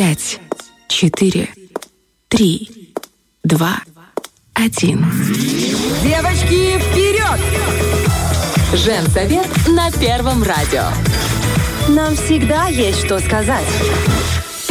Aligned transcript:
пять, 0.00 0.40
четыре, 0.88 1.50
три, 2.28 2.94
два, 3.44 3.82
один. 4.54 5.04
Девочки, 6.02 6.78
вперед! 6.78 7.38
Женсовет 8.72 9.46
на 9.68 9.92
Первом 9.92 10.42
радио. 10.42 10.84
Нам 11.90 12.16
всегда 12.16 12.68
есть 12.68 13.04
что 13.04 13.18
сказать. 13.20 13.66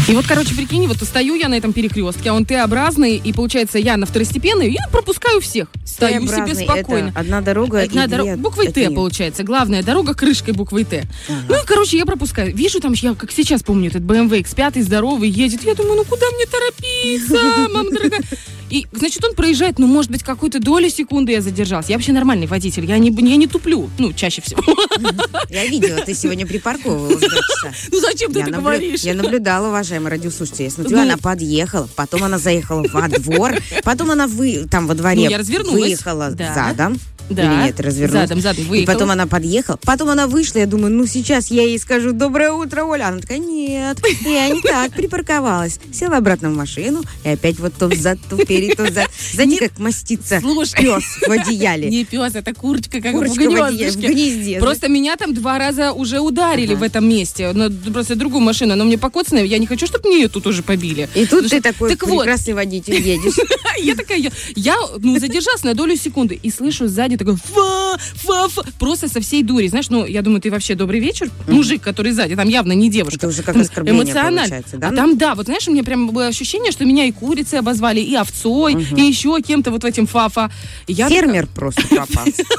И 0.08 0.16
вот, 0.16 0.26
короче, 0.26 0.56
прикинь, 0.56 0.88
вот 0.88 0.98
стою 0.98 1.36
я 1.36 1.48
на 1.48 1.54
этом 1.54 1.74
перекрестке, 1.74 2.32
а 2.32 2.34
он 2.34 2.44
Т-образный, 2.44 3.18
и 3.18 3.32
получается 3.32 3.78
я 3.78 3.98
на 3.98 4.08
второстепенной, 4.08 4.72
и 4.72 4.78
пропускаю 4.92 5.42
всех. 5.42 5.68
Стою 6.00 6.28
себе 6.28 6.56
спокойно. 6.56 7.10
это 7.10 7.20
одна 7.20 7.42
дорога 7.42 7.82
Одна 7.82 8.06
и 8.06 8.08
дорога, 8.08 8.38
буквой 8.38 8.72
Т 8.72 8.90
получается. 8.90 9.44
Главная 9.44 9.84
дорога 9.84 10.14
крышкой 10.14 10.54
буквой 10.54 10.86
Т. 10.86 11.06
Ну 11.48 11.56
и, 11.56 11.66
короче, 11.66 11.98
я 11.98 12.06
пропускаю. 12.06 12.56
Вижу 12.56 12.80
там, 12.80 12.94
я 12.94 13.14
как 13.16 13.32
сейчас 13.32 13.64
помню, 13.64 13.90
этот 13.90 14.04
BMW 14.04 14.42
X5 14.44 14.82
здоровый 14.82 15.30
едет. 15.30 15.64
Я 15.64 15.76
думаю, 15.76 15.98
ну 15.98 16.06
куда 16.06 16.26
мне 16.36 16.46
торопиться, 16.46 17.70
мама 17.74 17.92
дорогая? 17.92 18.22
И, 18.70 18.86
значит, 18.92 19.24
он 19.24 19.34
проезжает, 19.34 19.80
ну, 19.80 19.88
может 19.88 20.12
быть, 20.12 20.24
какую-то 20.24 20.60
долю 20.60 20.90
секунды 20.90 21.32
я 21.32 21.42
задержался. 21.42 21.90
Я 21.90 21.98
вообще 21.98 22.12
нормальный 22.12 22.48
водитель, 22.48 22.86
я 22.86 22.98
не, 22.98 23.10
я 23.10 23.36
не 23.36 23.48
туплю, 23.48 23.90
ну, 23.98 24.14
чаще 24.14 24.42
всего. 24.42 24.62
Я 25.50 25.66
видела, 25.66 26.02
ты 26.02 26.14
сегодня 26.14 26.46
припарковывалась 26.46 27.20
два 27.20 27.30
часа. 27.30 27.74
Ну, 27.92 28.00
зачем 28.00 28.32
ты 28.32 28.42
это 28.42 28.52
говоришь? 28.52 29.02
я 29.02 29.14
наблюдала, 29.14 29.70
уважаемые 29.70 30.12
радиослушатели. 30.12 30.64
Я 30.64 30.70
смотрю, 30.70 30.98
Ну. 30.98 31.04
она 31.04 31.18
подъехала, 31.18 31.90
потом 31.96 32.24
она 32.24 32.38
заехала 32.38 32.86
во 32.92 33.08
двор, 33.08 33.54
потом 33.84 34.12
она 34.12 34.28
вы, 34.28 34.68
там 34.70 34.88
во 34.88 34.94
дворе 34.96 35.30
Ну, 35.30 35.72
выехала 35.72 36.32
задом. 36.32 37.00
Да. 37.30 37.44
Или 37.44 37.68
нет, 37.68 37.80
развернулась. 37.80 38.28
Задом, 38.30 38.42
задом 38.42 38.64
И 38.66 38.68
выехала. 38.68 38.94
потом 38.96 39.12
она 39.12 39.28
подъехала, 39.28 39.78
потом 39.84 40.10
она 40.10 40.28
вышла, 40.28 40.60
я 40.60 40.66
думаю, 40.66 40.92
ну 40.94 41.06
сейчас 41.06 41.52
я 41.52 41.64
ей 41.64 41.78
скажу 41.80 42.12
«Доброе 42.12 42.52
утро, 42.52 42.84
Оля». 42.84 43.08
Она 43.08 43.20
такая, 43.20 43.38
нет, 43.40 43.98
я 44.26 44.50
не 44.50 44.62
так 44.62 44.92
припарковалась. 44.94 45.80
Села 45.94 46.18
обратно 46.18 46.50
в 46.50 46.56
машину, 46.56 47.02
и 47.24 47.30
опять 47.30 47.60
вот 47.60 47.74
то 47.74 47.88
взад, 47.88 48.18
то 48.30 48.38
вперед, 48.38 48.78
то 48.78 48.84
взад. 48.84 49.08
Знаете, 49.34 49.70
как 49.70 49.80
мастится 49.80 50.40
Слушай. 50.42 50.82
пес 50.84 51.04
в 51.28 51.32
одеяле. 51.32 51.90
Не 51.90 52.06
пес, 52.06 52.36
это 52.36 52.54
курочка, 52.54 53.02
как 53.02 53.12
Курочка 53.14 53.44
в 53.44 53.48
одеяле, 53.48 53.72
в 53.92 53.96
гнездышке. 53.98 54.14
гнезде. 54.14 54.60
Просто 54.60 54.88
меня 54.90 55.16
там 55.16 55.34
два 55.34 55.58
раза 55.60 55.92
уже 55.94 56.20
ударили 56.20 56.74
Ага. 56.74 56.80
в 56.80 56.84
этом 56.84 57.08
месте. 57.08 57.52
Но 57.54 57.70
просто 57.92 58.16
другую 58.16 58.42
машину. 58.42 58.74
Она 58.74 58.84
мне 58.86 58.98
покоцанная. 58.98 59.44
Я 59.46 59.58
не 59.58 59.68
хочу, 59.68 59.86
чтобы 59.88 60.08
мне 60.10 60.22
ее 60.22 60.28
тут 60.30 60.48
уже 60.48 60.64
побили. 60.64 61.10
И 61.16 61.26
тут 61.26 61.44
Потому 61.44 61.50
ты 61.50 61.58
что- 61.60 61.62
такой 61.62 61.90
Так 61.90 62.04
вот, 62.08 62.24
прекрасный 62.24 62.54
водитель 62.54 62.96
едешь. 62.96 63.34
я 63.84 63.96
такая, 63.96 64.18
я, 64.18 64.32
я, 64.56 64.76
ну, 65.00 65.20
задержалась 65.20 65.64
на 65.64 65.74
долю 65.74 65.96
секунды 65.96 66.40
и 66.42 66.50
слышу 66.52 66.88
сзади 66.88 67.18
такой 67.20 67.36
фа, 67.36 67.98
фа, 68.16 68.48
фа, 68.48 68.64
просто 68.80 69.08
со 69.08 69.22
всей 69.22 69.44
дури. 69.44 69.68
Знаешь, 69.68 69.90
ну, 69.90 70.06
я 70.06 70.22
думаю, 70.22 70.42
ты 70.42 70.50
вообще 70.50 70.76
добрый 70.76 71.00
вечер. 71.00 71.30
Мужик, 71.48 71.82
который 71.82 72.12
сзади, 72.12 72.36
там 72.36 72.50
явно 72.50 72.72
не 72.72 72.90
девушка. 72.90 73.18
Это 73.18 73.28
уже 73.28 73.44
как 73.44 73.54
Там 73.54 73.62
оскорбление 73.62 74.04
эмоционально. 74.04 74.42
получается, 74.42 74.78
да? 74.78 74.90
А 74.90 74.92
там, 74.92 75.18
да, 75.18 75.36
вот 75.36 75.46
знаешь, 75.46 75.68
у 75.68 75.72
меня 75.72 75.84
прям 75.84 76.10
было 76.10 76.28
ощущение, 76.28 76.72
что 76.72 76.86
меня 76.86 77.06
и 77.06 77.12
курицей 77.12 77.60
обозвали, 77.60 78.00
и 78.00 78.16
овцой, 78.16 78.74
и 78.74 79.02
еще 79.02 79.40
кем-то 79.46 79.72
вот 79.72 79.84
в 79.84 79.86
этим 79.86 80.08
фа-фа. 80.08 80.52
Я 80.88 81.10
Фермер 81.10 81.48
просто 81.48 81.84
попался. 81.88 82.44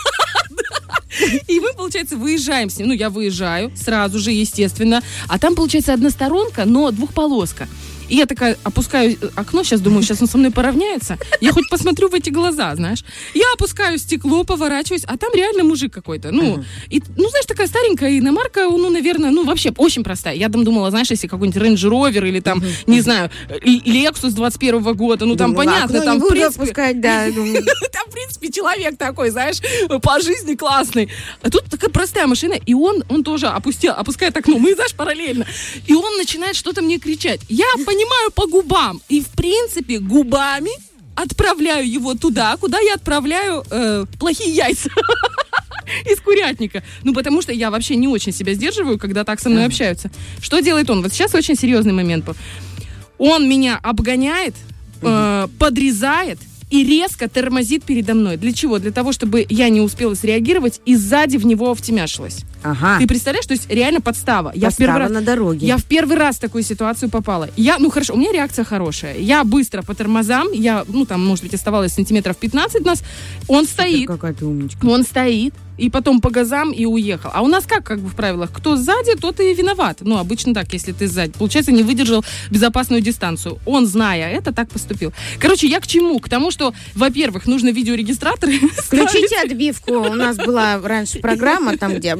И 1.48 1.60
мы, 1.60 1.72
получается, 1.74 2.16
выезжаем 2.16 2.70
с 2.70 2.78
ним. 2.78 2.88
Ну, 2.88 2.94
я 2.94 3.10
выезжаю 3.10 3.72
сразу 3.76 4.18
же, 4.18 4.30
естественно. 4.30 5.02
А 5.28 5.38
там, 5.38 5.54
получается, 5.54 5.92
односторонка, 5.92 6.64
но 6.64 6.90
двухполоска. 6.90 7.68
И 8.10 8.16
я 8.16 8.26
такая 8.26 8.58
опускаю 8.64 9.16
окно, 9.36 9.62
сейчас 9.62 9.80
думаю, 9.80 10.02
сейчас 10.02 10.20
он 10.20 10.26
со 10.26 10.36
мной 10.36 10.50
поравняется. 10.50 11.16
Я 11.40 11.52
хоть 11.52 11.70
посмотрю 11.70 12.08
в 12.08 12.14
эти 12.14 12.30
глаза, 12.30 12.74
знаешь. 12.74 13.04
Я 13.34 13.44
опускаю 13.54 13.98
стекло, 13.98 14.42
поворачиваюсь, 14.42 15.04
а 15.06 15.16
там 15.16 15.32
реально 15.32 15.62
мужик 15.62 15.94
какой-то. 15.94 16.32
Ну, 16.32 16.62
и, 16.88 17.00
ну 17.16 17.28
знаешь, 17.28 17.46
такая 17.46 17.68
старенькая 17.68 18.18
иномарка, 18.18 18.68
ну, 18.68 18.90
наверное, 18.90 19.30
ну, 19.30 19.44
вообще 19.44 19.72
очень 19.76 20.02
простая. 20.02 20.34
Я 20.34 20.48
там 20.48 20.64
думала, 20.64 20.90
знаешь, 20.90 21.08
если 21.10 21.28
какой-нибудь 21.28 21.62
Range 21.62 21.90
Rover 21.90 22.28
или 22.28 22.40
там, 22.40 22.62
не 22.86 23.00
знаю, 23.00 23.30
Lexus 23.48 24.32
21 24.32 24.82
года, 24.94 25.24
ну, 25.24 25.36
там 25.36 25.52
Думала, 25.52 25.64
понятно, 25.64 26.00
там, 26.02 26.18
в 26.20 26.28
принципе, 26.28 26.64
опускать, 26.64 27.00
да. 27.00 27.26
там, 27.92 28.08
в 28.08 28.12
принципе, 28.12 28.50
человек 28.50 28.98
такой, 28.98 29.30
знаешь, 29.30 29.58
по 30.02 30.20
жизни 30.20 30.56
классный. 30.56 31.10
А 31.42 31.50
тут 31.50 31.66
такая 31.66 31.90
простая 31.90 32.26
машина, 32.26 32.54
и 32.54 32.74
он, 32.74 33.04
он 33.08 33.22
тоже 33.22 33.46
опустил, 33.46 33.92
опускает 33.92 34.36
окно. 34.36 34.58
Мы, 34.58 34.74
знаешь, 34.74 34.94
параллельно. 34.94 35.46
И 35.86 35.94
он 35.94 36.16
начинает 36.16 36.56
что-то 36.56 36.82
мне 36.82 36.98
кричать. 36.98 37.40
Я 37.48 37.66
понимаю 37.86 37.99
по 38.34 38.46
губам. 38.46 39.00
И, 39.08 39.20
в 39.22 39.28
принципе, 39.28 39.98
губами 39.98 40.70
отправляю 41.14 41.90
его 41.90 42.14
туда, 42.14 42.56
куда 42.56 42.78
я 42.78 42.94
отправляю 42.94 43.64
э, 43.70 44.06
плохие 44.18 44.54
яйца. 44.54 44.90
Из 46.10 46.20
курятника. 46.20 46.82
Ну, 47.02 47.12
потому 47.12 47.42
что 47.42 47.52
я 47.52 47.70
вообще 47.70 47.96
не 47.96 48.06
очень 48.06 48.32
себя 48.32 48.54
сдерживаю, 48.54 48.98
когда 48.98 49.24
так 49.24 49.40
со 49.40 49.48
мной 49.48 49.66
общаются. 49.66 50.10
Что 50.40 50.60
делает 50.60 50.88
он? 50.88 51.02
Вот 51.02 51.12
сейчас 51.12 51.34
очень 51.34 51.56
серьезный 51.56 51.92
момент. 51.92 52.24
Он 53.18 53.48
меня 53.48 53.78
обгоняет, 53.82 54.54
э, 55.02 55.48
подрезает 55.58 56.38
и 56.70 56.84
резко 56.84 57.28
тормозит 57.28 57.84
передо 57.84 58.14
мной. 58.14 58.36
Для 58.36 58.52
чего? 58.52 58.78
Для 58.78 58.92
того, 58.92 59.12
чтобы 59.12 59.44
я 59.48 59.68
не 59.68 59.80
успела 59.80 60.14
среагировать 60.14 60.80
и 60.86 60.94
сзади 60.96 61.36
в 61.36 61.44
него 61.44 61.74
втемяшилась. 61.74 62.40
Ага. 62.62 62.98
Ты 62.98 63.06
представляешь, 63.06 63.46
то 63.46 63.54
есть 63.54 63.68
реально 63.70 64.00
подстава. 64.00 64.52
Я 64.54 64.70
в 64.70 64.76
первый 64.76 64.92
Подстава 64.92 64.98
раз, 64.98 65.10
на 65.10 65.22
дороге. 65.22 65.66
я 65.66 65.76
в 65.78 65.84
первый 65.84 66.16
раз 66.16 66.36
в 66.36 66.40
такую 66.40 66.62
ситуацию 66.62 67.08
попала. 67.10 67.48
Я, 67.56 67.78
ну 67.78 67.90
хорошо, 67.90 68.14
у 68.14 68.16
меня 68.16 68.32
реакция 68.32 68.64
хорошая. 68.64 69.18
Я 69.18 69.44
быстро 69.44 69.82
по 69.82 69.94
тормозам, 69.94 70.48
я, 70.52 70.84
ну 70.88 71.06
там, 71.06 71.24
может 71.26 71.44
быть, 71.44 71.54
оставалось 71.54 71.92
сантиметров 71.92 72.36
15 72.36 72.84
нас. 72.84 73.02
Он 73.48 73.66
стоит, 73.66 74.06
Какая 74.06 74.32
ты 74.34 74.44
умничка. 74.44 74.86
он 74.86 75.02
стоит, 75.04 75.54
и 75.80 75.88
потом 75.88 76.20
по 76.20 76.30
газам 76.30 76.72
и 76.72 76.84
уехал. 76.84 77.30
А 77.32 77.42
у 77.42 77.48
нас 77.48 77.64
как, 77.66 77.84
как 77.84 78.00
бы 78.00 78.08
в 78.08 78.14
правилах, 78.14 78.50
кто 78.52 78.76
сзади, 78.76 79.16
тот 79.16 79.40
и 79.40 79.54
виноват. 79.54 79.98
Ну, 80.00 80.18
обычно 80.18 80.54
так, 80.54 80.72
если 80.72 80.92
ты 80.92 81.08
сзади. 81.08 81.32
Получается, 81.32 81.72
не 81.72 81.82
выдержал 81.82 82.24
безопасную 82.50 83.00
дистанцию. 83.02 83.58
Он, 83.64 83.86
зная 83.86 84.30
это, 84.30 84.52
так 84.52 84.68
поступил. 84.68 85.12
Короче, 85.38 85.66
я 85.66 85.80
к 85.80 85.86
чему? 85.86 86.18
К 86.20 86.28
тому, 86.28 86.50
что, 86.50 86.74
во-первых, 86.94 87.46
нужно 87.46 87.70
видеорегистратор. 87.70 88.50
Включите 88.76 89.36
отбивку. 89.42 89.92
У 89.94 90.14
нас 90.14 90.36
была 90.36 90.78
раньше 90.82 91.18
программа, 91.20 91.76
там, 91.76 91.94
где 91.94 92.14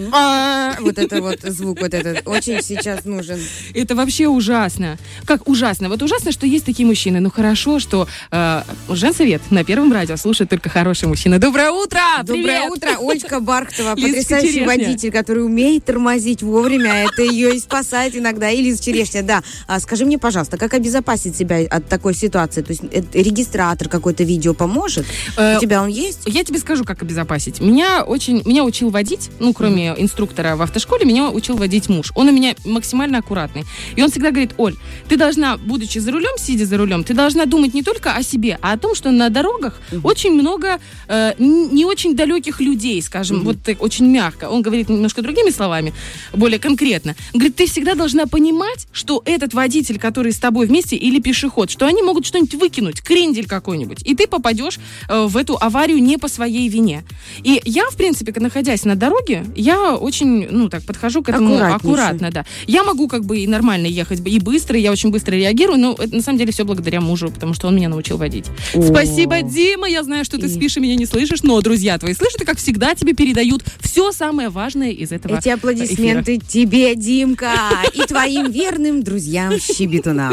вот 0.81 0.98
это 0.98 1.21
вот 1.21 1.41
звук, 1.42 1.81
вот 1.81 1.94
этот 1.94 2.27
очень 2.27 2.62
сейчас 2.62 3.04
нужен. 3.04 3.38
Это 3.75 3.94
вообще 3.94 4.28
ужасно. 4.28 4.98
Как 5.25 5.48
ужасно? 5.48 5.88
Вот 5.88 6.03
ужасно, 6.03 6.32
что 6.32 6.47
есть 6.47 6.65
такие 6.65 6.87
мужчины. 6.87 7.21
Ну 7.21 7.31
хорошо, 7.31 7.78
что 7.78 8.09
э, 8.31 8.62
Женсовет 8.88 9.42
на 9.50 9.65
Первом 9.65 9.92
радио 9.92 10.16
слушает 10.16 10.50
только 10.50 10.69
хорошие 10.69 11.09
мужчины. 11.09 11.38
Доброе 11.38 11.71
утро! 11.71 12.00
Доброе 12.22 12.42
Привет! 12.42 12.71
утро, 12.71 12.97
Ольга 12.98 13.41
Бархтова, 13.50 13.97
потрясающий 13.97 14.65
водитель, 14.65 15.11
который 15.11 15.44
умеет 15.44 15.84
тормозить 15.84 16.43
вовремя. 16.43 17.05
Это 17.05 17.22
ее 17.22 17.56
и 17.56 17.59
спасает 17.59 18.15
иногда. 18.16 18.49
И 18.50 18.62
Лиза 18.62 18.81
Черешня, 18.83 19.22
да. 19.25 19.43
А 19.66 19.81
скажи 19.81 20.05
мне, 20.05 20.19
пожалуйста, 20.19 20.56
как 20.56 20.72
обезопасить 20.75 21.37
себя 21.37 21.59
от 21.69 21.89
такой 21.89 22.15
ситуации? 22.15 22.62
То 22.62 22.71
есть 22.72 22.83
э, 22.93 23.03
регистратор 23.12 23.89
какой-то 23.89 24.22
видео 24.22 24.55
поможет? 24.55 25.05
Э, 25.37 25.56
У 25.56 25.60
тебя 25.60 25.83
он 25.83 25.89
есть? 25.89 26.21
Я 26.27 26.44
тебе 26.44 26.60
скажу, 26.60 26.84
как 26.84 27.03
обезопасить. 27.03 27.60
Меня 27.60 28.05
очень, 28.05 28.43
меня 28.44 28.65
учил 28.65 28.91
водить, 28.91 29.31
ну, 29.41 29.53
кроме 29.53 29.94
инструктора 29.99 30.55
в 30.55 30.62
автошколе, 30.62 31.05
меня 31.05 31.31
учил 31.31 31.56
водить 31.56 31.89
муж. 31.89 32.12
Он 32.15 32.28
у 32.28 32.33
меня 32.33 32.55
максимально 32.65 33.19
аккуратный. 33.19 33.65
И 33.97 34.03
он 34.03 34.10
всегда 34.10 34.31
говорит, 34.31 34.53
Оль, 34.59 34.77
ты 35.09 35.16
должна, 35.16 35.56
будучи 35.56 35.99
за 35.99 36.12
рулем, 36.12 36.39
сидя 36.39 36.66
за 36.66 36.77
рулем, 36.77 37.03
ты 37.03 37.15
должна 37.15 37.47
думать 37.47 37.75
не 37.75 37.83
только 37.83 38.12
о 38.15 38.22
себе, 38.22 38.59
а 38.62 38.75
о 38.75 38.78
том, 38.78 38.94
что 38.94 39.10
на 39.10 39.28
дорогах 39.28 39.81
очень 40.05 40.33
много 40.33 40.78
э, 41.09 41.33
не 41.39 41.84
очень 41.84 42.15
далеких 42.15 42.60
людей, 42.60 43.03
скажем, 43.03 43.30
вот 43.31 43.63
так, 43.63 43.83
очень 43.83 44.07
мягко. 44.07 44.49
Он 44.49 44.63
говорит 44.63 44.89
немножко 44.89 45.23
другими 45.23 45.51
словами, 45.51 45.93
более 46.33 46.59
конкретно. 46.59 47.15
Он 47.33 47.41
говорит, 47.41 47.57
ты 47.57 47.67
всегда 47.67 47.95
должна 47.95 48.27
понимать, 48.27 48.87
что 48.93 49.23
этот 49.25 49.55
водитель, 49.55 49.99
который 49.99 50.33
с 50.33 50.39
тобой 50.39 50.67
вместе, 50.67 50.97
или 50.97 51.21
пешеход, 51.21 51.71
что 51.71 51.87
они 51.87 52.03
могут 52.03 52.27
что-нибудь 52.27 52.55
выкинуть, 52.55 53.01
крендель 53.01 53.47
какой-нибудь, 53.47 54.03
и 54.05 54.15
ты 54.15 54.27
попадешь 54.27 54.79
э, 55.09 55.27
в 55.27 55.37
эту 55.37 55.57
аварию 55.61 56.03
не 56.03 56.19
по 56.19 56.29
своей 56.29 56.69
вине. 56.69 57.05
И 57.43 57.61
я, 57.65 57.85
в 57.91 57.97
принципе, 57.97 58.33
находясь 58.41 58.85
на 58.85 58.97
дороге, 58.97 59.45
я 59.57 59.95
очень, 59.97 60.49
ну, 60.51 60.69
так, 60.69 60.85
подхожу 60.85 61.23
к 61.23 61.29
этому 61.29 61.57
аккуратно, 61.63 62.31
да. 62.31 62.45
Я 62.67 62.85
могу 62.85 63.09
как 63.09 63.25
бы 63.25 63.39
и 63.39 63.47
нормально 63.47 63.87
ехать, 63.87 64.21
и 64.27 64.39
быстро, 64.39 64.79
и 64.79 64.83
я 64.83 64.93
очень 64.93 65.11
быстро 65.11 65.35
реагирую, 65.35 65.79
но 65.79 65.93
это 65.99 66.15
на 66.15 66.23
самом 66.23 66.39
деле 66.39 66.53
все 66.53 66.65
благодаря 66.65 67.01
мужу, 67.01 67.31
потому 67.31 67.54
что 67.54 67.69
он 67.69 67.77
меня 67.77 67.89
научил 67.89 68.16
водить. 68.16 68.47
О. 68.75 68.83
Спасибо, 68.83 69.43
Дима, 69.43 69.89
я 69.89 70.03
знаю, 70.03 70.25
что 70.25 70.39
ты 70.39 70.47
И- 70.47 70.49
спишь 70.49 70.77
и 70.77 70.81
меня 70.81 70.97
не 70.97 71.07
слышишь, 71.07 71.43
но 71.43 71.60
друзья 71.60 71.99
твои 71.99 72.15
слышат, 72.15 72.43
и 72.43 72.45
как 72.45 72.59
всегда 72.59 72.95
тебе 72.95 73.15
передают 73.21 73.63
все 73.81 74.13
самое 74.13 74.49
важное 74.49 74.93
из 74.93 75.13
этого 75.13 75.37
Эти 75.37 75.51
аплодисменты 75.51 76.39
тебе, 76.39 76.95
Димка, 76.95 77.53
и 77.93 78.01
твоим 78.07 78.51
верным 78.51 79.03
друзьям 79.03 79.61
щебетунам. 79.61 80.33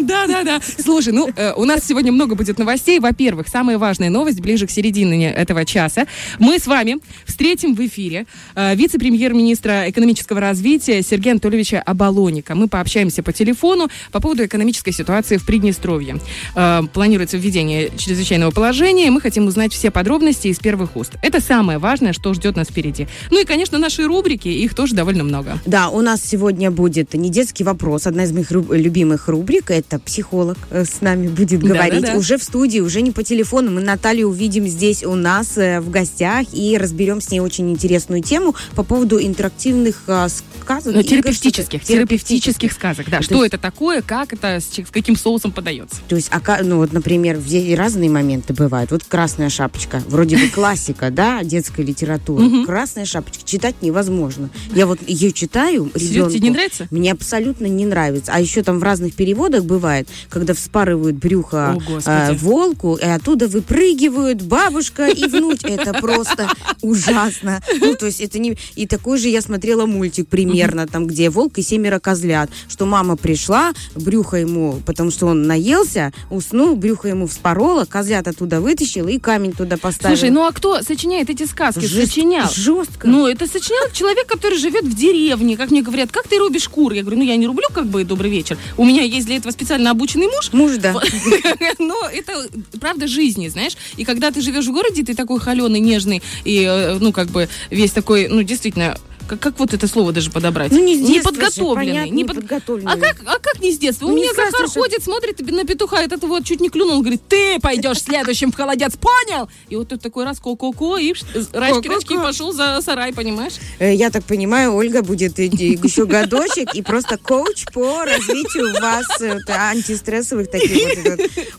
Да, 0.00 0.26
да, 0.26 0.42
да. 0.44 0.60
Слушай, 0.78 1.12
ну, 1.12 1.30
э, 1.34 1.52
у 1.56 1.64
нас 1.64 1.86
сегодня 1.86 2.12
много 2.12 2.34
будет 2.34 2.58
новостей. 2.58 2.98
Во-первых, 3.00 3.48
самая 3.48 3.78
важная 3.78 4.10
новость 4.10 4.40
ближе 4.40 4.66
к 4.66 4.70
середине 4.70 5.32
этого 5.32 5.64
часа. 5.64 6.06
Мы 6.38 6.58
с 6.58 6.66
вами 6.66 6.98
встретим 7.24 7.74
в 7.74 7.86
эфире 7.86 8.26
э, 8.54 8.74
вице-премьер-министра 8.74 9.90
экономического 9.90 10.40
развития 10.40 11.02
Сергея 11.02 11.32
Анатольевича 11.32 11.80
Оболоника. 11.80 12.54
Мы 12.54 12.68
пообщаемся 12.68 13.22
по 13.22 13.32
телефону 13.32 13.88
по 14.12 14.20
поводу 14.20 14.44
экономической 14.44 14.92
ситуации 14.92 15.36
в 15.36 15.46
Приднестровье. 15.46 16.18
Э, 16.54 16.82
планируется 16.92 17.36
введение 17.36 17.90
чрезвычайного 17.96 18.50
положения, 18.50 19.10
мы 19.10 19.20
хотим 19.20 19.46
узнать 19.46 19.72
все 19.72 19.90
подробности 19.90 20.48
из 20.48 20.58
первых 20.58 20.96
уст. 20.96 21.12
Это 21.22 21.40
самое 21.40 21.78
важное, 21.78 22.12
что 22.12 22.32
ждет 22.34 22.56
нас 22.56 22.68
впереди. 22.68 23.06
Ну 23.30 23.40
и, 23.40 23.44
конечно, 23.44 23.78
наши 23.78 24.06
рубрики, 24.06 24.48
их 24.48 24.74
тоже 24.74 24.94
довольно 24.94 25.24
много. 25.24 25.58
Да, 25.66 25.88
у 25.88 26.00
нас 26.00 26.22
сегодня 26.24 26.70
будет 26.70 27.14
не 27.14 27.30
детский 27.30 27.64
вопрос. 27.64 28.06
Одна 28.06 28.24
из 28.24 28.32
моих 28.32 28.50
любимых 28.50 29.28
рубрик. 29.28 29.69
Это 29.74 29.98
психолог 29.98 30.58
э, 30.70 30.84
с 30.84 31.00
нами 31.00 31.28
будет 31.28 31.60
говорить. 31.60 32.00
Да-да-да. 32.00 32.18
Уже 32.18 32.38
в 32.38 32.42
студии, 32.42 32.80
уже 32.80 33.02
не 33.02 33.10
по 33.10 33.22
телефону. 33.22 33.70
Мы 33.70 33.80
Наталью 33.80 34.28
увидим 34.28 34.66
здесь 34.66 35.04
у 35.04 35.14
нас 35.14 35.56
э, 35.56 35.80
в 35.80 35.90
гостях 35.90 36.46
и 36.52 36.76
разберем 36.76 37.20
с 37.20 37.30
ней 37.30 37.40
очень 37.40 37.70
интересную 37.70 38.22
тему 38.22 38.54
по 38.74 38.82
поводу 38.82 39.20
интерактивных 39.20 40.02
а, 40.06 40.28
сказок. 40.28 40.94
Ну, 40.94 41.00
игр, 41.00 41.08
терапевтических, 41.08 41.82
что-то. 41.82 41.92
терапевтических 41.92 42.72
сказок, 42.72 43.10
да. 43.10 43.18
То 43.18 43.24
Что 43.24 43.44
это 43.44 43.58
такое, 43.58 44.02
как 44.02 44.32
это, 44.32 44.60
с, 44.60 44.68
каким 44.90 45.16
соусом 45.16 45.52
подается? 45.52 45.96
То 46.08 46.16
есть, 46.16 46.30
ака- 46.30 46.62
ну 46.62 46.76
вот, 46.76 46.92
например, 46.92 47.38
здесь 47.38 47.76
разные 47.76 48.10
моменты 48.10 48.52
бывают. 48.52 48.90
Вот 48.90 49.04
«Красная 49.04 49.48
шапочка», 49.48 50.02
вроде 50.06 50.36
бы 50.36 50.48
классика, 50.48 51.10
да, 51.10 51.42
детской 51.42 51.84
литературы. 51.84 52.64
«Красная 52.64 53.04
шапочка» 53.04 53.44
читать 53.44 53.76
невозможно. 53.82 54.50
Я 54.74 54.86
вот 54.86 54.98
ее 55.06 55.32
читаю, 55.32 55.90
Серьезно, 55.94 56.32
тебе 56.32 56.48
не 56.48 56.50
нравится? 56.50 56.88
Мне 56.90 57.12
абсолютно 57.12 57.66
не 57.66 57.86
нравится. 57.86 58.32
А 58.34 58.40
еще 58.40 58.62
там 58.62 58.78
в 58.78 58.82
разных 58.82 59.14
переводах 59.14 59.59
бывает, 59.62 60.08
когда 60.28 60.54
вспарывают 60.54 61.16
брюхо 61.16 61.76
О, 61.76 62.00
э, 62.04 62.34
волку, 62.34 62.96
и 62.96 63.04
оттуда 63.04 63.48
выпрыгивают 63.48 64.42
бабушка 64.42 65.08
и 65.08 65.26
внуч. 65.26 65.60
Это 65.64 65.92
просто 65.94 66.48
ужасно. 66.82 67.60
Ну, 67.80 67.94
то 67.94 68.06
есть 68.06 68.20
это 68.20 68.38
не... 68.38 68.56
И 68.74 68.86
такой 68.86 69.18
же 69.18 69.28
я 69.28 69.40
смотрела 69.40 69.86
мультик 69.86 70.28
примерно, 70.28 70.86
там, 70.86 71.06
где 71.06 71.30
волк 71.30 71.58
и 71.58 71.62
семеро 71.62 71.98
козлят, 71.98 72.50
что 72.68 72.86
мама 72.86 73.16
пришла, 73.16 73.72
брюхо 73.94 74.36
ему, 74.36 74.80
потому 74.86 75.10
что 75.10 75.26
он 75.26 75.46
наелся, 75.46 76.12
уснул, 76.30 76.76
брюхо 76.76 77.08
ему 77.08 77.26
вспорола, 77.26 77.84
козлят 77.84 78.28
оттуда 78.28 78.60
вытащила 78.60 79.08
и 79.08 79.18
камень 79.18 79.52
туда 79.52 79.76
поставила. 79.76 80.16
Слушай, 80.16 80.30
ну 80.30 80.46
а 80.46 80.52
кто 80.52 80.82
сочиняет 80.82 81.30
эти 81.30 81.44
сказки? 81.46 81.84
Жест- 81.84 82.10
Сочинял. 82.10 82.50
Жестко. 82.50 83.06
Ну, 83.08 83.26
это 83.26 83.46
сочинял 83.46 83.90
человек, 83.92 84.26
который 84.26 84.58
живет 84.58 84.84
в 84.84 84.94
деревне. 84.94 85.56
Как 85.56 85.70
мне 85.70 85.82
говорят, 85.82 86.10
как 86.12 86.28
ты 86.28 86.38
рубишь 86.38 86.68
кур? 86.68 86.92
Я 86.92 87.02
говорю, 87.02 87.18
ну 87.18 87.24
я 87.24 87.36
не 87.36 87.46
рублю, 87.46 87.66
как 87.72 87.86
бы, 87.86 88.04
добрый 88.04 88.30
вечер. 88.30 88.58
У 88.76 88.84
меня 88.84 89.02
есть 89.02 89.26
для 89.26 89.36
этого 89.40 89.52
специально 89.52 89.90
обученный 89.90 90.28
муж. 90.28 90.52
Муж, 90.52 90.76
да. 90.78 90.94
Но 91.78 92.08
это 92.12 92.48
правда 92.80 93.06
жизни, 93.06 93.48
знаешь. 93.48 93.72
И 93.96 94.04
когда 94.04 94.30
ты 94.30 94.40
живешь 94.40 94.66
в 94.66 94.72
городе, 94.72 95.02
ты 95.02 95.14
такой 95.14 95.40
холеный, 95.40 95.80
нежный 95.80 96.22
и, 96.44 96.62
э, 96.62 96.98
ну, 97.00 97.12
как 97.12 97.28
бы, 97.28 97.48
весь 97.70 97.92
такой, 97.92 98.28
ну, 98.28 98.42
действительно, 98.42 98.96
как, 99.30 99.40
как 99.40 99.58
вот 99.60 99.72
это 99.74 99.86
слово 99.86 100.12
даже 100.12 100.30
подобрать? 100.30 100.72
Ну, 100.72 100.82
не 100.84 100.96
с 100.96 100.98
детства 101.06 101.32
же, 101.32 101.38
Неподготовленный. 101.38 101.86
понятно, 101.92 102.14
не 102.14 102.24
под- 102.24 102.36
неподготовленный. 102.36 102.92
А 102.92 102.96
как, 102.96 103.16
а 103.26 103.38
как 103.38 103.60
не 103.60 103.72
с 103.72 103.78
детства? 103.78 104.06
У 104.06 104.08
Ну, 104.10 104.16
не 104.16 104.22
меня 104.22 104.34
Захар 104.34 104.66
же. 104.66 104.72
ходит, 104.74 105.02
смотрит 105.04 105.40
на 105.50 105.64
петуха, 105.64 106.00
этот 106.02 106.22
вот 106.24 106.44
чуть 106.44 106.60
не 106.60 106.68
клюнул, 106.68 107.00
говорит, 107.00 107.22
ты 107.28 107.58
пойдешь 107.60 108.02
следующим 108.02 108.50
в 108.50 108.56
холодец, 108.56 108.94
понял? 108.96 109.48
И 109.68 109.76
вот 109.76 109.88
тут 109.88 110.02
такой 110.02 110.24
раз 110.24 110.40
ко-ко-ко, 110.40 110.96
и 110.98 111.14
рачки-рачки 111.52 112.14
пошел 112.16 112.52
за 112.52 112.80
сарай, 112.82 113.12
понимаешь? 113.12 113.54
Э, 113.78 113.94
Я 113.94 114.10
так 114.10 114.24
понимаю, 114.24 114.74
Ольга 114.74 115.02
будет 115.02 115.38
еще 115.38 116.06
годочек 116.06 116.74
и 116.74 116.82
просто 116.82 117.16
коуч 117.18 117.66
по 117.72 118.04
развитию 118.04 118.72
вас 118.80 119.06
э, 119.20 119.38
антистрессовых 119.48 120.50
таких 120.50 120.88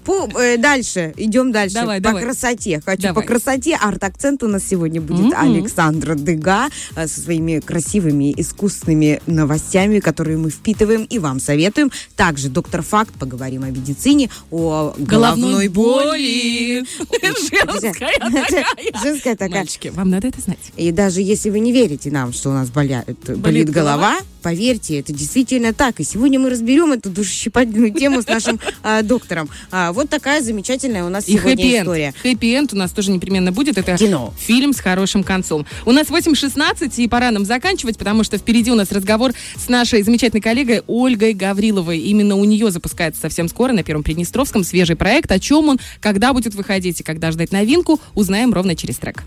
вот. 0.06 0.36
э, 0.36 0.58
дальше, 0.58 1.14
идем 1.18 1.52
дальше. 1.52 1.76
Давай, 1.76 2.02
по 2.02 2.14
красоте. 2.14 2.82
Хочу 2.86 3.14
по 3.14 3.22
красоте. 3.22 3.78
Арт-акцент 3.82 4.44
у 4.44 4.48
нас 4.48 4.64
сегодня 4.68 5.00
будет 5.02 5.22
Мгм. 5.28 5.36
Александра 5.56 6.16
Дыга 6.16 6.68
со 6.96 7.08
своими 7.08 7.61
красивыми 7.62 8.34
искусственными 8.38 9.22
новостями, 9.28 10.00
которые 10.00 10.38
мы 10.38 10.50
впитываем 10.50 11.04
и 11.04 11.20
вам 11.20 11.40
советуем. 11.40 11.92
Также 12.16 12.50
доктор 12.50 12.82
Факт, 12.82 13.14
поговорим 13.20 13.64
о 13.64 13.70
медицине, 13.70 14.30
о 14.50 14.94
головной, 14.98 15.68
боли. 15.68 16.84
Женская 17.22 17.66
такая. 17.66 18.66
Женская 19.04 19.36
такая. 19.36 19.60
Мальчики, 19.62 19.90
вам 19.90 20.10
надо 20.10 20.28
это 20.28 20.42
знать. 20.42 20.60
И 20.78 20.92
даже 20.92 21.22
если 21.22 21.50
вы 21.50 21.60
не 21.60 21.72
верите 21.72 22.12
нам, 22.12 22.34
что 22.34 22.50
у 22.50 22.54
нас 22.54 22.70
боля- 22.70 23.04
это 23.08 23.36
болит, 23.36 23.70
голова? 23.70 24.18
поверьте, 24.42 25.00
это 25.00 25.14
действительно 25.14 25.74
так. 25.74 26.00
И 26.00 26.04
сегодня 26.04 26.40
мы 26.40 26.50
разберем 26.50 26.92
эту 26.92 27.10
душещипательную 27.10 27.94
тему 27.94 28.22
с 28.22 28.28
нашим 28.28 28.60
а, 28.84 29.02
доктором. 29.04 29.50
А, 29.72 29.94
вот 29.94 30.10
такая 30.10 30.42
замечательная 30.42 31.06
у 31.06 31.10
нас 31.10 31.28
И 31.28 31.34
сегодня 31.34 31.52
хэппи-энд. 31.64 31.82
история. 31.84 32.14
Хэппи-энд 32.24 32.74
у 32.74 32.76
нас 32.76 32.92
тоже 32.92 33.12
непременно 33.12 33.52
будет. 33.52 33.78
Это 33.78 33.96
Кино. 33.98 34.34
фильм 34.38 34.74
с 34.74 34.80
хорошим 34.80 35.24
концом. 35.24 35.66
У 35.86 35.92
нас 35.92 36.08
8.16, 36.08 36.92
и 36.98 37.08
пора 37.08 37.32
нам 37.32 37.41
заканчивать, 37.46 37.98
потому 37.98 38.24
что 38.24 38.38
впереди 38.38 38.72
у 38.72 38.76
нас 38.76 38.92
разговор 38.92 39.34
с 39.56 39.70
нашей 39.70 40.02
замечательной 40.04 40.42
коллегой 40.42 40.82
Ольгой 40.88 41.34
Гавриловой. 41.34 42.00
Именно 42.00 42.36
у 42.36 42.46
нее 42.46 42.72
запускается 42.72 43.22
совсем 43.22 43.48
скоро 43.48 43.72
на 43.72 43.84
Первом 43.84 44.04
Приднестровском 44.04 44.64
свежий 44.64 44.96
проект. 44.96 45.32
О 45.32 45.40
чем 45.40 45.70
он, 45.70 45.80
когда 46.00 46.34
будет 46.34 46.56
выходить 46.56 47.00
и 47.00 47.04
когда 47.04 47.32
ждать 47.32 47.52
новинку, 47.52 48.00
узнаем 48.14 48.54
ровно 48.54 48.76
через 48.76 48.98
трек. 48.98 49.24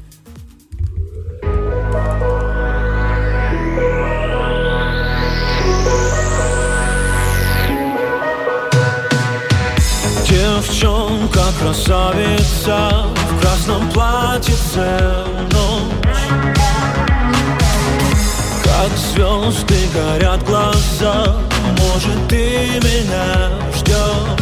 Девчонка 10.28 11.44
красавица 11.60 13.06
в 13.14 13.40
красном 13.40 13.90
платьице 13.90 15.00
ночь 15.52 15.93
Как 18.84 18.98
звезды 18.98 19.88
горят 19.94 20.44
глаза. 20.44 21.36
Может 21.78 22.28
ты 22.28 22.78
меня 22.82 23.48
ждешь 23.74 24.36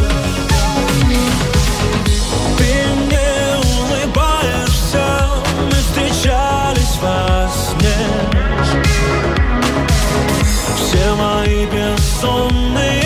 Ты 2.57 2.73
мне 3.05 3.29
улыбаешься 3.77 5.05
Мы 5.63 5.71
встречались 5.71 6.97
во 7.01 7.49
сне. 7.55 8.01
Все 10.75 11.15
мои 11.15 11.65
бессонные 11.67 13.02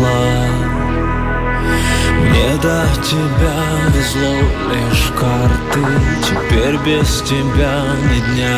нашла 0.00 0.48
мне 2.20 2.56
до 2.62 2.86
тебя 3.02 3.56
везло 3.94 4.34
лишь 4.72 5.12
карты. 5.18 5.80
Теперь 6.22 6.76
без 6.84 7.22
тебя 7.22 7.82
ни 8.10 8.34
дня 8.34 8.56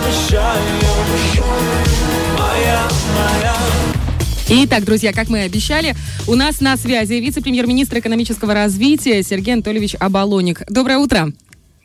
обещаю 0.00 0.60
Моя, 2.38 2.88
моя 3.16 3.54
Итак, 4.64 4.84
друзья, 4.84 5.12
как 5.12 5.28
мы 5.28 5.38
и 5.38 5.42
обещали, 5.42 5.94
у 6.26 6.34
нас 6.34 6.60
на 6.60 6.76
связи 6.76 7.14
вице-премьер-министр 7.14 7.98
экономического 7.98 8.54
развития 8.54 9.22
Сергей 9.22 9.54
Анатольевич 9.54 9.94
Абалоник. 10.00 10.62
Доброе 10.68 10.98
утро. 10.98 11.32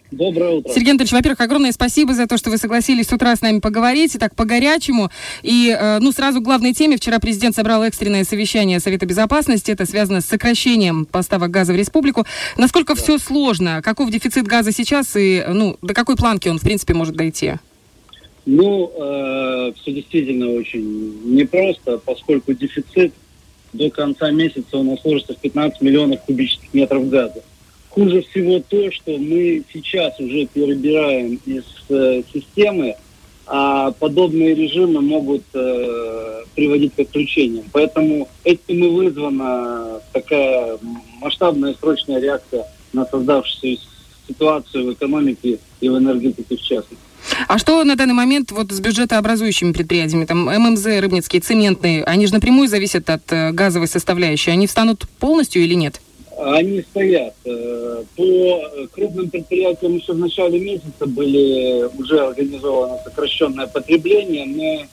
Доброе 0.09 0.51
утро. 0.51 0.71
Сергей 0.71 0.91
Анатольевич, 0.91 1.11
во-первых, 1.11 1.41
огромное 1.41 1.71
спасибо 1.73 2.13
за 2.13 2.25
то, 2.25 2.37
что 2.37 2.49
вы 2.49 2.57
согласились 2.57 3.07
с 3.07 3.13
утра 3.13 3.35
с 3.35 3.41
нами 3.41 3.59
поговорить, 3.59 4.15
и 4.15 4.17
так 4.17 4.35
по-горячему. 4.35 5.11
И, 5.43 5.75
э, 5.77 5.99
ну, 5.99 6.11
сразу 6.11 6.39
к 6.39 6.43
главной 6.43 6.73
теме. 6.73 6.97
Вчера 6.97 7.19
президент 7.19 7.55
собрал 7.55 7.83
экстренное 7.83 8.23
совещание 8.23 8.79
Совета 8.79 9.05
Безопасности. 9.05 9.71
Это 9.71 9.85
связано 9.85 10.21
с 10.21 10.25
сокращением 10.25 11.05
поставок 11.05 11.51
газа 11.51 11.73
в 11.73 11.75
республику. 11.75 12.25
Насколько 12.57 12.95
все 12.95 13.17
сложно? 13.17 13.81
Каков 13.83 14.09
дефицит 14.09 14.47
газа 14.47 14.71
сейчас 14.71 15.15
и, 15.15 15.43
ну, 15.47 15.77
до 15.81 15.93
какой 15.93 16.15
планки 16.15 16.47
он, 16.47 16.59
в 16.59 16.61
принципе, 16.61 16.93
может 16.93 17.15
дойти? 17.15 17.55
Ну, 18.45 19.73
все 19.81 19.91
действительно 19.91 20.51
очень 20.51 21.35
непросто, 21.35 21.97
поскольку 21.97 22.53
дефицит 22.53 23.11
до 23.77 23.89
конца 23.89 24.31
месяца 24.31 24.77
у 24.77 24.83
нас 24.83 25.01
сложится 25.01 25.33
в 25.33 25.37
15 25.37 25.81
миллионов 25.81 26.21
кубических 26.25 26.73
метров 26.73 27.09
газа. 27.09 27.43
Хуже 27.89 28.21
всего 28.23 28.59
то, 28.59 28.91
что 28.91 29.17
мы 29.17 29.63
сейчас 29.71 30.19
уже 30.19 30.45
перебираем 30.47 31.39
из 31.45 31.63
э, 31.89 32.23
системы, 32.33 32.95
а 33.47 33.91
подобные 33.91 34.53
режимы 34.53 35.01
могут 35.01 35.43
э, 35.53 36.43
приводить 36.55 36.93
к 36.95 36.99
отключениям. 36.99 37.65
Поэтому 37.71 38.27
этим 38.43 38.83
и 38.83 38.87
вызвана 38.89 40.01
такая 40.11 40.77
масштабная 41.21 41.73
срочная 41.79 42.19
реакция 42.19 42.65
на 42.91 43.05
создавшуюся 43.05 43.87
ситуацию 44.27 44.87
в 44.87 44.93
экономике 44.93 45.59
и 45.79 45.89
в 45.89 45.97
энергетике 45.97 46.57
в 46.57 46.61
частности. 46.61 46.97
А 47.47 47.57
что 47.57 47.83
на 47.83 47.95
данный 47.95 48.13
момент 48.13 48.51
вот 48.51 48.71
с 48.71 48.79
бюджетообразующими 48.79 49.71
предприятиями, 49.71 50.25
там 50.25 50.45
ММЗ, 50.45 50.85
Рыбницкие, 50.85 51.41
цементные, 51.41 52.03
они 52.03 52.27
же 52.27 52.33
напрямую 52.33 52.67
зависят 52.67 53.09
от 53.09 53.31
э, 53.31 53.51
газовой 53.51 53.87
составляющей. 53.87 54.51
Они 54.51 54.67
встанут 54.67 55.05
полностью 55.19 55.63
или 55.63 55.73
нет? 55.73 56.01
Они 56.37 56.81
стоят. 56.81 57.33
Э, 57.45 58.03
По 58.15 58.87
крупным 58.91 59.29
предприятиям 59.29 59.95
еще 59.95 60.13
в 60.13 60.17
начале 60.17 60.59
месяца 60.59 61.05
были 61.05 61.85
уже 61.97 62.19
организовано 62.19 62.99
сокращенное 63.03 63.67
потребление, 63.67 64.45
но 64.45 64.85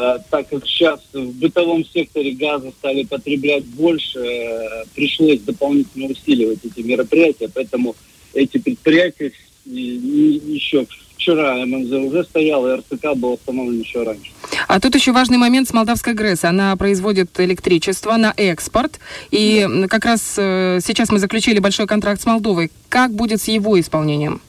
э, 0.00 0.18
так 0.30 0.48
как 0.48 0.66
сейчас 0.66 1.00
в 1.12 1.38
бытовом 1.38 1.84
секторе 1.84 2.32
газа 2.32 2.72
стали 2.78 3.04
потреблять 3.04 3.64
больше, 3.66 4.18
э, 4.18 4.84
пришлось 4.94 5.40
дополнительно 5.40 6.06
усиливать 6.06 6.60
эти 6.64 6.80
мероприятия, 6.80 7.50
поэтому 7.52 7.94
эти 8.32 8.56
предприятия 8.56 9.32
еще 9.64 10.86
вчера 11.22 11.64
ММЗ 11.64 11.90
уже 11.92 12.24
стоял, 12.24 12.66
и 12.66 12.76
РЦК 12.76 13.14
был 13.16 13.34
остановлен 13.34 13.80
еще 13.80 14.02
раньше. 14.02 14.32
А 14.68 14.80
тут 14.80 14.94
еще 14.94 15.12
важный 15.12 15.38
момент 15.38 15.68
с 15.68 15.72
Молдавской 15.72 16.14
ГРЭС. 16.14 16.44
Она 16.44 16.74
производит 16.76 17.38
электричество 17.38 18.16
на 18.16 18.34
экспорт. 18.36 18.98
И 19.30 19.60
м, 19.60 19.88
как 19.88 20.04
раз 20.04 20.34
э, 20.36 20.80
сейчас 20.84 21.10
мы 21.10 21.18
заключили 21.18 21.60
большой 21.60 21.86
контракт 21.86 22.20
с 22.20 22.26
Молдовой. 22.26 22.70
Как 22.88 23.12
будет 23.12 23.40
с 23.40 23.48
его 23.48 23.78
исполнением? 23.78 24.40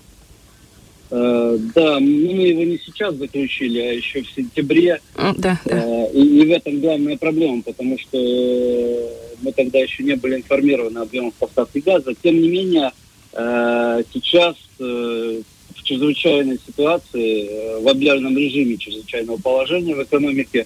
Э, 1.12 1.58
Да, 1.76 2.00
мы 2.00 2.48
его 2.48 2.64
не 2.64 2.80
сейчас 2.84 3.16
заключили, 3.16 3.80
а 3.80 3.94
еще 3.94 4.24
в 4.24 4.32
сентябре. 4.32 5.00
Да, 5.16 5.60
да. 5.66 5.84
Э, 5.84 6.12
И, 6.14 6.42
и 6.42 6.46
в 6.48 6.52
этом 6.52 6.80
главная 6.82 7.18
проблема, 7.18 7.62
потому 7.62 7.98
что 8.00 8.18
э, 8.18 9.10
мы 9.42 9.52
тогда 9.52 9.78
еще 9.80 10.04
не 10.04 10.16
были 10.16 10.38
информированы 10.38 10.98
о 11.00 11.04
объемах 11.04 11.34
поставки 11.36 11.80
газа. 11.80 12.14
Тем 12.24 12.42
не 12.42 12.50
менее, 12.50 12.92
э, 13.34 14.04
сейчас 14.14 14.56
э, 14.80 15.42
в 15.84 15.86
чрезвычайной 15.86 16.60
ситуации, 16.66 17.48
э, 17.48 17.80
в 17.82 17.88
объявленном 17.88 18.38
режиме 18.38 18.78
чрезвычайного 18.78 19.38
положения 19.38 19.96
в 19.96 20.04
экономике, 20.04 20.66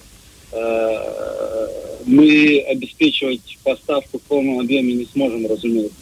э, 0.52 1.68
мы 2.06 2.64
обеспечивать 2.68 3.58
поставку 3.64 4.18
в 4.18 4.22
полном 4.22 4.60
объеме 4.60 4.94
не 4.94 5.06
сможем, 5.12 5.46
разумеется. 5.46 5.96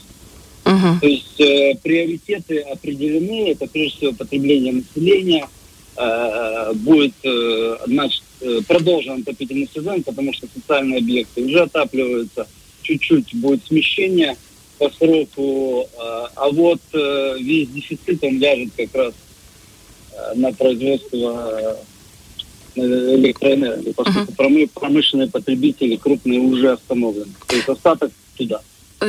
Мгм. 0.65 1.01
То 1.01 1.07
есть 1.07 1.41
э, 1.41 1.75
приоритеты 1.83 2.61
определены, 2.61 3.51
это 3.51 3.67
прежде 3.67 3.97
всего 3.97 4.13
потребление 4.13 4.75
населения, 4.75 5.49
э, 5.97 6.73
будет 6.75 7.15
э, 7.25 7.77
значит, 7.87 8.23
э, 8.43 8.61
продолжен 8.69 9.23
отопительный 9.23 9.69
сезон, 9.73 10.03
потому 10.03 10.33
что 10.35 10.47
социальные 10.53 10.99
объекты 10.99 11.43
уже 11.43 11.61
отапливаются, 11.61 12.47
чуть-чуть 12.83 13.35
будет 13.35 13.65
смещение 13.67 14.37
по 14.79 14.91
сроку, 14.91 15.83
э, 15.83 16.27
а 16.35 16.51
вот 16.51 16.81
э, 16.93 17.37
весь 17.41 17.69
дефицит, 17.71 18.23
он 18.23 18.39
ляжет 18.39 18.71
как 18.77 18.95
раз 18.95 19.15
э, 20.13 20.35
на 20.35 20.53
производство 20.53 21.77
э, 22.77 23.15
электроэнергии, 23.15 23.93
поскольку 23.93 24.33
промы- 24.33 24.69
промышленные 24.73 25.29
потребители 25.29 25.97
крупные 25.97 26.41
уже 26.41 26.73
остановлены. 26.73 27.33
То 27.47 27.57
есть 27.57 27.69
остаток 27.69 28.13
туда. 28.37 28.61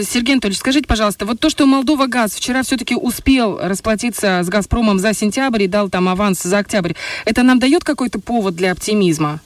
Сергей 0.04 0.34
Анатольевич, 0.34 0.60
скажите, 0.60 0.86
пожалуйста, 0.86 1.26
вот 1.26 1.40
то, 1.40 1.50
что 1.50 1.66
Молдова 1.66 2.08
Газ 2.08 2.34
вчера 2.34 2.64
все-таки 2.64 2.96
успел 2.96 3.58
расплатиться 3.58 4.42
с 4.44 4.50
Газпромом 4.50 5.00
за 5.00 5.14
сентябрь 5.14 5.64
и 5.64 5.68
дал 5.68 5.90
там 5.90 6.10
аванс 6.10 6.44
за 6.44 6.58
октябрь, 6.58 6.94
это 7.26 7.44
нам 7.44 7.60
дает 7.60 7.84
какой-то 7.84 8.20
повод 8.20 8.56
для 8.56 8.74
оптимизма? 8.74 9.40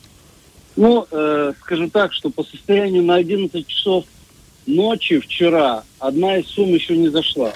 Ну, 0.76 1.06
э, 1.12 1.54
скажу 1.62 1.90
так, 1.90 2.14
что 2.14 2.30
по 2.30 2.44
состоянию 2.44 3.04
на 3.04 3.16
11 3.16 3.68
часов 3.68 4.06
ночи 4.66 5.20
вчера 5.20 5.84
одна 6.00 6.38
из 6.38 6.48
сумм 6.48 6.74
еще 6.74 6.98
не 6.98 7.10
зашла. 7.10 7.54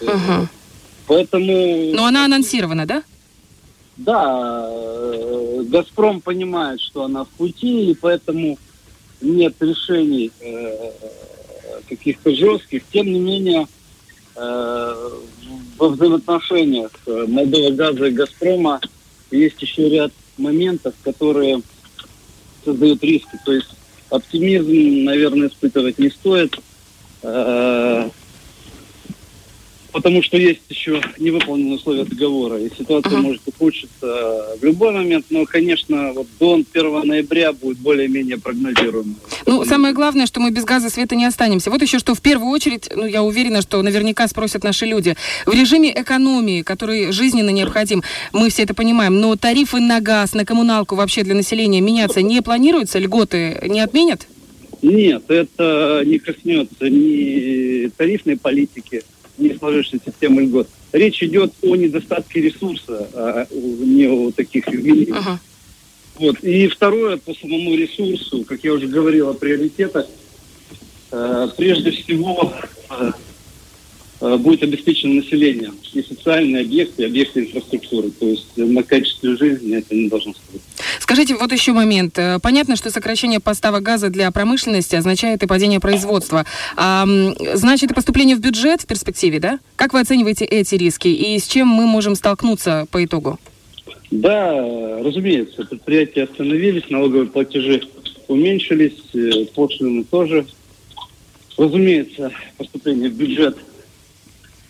Мгм. 0.00 0.48
Поэтому, 1.06 1.92
Но 1.94 2.06
она 2.06 2.24
анонсирована, 2.24 2.86
да? 2.86 3.02
да, 3.96 4.68
э, 4.70 5.62
Газпром 5.66 6.20
понимает, 6.20 6.80
что 6.80 7.04
она 7.04 7.24
в 7.24 7.28
пути, 7.28 7.90
и 7.90 7.94
поэтому 7.94 8.58
нет 9.20 9.54
решений 9.60 10.30
э, 10.40 10.90
каких-то 11.88 12.34
жестких. 12.34 12.82
Тем 12.92 13.06
не 13.06 13.20
менее, 13.20 13.66
э, 14.36 15.10
во 15.78 15.88
взаимоотношениях 15.88 16.90
Молдова 17.06 17.70
Газа 17.70 18.06
и 18.06 18.10
Газпрома 18.10 18.80
есть 19.30 19.60
еще 19.60 19.88
ряд 19.88 20.12
моментов, 20.38 20.94
которые 21.02 21.60
создают 22.64 23.02
риски. 23.02 23.38
То 23.44 23.52
есть 23.52 23.68
оптимизм, 24.12 25.04
наверное, 25.04 25.48
испытывать 25.48 25.98
не 25.98 26.10
стоит, 26.10 26.58
э, 27.22 28.10
потому 29.92 30.22
что 30.22 30.36
есть 30.36 30.62
еще 30.68 31.00
невыполненные 31.18 31.74
условия 31.76 32.04
договора, 32.04 32.58
и 32.58 32.70
ситуация 32.76 33.12
Ага. 33.12 33.22
может 33.22 33.42
ухудшиться 33.46 34.56
в 34.60 34.64
любой 34.64 34.92
момент, 34.92 35.26
но, 35.30 35.44
конечно, 35.44 36.12
вот 36.14 36.26
до 36.40 36.54
1 36.72 37.06
ноября 37.06 37.52
будет 37.52 37.78
более-менее 37.78 38.38
прогнозируемо. 38.38 39.14
Ну, 39.46 39.64
самое 39.64 39.94
главное, 39.94 40.26
что 40.26 40.40
мы 40.40 40.50
без 40.50 40.64
газа 40.64 40.90
света 40.90 41.14
не 41.14 41.24
останемся. 41.24 41.70
Вот 41.70 41.82
еще 41.82 41.98
что 41.98 42.14
в 42.14 42.20
первую 42.20 42.50
очередь, 42.50 42.88
ну, 42.94 43.06
я 43.06 43.22
уверена, 43.22 43.62
что 43.62 43.82
наверняка 43.82 44.26
спросят 44.28 44.64
наши 44.64 44.86
люди. 44.86 45.16
В 45.46 45.52
режиме 45.52 45.92
экономии, 45.92 46.62
который 46.62 47.12
жизненно 47.12 47.50
необходим, 47.50 48.02
мы 48.32 48.48
все 48.50 48.62
это 48.62 48.74
понимаем, 48.74 49.20
но 49.20 49.36
тарифы 49.36 49.80
на 49.80 50.00
газ, 50.00 50.32
на 50.34 50.44
коммуналку 50.44 50.96
вообще 50.96 51.22
для 51.22 51.34
населения 51.34 51.80
меняться 51.80 52.22
не 52.22 52.40
планируются? 52.42 52.98
Льготы 52.98 53.58
не 53.68 53.80
отменят? 53.80 54.26
Нет, 54.82 55.22
это 55.28 56.02
не 56.04 56.18
коснется 56.18 56.90
ни 56.90 57.88
тарифной 57.96 58.36
политики, 58.36 59.02
ни 59.38 59.56
сложившейся 59.56 60.04
системы 60.06 60.42
льгот. 60.42 60.68
Речь 60.92 61.22
идет 61.22 61.52
о 61.62 61.76
недостатке 61.76 62.40
ресурса, 62.40 63.08
а 63.14 63.46
не 63.50 64.06
о 64.06 64.30
таких 64.30 64.68
изменениях. 64.68 65.16
Ага. 65.18 65.40
Вот. 66.16 66.40
И 66.42 66.68
второе, 66.68 67.16
по 67.16 67.34
самому 67.34 67.74
ресурсу, 67.74 68.44
как 68.44 68.62
я 68.62 68.74
уже 68.74 68.86
говорил 68.86 69.30
о 69.30 69.34
приоритетах, 69.34 70.06
э, 71.10 71.48
прежде 71.56 71.90
всего 71.90 72.52
э, 72.90 73.12
будет 74.38 74.62
обеспечено 74.62 75.14
население 75.14 75.72
и 75.92 76.02
социальные 76.02 76.62
объекты, 76.62 77.02
и 77.02 77.06
объекты 77.06 77.40
инфраструктуры. 77.40 78.10
То 78.10 78.26
есть 78.26 78.46
на 78.56 78.82
качестве 78.82 79.36
жизни 79.36 79.76
это 79.76 79.94
не 79.94 80.08
должно 80.08 80.32
сказать. 80.32 80.62
Скажите, 81.00 81.34
вот 81.34 81.52
еще 81.52 81.72
момент. 81.72 82.18
Э, 82.18 82.38
Понятно, 82.40 82.76
что 82.76 82.90
сокращение 82.90 83.40
поставок 83.40 83.82
газа 83.82 84.10
для 84.10 84.30
промышленности 84.30 84.94
означает 84.94 85.42
и 85.42 85.46
падение 85.46 85.80
производства. 85.80 86.46
А, 86.76 87.06
значит, 87.54 87.90
и 87.90 87.94
поступление 87.94 88.36
в 88.36 88.40
бюджет 88.40 88.82
в 88.82 88.86
перспективе, 88.86 89.40
да? 89.40 89.58
Как 89.76 89.92
вы 89.92 90.00
оцениваете 90.00 90.44
эти 90.44 90.74
риски 90.74 91.08
и 91.08 91.38
с 91.38 91.46
чем 91.46 91.68
мы 91.68 91.86
можем 91.86 92.14
столкнуться 92.14 92.86
по 92.90 93.04
итогу? 93.04 93.38
Да, 94.10 94.54
э, 94.54 95.02
разумеется, 95.02 95.64
предприятия 95.64 96.24
остановились, 96.24 96.88
налоговые 96.90 97.26
платежи 97.26 97.82
уменьшились, 98.28 99.02
э, 99.14 99.46
пошлины 99.54 100.04
тоже. 100.04 100.46
Разумеется, 101.56 102.30
поступления 102.56 103.08
в 103.08 103.14
бюджет 103.14 103.56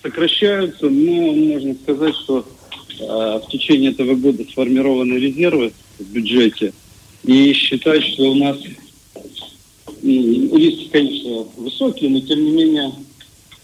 сокращаются, 0.02 0.88
но 0.88 1.32
можно 1.32 1.74
сказать, 1.82 2.14
что 2.16 2.44
э, 3.00 3.02
в 3.02 3.44
течение 3.50 3.92
этого 3.92 4.14
года 4.14 4.44
сформированы 4.44 5.14
резервы 5.14 5.72
в 5.98 6.04
бюджете. 6.12 6.72
И 7.24 7.52
считать, 7.52 8.02
что 8.04 8.30
у 8.30 8.34
нас 8.34 8.58
риски, 10.02 10.88
конечно, 10.90 11.46
высокие, 11.56 12.10
но 12.10 12.20
тем 12.20 12.44
не 12.44 12.50
менее 12.50 12.92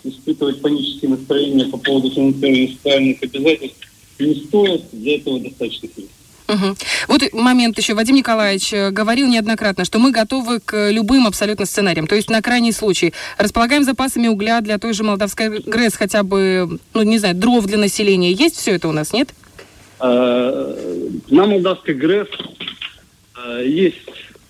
испытывать 0.04 0.60
панические 0.60 1.10
настроения 1.10 1.66
по 1.66 1.76
поводу 1.76 2.10
финансирования 2.10 2.68
социальных 2.68 3.22
обязательств 3.22 3.88
не 4.18 4.34
стоит. 4.34 4.82
Для 4.92 5.16
этого 5.16 5.40
достаточно 5.40 5.88
средств. 5.94 6.17
Мгм. 6.48 6.76
Вот 7.08 7.32
момент 7.34 7.76
еще. 7.76 7.92
Вадим 7.92 8.16
Николаевич 8.16 8.72
э, 8.72 8.90
говорил 8.90 9.28
неоднократно, 9.28 9.84
что 9.84 9.98
мы 9.98 10.10
готовы 10.10 10.60
к 10.60 10.90
любым 10.90 11.26
абсолютно 11.26 11.66
сценариям. 11.66 12.06
То 12.06 12.14
есть 12.16 12.30
на 12.30 12.40
крайний 12.40 12.72
случай 12.72 13.12
располагаем 13.36 13.84
запасами 13.84 14.28
угля 14.28 14.62
для 14.62 14.78
той 14.78 14.94
же 14.94 15.04
Молдавской 15.04 15.60
ГРЭС, 15.60 15.94
хотя 15.94 16.22
бы, 16.22 16.78
ну, 16.94 17.02
не 17.02 17.18
знаю, 17.18 17.34
дров 17.34 17.66
для 17.66 17.76
населения. 17.76 18.32
Есть 18.32 18.56
все 18.56 18.72
это 18.72 18.88
у 18.88 18.92
нас, 18.92 19.12
нет? 19.12 19.28
Э, 20.00 20.74
На 21.28 21.46
Молдавской 21.46 21.94
ГРЭС 21.94 22.28
э, 23.44 23.64
есть 23.66 24.08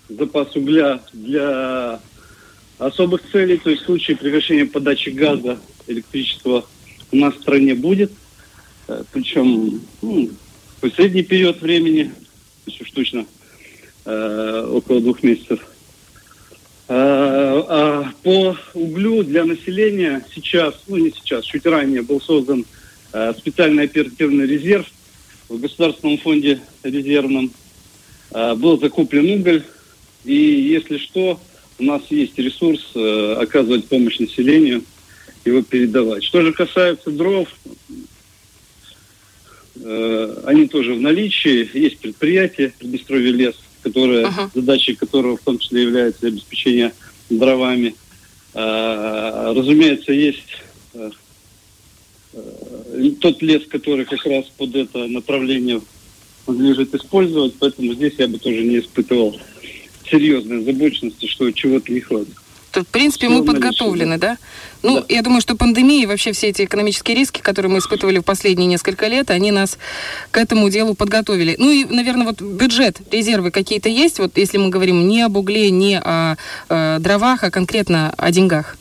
запас 0.08 0.54
угля 0.54 1.00
для 1.12 1.98
особых 2.78 3.22
целей, 3.32 3.56
то 3.56 3.70
есть 3.70 3.82
в 3.82 3.86
случае 3.86 4.16
прекращения 4.16 4.66
подачи 4.66 5.08
газа, 5.08 5.58
электричества 5.88 6.64
у 7.10 7.16
нас 7.16 7.34
в 7.34 7.40
стране 7.40 7.74
будет. 7.74 8.12
Причем 9.12 9.82
ну, 10.00 10.30
в 10.80 10.90
средний 10.90 11.22
период 11.22 11.60
времени, 11.60 12.12
уж 12.66 12.90
точно 12.90 13.26
э, 14.04 14.68
около 14.70 15.00
двух 15.00 15.22
месяцев. 15.22 15.60
Э, 16.88 17.64
а 17.68 18.12
по 18.22 18.56
углю 18.74 19.22
для 19.24 19.44
населения 19.44 20.24
сейчас, 20.34 20.74
ну 20.86 20.96
не 20.96 21.10
сейчас, 21.10 21.44
чуть 21.44 21.66
ранее 21.66 22.02
был 22.02 22.20
создан 22.20 22.64
э, 23.12 23.34
специальный 23.36 23.84
оперативный 23.84 24.46
резерв 24.46 24.86
в 25.48 25.58
Государственном 25.58 26.18
фонде 26.18 26.60
резервном. 26.82 27.50
Э, 28.30 28.54
Был 28.54 28.78
закуплен 28.78 29.40
уголь, 29.40 29.64
и 30.24 30.34
если 30.34 30.98
что, 30.98 31.40
у 31.78 31.84
нас 31.84 32.02
есть 32.10 32.38
ресурс 32.38 32.92
э, 32.94 33.36
оказывать 33.40 33.86
помощь 33.86 34.18
населению, 34.18 34.82
его 35.44 35.62
передавать. 35.62 36.24
Что 36.24 36.42
же 36.42 36.52
касается 36.52 37.10
дров, 37.10 37.48
они 40.44 40.68
тоже 40.68 40.94
в 40.94 41.00
наличии. 41.00 41.68
Есть 41.72 41.98
предприятие 41.98 42.72
Приднестровье 42.78 43.32
лес, 43.32 43.54
которое, 43.82 44.26
Ага. 44.26 44.50
задачей 44.54 44.94
которого 44.94 45.36
в 45.36 45.42
том 45.42 45.58
числе 45.58 45.82
является 45.82 46.26
обеспечение 46.26 46.92
дровами. 47.30 47.94
Э, 48.54 49.52
разумеется, 49.54 50.12
есть 50.12 50.62
э, 50.94 51.10
э, 52.32 53.10
тот 53.20 53.42
лес, 53.42 53.62
который 53.68 54.04
как 54.04 54.24
раз 54.26 54.46
под 54.56 54.74
это 54.74 55.06
направление 55.06 55.80
надлежит 56.46 56.94
использовать, 56.94 57.54
поэтому 57.58 57.92
здесь 57.94 58.14
я 58.18 58.26
бы 58.26 58.38
тоже 58.38 58.62
не 58.64 58.78
испытывал 58.78 59.38
серьезной 60.10 60.60
озабоченности, 60.60 61.26
что 61.26 61.50
чего-то 61.52 61.92
не 61.92 62.00
хватит. 62.00 62.34
В 62.72 62.84
принципе, 62.84 63.28
мы 63.28 63.44
подготовлены, 63.44 64.18
да? 64.18 64.36
Ну, 64.82 65.00
Да. 65.00 65.06
я 65.08 65.22
думаю, 65.22 65.40
что 65.40 65.56
пандемия 65.56 66.02
и 66.02 66.06
вообще 66.06 66.32
все 66.32 66.48
эти 66.48 66.64
экономические 66.64 67.16
риски, 67.16 67.40
которые 67.40 67.72
мы 67.72 67.78
испытывали 67.78 68.18
в 68.18 68.22
последние 68.22 68.66
несколько 68.66 69.08
лет, 69.08 69.30
они 69.30 69.50
нас 69.50 69.78
к 70.30 70.36
этому 70.36 70.70
делу 70.70 70.94
подготовили. 70.94 71.56
Ну 71.58 71.70
и, 71.70 71.84
наверное, 71.84 72.26
вот 72.26 72.40
бюджет, 72.40 73.00
резервы 73.10 73.50
какие-то 73.50 73.88
есть, 73.88 74.18
вот 74.18 74.36
если 74.36 74.58
мы 74.58 74.68
говорим 74.68 75.08
не 75.08 75.22
об 75.22 75.36
угле, 75.36 75.70
не 75.70 75.98
о 75.98 76.36
э, 76.68 76.98
дровах, 77.00 77.42
а 77.42 77.50
конкретно 77.50 78.12
о 78.16 78.30
деньгах. 78.30 78.76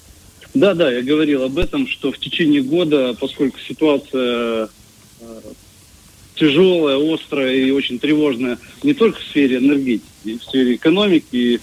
Да, 0.53 0.73
да, 0.73 0.91
я 0.91 1.01
говорил 1.01 1.43
об 1.43 1.57
этом, 1.57 1.87
что 1.87 2.11
в 2.11 2.19
течение 2.19 2.61
года, 2.61 3.15
поскольку 3.19 3.59
ситуация 3.59 4.69
э, 5.21 5.27
тяжелая, 6.35 6.97
острая 7.13 7.53
и 7.53 7.71
очень 7.71 7.99
тревожная 7.99 8.57
не 8.83 8.93
только 8.93 9.19
в 9.19 9.23
сфере 9.23 9.57
энергетики, 9.57 10.05
и 10.25 10.37
в 10.37 10.43
сфере 10.43 10.75
экономики, 10.75 11.59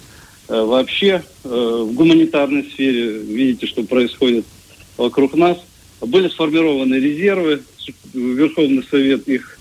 вообще 0.49 1.23
э, 1.45 1.49
в 1.49 1.93
гуманитарной 1.95 2.65
сфере, 2.65 3.19
видите, 3.19 3.67
что 3.67 3.83
происходит 3.83 4.45
вокруг 4.97 5.35
нас, 5.35 5.59
были 6.01 6.29
сформированы 6.29 6.95
резервы, 6.97 7.63
Верховный 8.13 8.85
Совет 8.91 9.27
их 9.29 9.59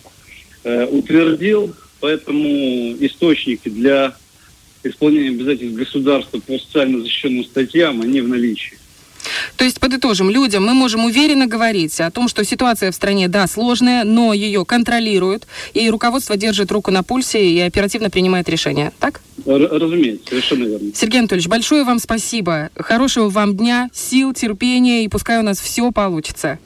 э, 0.64 0.86
утвердил, 0.86 1.74
поэтому 2.00 2.96
источники 3.00 3.70
для 3.70 4.16
исполнения 4.84 5.30
обязательств 5.30 5.78
государства 5.78 6.40
по 6.40 6.58
социально 6.58 7.02
защищенным 7.02 7.46
статьям, 7.46 8.02
они 8.02 8.22
в 8.22 8.28
наличии. 8.28 8.78
То 9.56 9.66
есть, 9.66 9.80
подытожим, 9.80 10.30
людям 10.30 10.66
мы 10.66 10.74
можем 10.74 11.06
уверенно 11.06 11.48
говорить 11.48 12.00
о 12.00 12.12
том, 12.12 12.28
что 12.28 12.44
ситуация 12.44 12.92
в 12.92 12.96
стране, 12.96 13.28
да, 13.28 13.48
сложная, 13.48 14.04
но 14.04 14.34
ее 14.34 14.66
контролируют, 14.66 15.48
и 15.74 15.90
руководство 15.90 16.38
держит 16.38 16.72
руку 16.72 16.92
на 16.92 17.04
пульсе 17.04 17.46
и 17.46 17.60
оперативно 17.60 18.10
принимает 18.10 18.50
решения. 18.50 18.92
Так? 19.00 19.22
Разумеется, 19.46 20.30
совершенно 20.30 20.66
верно. 20.66 20.92
Сергей 20.96 21.20
Анатольевич, 21.20 21.48
большое 21.48 21.84
вам 21.84 22.00
спасибо. 22.00 22.70
Хорошего 22.76 23.30
вам 23.30 23.56
дня, 23.56 23.90
сил, 23.94 24.34
терпения, 24.34 25.04
и 25.04 25.08
пускай 25.08 25.40
у 25.40 25.44
нас 25.44 25.60
все 25.60 25.92
получится. 25.92 26.60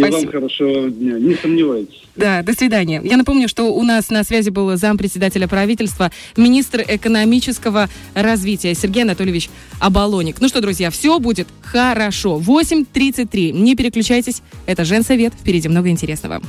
И 0.00 0.02
вам 0.02 0.12
Спасибо. 0.12 0.32
хорошего 0.32 0.90
дня. 0.90 1.18
Не 1.18 1.34
сомневайтесь. 1.34 2.02
Да, 2.16 2.42
до 2.42 2.54
свидания. 2.54 3.02
Я 3.04 3.18
напомню, 3.18 3.48
что 3.48 3.64
у 3.74 3.82
нас 3.82 4.08
на 4.08 4.24
связи 4.24 4.48
был 4.48 4.74
зампредседателя 4.76 5.46
правительства, 5.46 6.10
министр 6.36 6.82
экономического 6.88 7.88
развития 8.14 8.74
Сергей 8.74 9.02
Анатольевич 9.02 9.50
Абалоник. 9.78 10.40
Ну 10.40 10.48
что, 10.48 10.62
друзья, 10.62 10.90
все 10.90 11.18
будет 11.18 11.48
хорошо. 11.62 12.38
8.33. 12.40 13.52
Не 13.52 13.76
переключайтесь. 13.76 14.42
Это 14.64 14.84
Женсовет. 14.84 15.34
Впереди 15.34 15.68
много 15.68 15.90
интересного. 15.90 16.40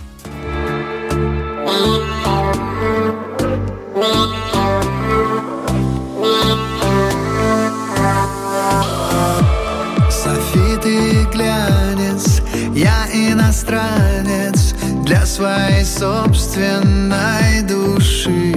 Иностранец 13.41 14.73
Для 15.03 15.25
своей 15.25 15.83
собственной 15.83 17.61
души. 17.63 18.53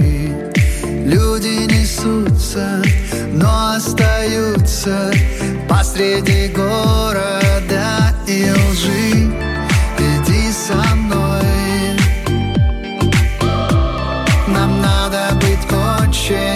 Люди 1.05 1.65
несутся, 1.71 2.81
но 3.33 3.73
остаются 3.75 5.11
Посреди 5.67 6.47
города 6.49 8.13
и 8.27 8.51
лжи. 8.51 9.31
Иди 9.97 10.51
со 10.51 10.95
мной. 10.95 11.41
Нам 14.47 14.81
надо 14.81 15.35
быть 15.35 15.65
очень 15.71 16.54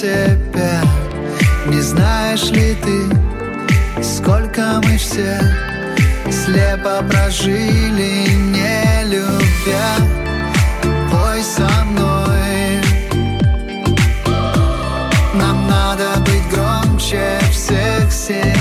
себя 0.00 0.80
Не 1.66 1.80
знаешь 1.82 2.50
ли 2.50 2.74
ты 2.82 4.02
Сколько 4.02 4.80
мы 4.82 4.96
все 4.96 5.38
Слепо 6.30 7.02
прожили 7.10 8.30
Не 8.50 9.04
любя? 9.04 9.90
Пой 11.10 11.42
со 11.42 11.68
мной. 11.84 12.80
Нам 15.34 15.68
надо 15.68 16.20
быть 16.20 16.48
громче 16.50 17.38
всех 17.50 18.10
сейчас 18.10 18.59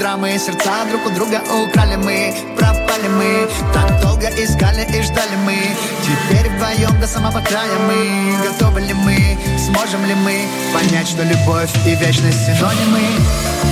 драмы, 0.00 0.38
сердца 0.38 0.86
друг 0.88 1.06
у 1.06 1.10
друга 1.10 1.42
украли 1.62 1.96
мы 1.96 2.34
Пропали 2.56 3.08
мы, 3.08 3.48
так 3.74 4.00
долго 4.00 4.28
искали 4.42 4.82
и 4.96 5.02
ждали 5.02 5.36
мы. 5.44 5.58
Теперь 6.02 6.50
вдвоем 6.50 6.98
до 6.98 7.06
самого 7.06 7.40
края 7.42 7.78
мы. 7.86 8.34
Готовы 8.42 8.80
ли 8.80 8.94
мы, 8.94 9.38
сможем 9.58 10.04
ли 10.06 10.14
мы 10.14 10.46
Понять, 10.72 11.08
что 11.08 11.22
любовь 11.22 11.70
и 11.86 11.94
вечность 11.96 12.46
синонимы? 12.46 13.04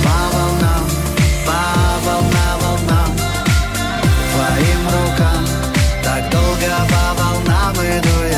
По 0.03 0.37
волнам, 0.37 0.85
по 1.47 1.61
волна 2.05 2.47
волнам 2.61 3.11
Твоим 4.33 4.83
рукам 4.95 5.45
Так 6.03 6.29
долго 6.29 6.69
по 6.89 7.23
волнам 7.23 7.73
иду 7.73 8.28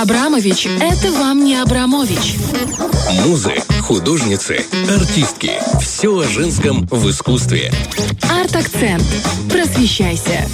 Абрамович– 0.00 0.66
это 0.80 1.12
вам 1.12 1.44
не 1.44 1.56
Абрамович. 1.56 2.36
Музы, 3.26 3.52
художницы, 3.82 4.64
артистки. 4.88 5.60
Все 5.78 6.08
о 6.08 6.24
женском 6.24 6.86
в 6.86 7.10
искусстве. 7.10 7.70
Арт-акцент. 8.22 9.04
Просвещайся. 9.50 10.48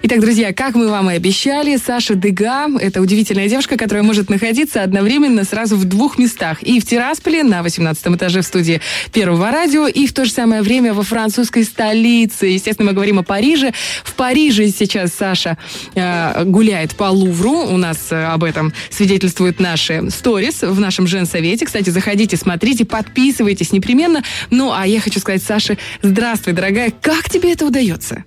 Итак, 0.00 0.20
друзья, 0.20 0.52
как 0.52 0.76
мы 0.76 0.88
вам 0.88 1.10
и 1.10 1.14
обещали, 1.14 1.76
Саша 1.76 2.14
Дега– 2.14 2.68
это 2.80 3.00
удивительная 3.00 3.48
девушка, 3.48 3.76
которая 3.76 4.04
может 4.04 4.30
находиться 4.30 4.84
одновременно 4.84 5.42
сразу 5.42 5.76
в 5.76 5.86
двух 5.86 6.18
местах. 6.18 6.62
И 6.62 6.78
в 6.78 6.86
Тирасполе, 6.86 7.42
на 7.42 7.64
18 7.64 8.06
этаже 8.14 8.42
в 8.42 8.46
студии 8.46 8.80
Первого 9.12 9.50
радио, 9.50 9.88
и 9.88 10.06
в 10.06 10.12
то 10.12 10.24
же 10.24 10.30
самое 10.30 10.62
время 10.62 10.94
во 10.94 11.02
французской 11.02 11.64
столице. 11.64 12.46
Естественно, 12.46 12.90
мы 12.90 12.94
говорим 12.94 13.18
о 13.18 13.24
Париже. 13.24 13.72
В 14.04 14.14
Париже 14.14 14.68
сейчас 14.68 15.12
Саша 15.14 15.58
э, 15.96 16.44
гуляет 16.44 16.94
по 16.94 17.10
Лувру. 17.10 17.64
У 17.64 17.76
нас 17.76 18.12
э, 18.12 18.24
об 18.24 18.44
этом 18.44 18.72
свидетельствуют 18.90 19.58
наши 19.58 20.08
сторис 20.10 20.62
в 20.62 20.78
нашем 20.78 21.08
женсовете. 21.08 21.66
Кстати, 21.66 21.90
заходите, 21.90 22.36
смотрите, 22.36 22.84
подписывайтесь 22.84 23.72
непременно. 23.72 24.22
Ну, 24.50 24.72
а 24.72 24.86
я 24.86 25.00
хочу 25.00 25.18
сказать, 25.18 25.42
Саше, 25.42 25.76
здравствуй, 26.02 26.52
дорогая. 26.52 26.92
Как 27.02 27.28
тебе 27.28 27.52
это 27.52 27.66
удается? 27.66 28.22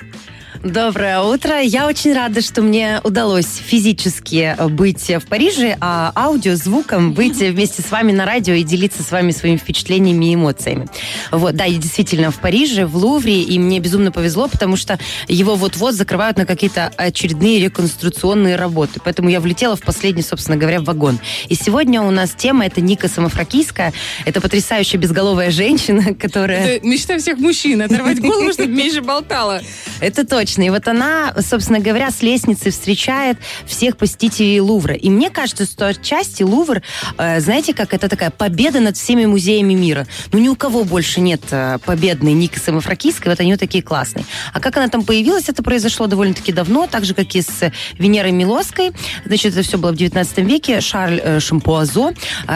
Доброе 0.64 1.22
утро. 1.22 1.60
Я 1.60 1.88
очень 1.88 2.14
рада, 2.14 2.42
что 2.42 2.62
мне 2.62 3.02
удалось 3.04 3.48
физически 3.48 4.56
быть 4.70 5.10
в 5.10 5.26
Париже, 5.28 5.76
а 5.82 6.12
аудио, 6.16 6.56
звуком 6.56 7.14
быть 7.14 7.38
вместе 7.40 7.82
с 7.82 7.90
вами 7.90 8.12
на 8.12 8.28
радио 8.28 8.54
и 8.54 8.62
делиться 8.62 9.02
с 9.02 9.10
вами 9.10 9.32
своими 9.32 9.58
впечатлениями 9.58 10.26
и 10.26 10.36
эмоциями. 10.36 10.88
Вот, 11.32 11.56
да, 11.56 11.66
я 11.66 11.80
действительно 11.80 12.30
в 12.30 12.40
Париже, 12.40 12.86
в 12.86 12.96
Лувре, 12.96 13.42
и 13.42 13.58
мне 13.58 13.80
безумно 13.80 14.12
повезло, 14.12 14.48
потому 14.48 14.76
что 14.76 15.00
его 15.28 15.56
вот-вот 15.56 15.96
закрывают 15.96 16.38
на 16.38 16.46
какие-то 16.46 16.92
очередные 16.96 17.60
реконструкционные 17.60 18.56
работы. 18.56 19.00
Поэтому 19.04 19.30
я 19.30 19.40
влетела 19.40 19.76
в 19.76 19.82
последний, 19.82 20.22
собственно 20.22 20.58
говоря, 20.58 20.80
вагон. 20.80 21.18
И 21.50 21.56
сегодня 21.56 22.04
у 22.04 22.12
нас 22.12 22.36
тема 22.38 22.68
это 22.68 22.82
Ника 22.82 23.08
Самофракийская. 23.08 23.94
Это 24.26 24.42
потрясающая 24.42 25.00
безголовая 25.00 25.50
женщина, 25.50 26.14
которая... 26.20 26.76
Это 26.76 26.88
мечта 26.88 27.18
всех 27.18 27.40
мужчин, 27.40 27.82
оторвать 27.82 28.22
голову, 28.22 28.54
чтобы 28.54 28.70
меньше 28.74 29.02
болтала. 29.02 29.60
Это 30.00 30.24
точно. 30.24 30.51
И 30.58 30.70
вот 30.70 30.88
она, 30.88 31.34
собственно 31.40 31.80
говоря, 31.80 32.12
с 32.12 32.22
лестницы 32.22 32.72
встречает 32.72 33.38
всех 33.66 33.98
посетителей 33.98 34.62
Лувра. 34.62 34.96
И 34.96 35.10
мне 35.10 35.30
кажется, 35.30 35.66
что 35.66 35.88
отчасти 35.88 36.44
Лувр, 36.44 36.82
э, 37.18 37.40
знаете, 37.40 37.74
как 37.74 37.94
это 37.94 38.10
такая 38.10 38.30
победа 38.30 38.80
над 38.80 38.98
всеми 38.98 39.26
музеями 39.26 39.74
мира. 39.74 40.08
Ну, 40.32 40.40
ни 40.40 40.48
у 40.50 40.56
кого 40.56 40.84
больше 40.84 41.22
нет 41.22 41.42
э, 41.52 41.78
победной 41.86 42.34
Ники 42.34 42.60
Самофракийской, 42.60 43.32
вот 43.32 43.40
они 43.40 43.52
вот 43.52 43.60
такие 43.60 43.84
классные. 43.84 44.26
А 44.54 44.60
как 44.60 44.78
она 44.78 44.88
там 44.88 45.04
появилась, 45.04 45.50
это 45.50 45.64
произошло 45.64 46.08
довольно-таки 46.08 46.52
давно, 46.52 46.88
так 46.88 47.06
же, 47.06 47.14
как 47.14 47.34
и 47.36 47.42
с 47.42 47.72
Венерой 47.98 48.32
Милоской. 48.32 48.92
Значит, 49.26 49.54
это 49.54 49.64
все 49.64 49.78
было 49.78 49.92
в 49.92 49.96
19 49.96 50.38
веке. 50.40 50.82
Шарль 50.82 51.22
э, 51.24 51.40
Шампуазо 51.40 52.14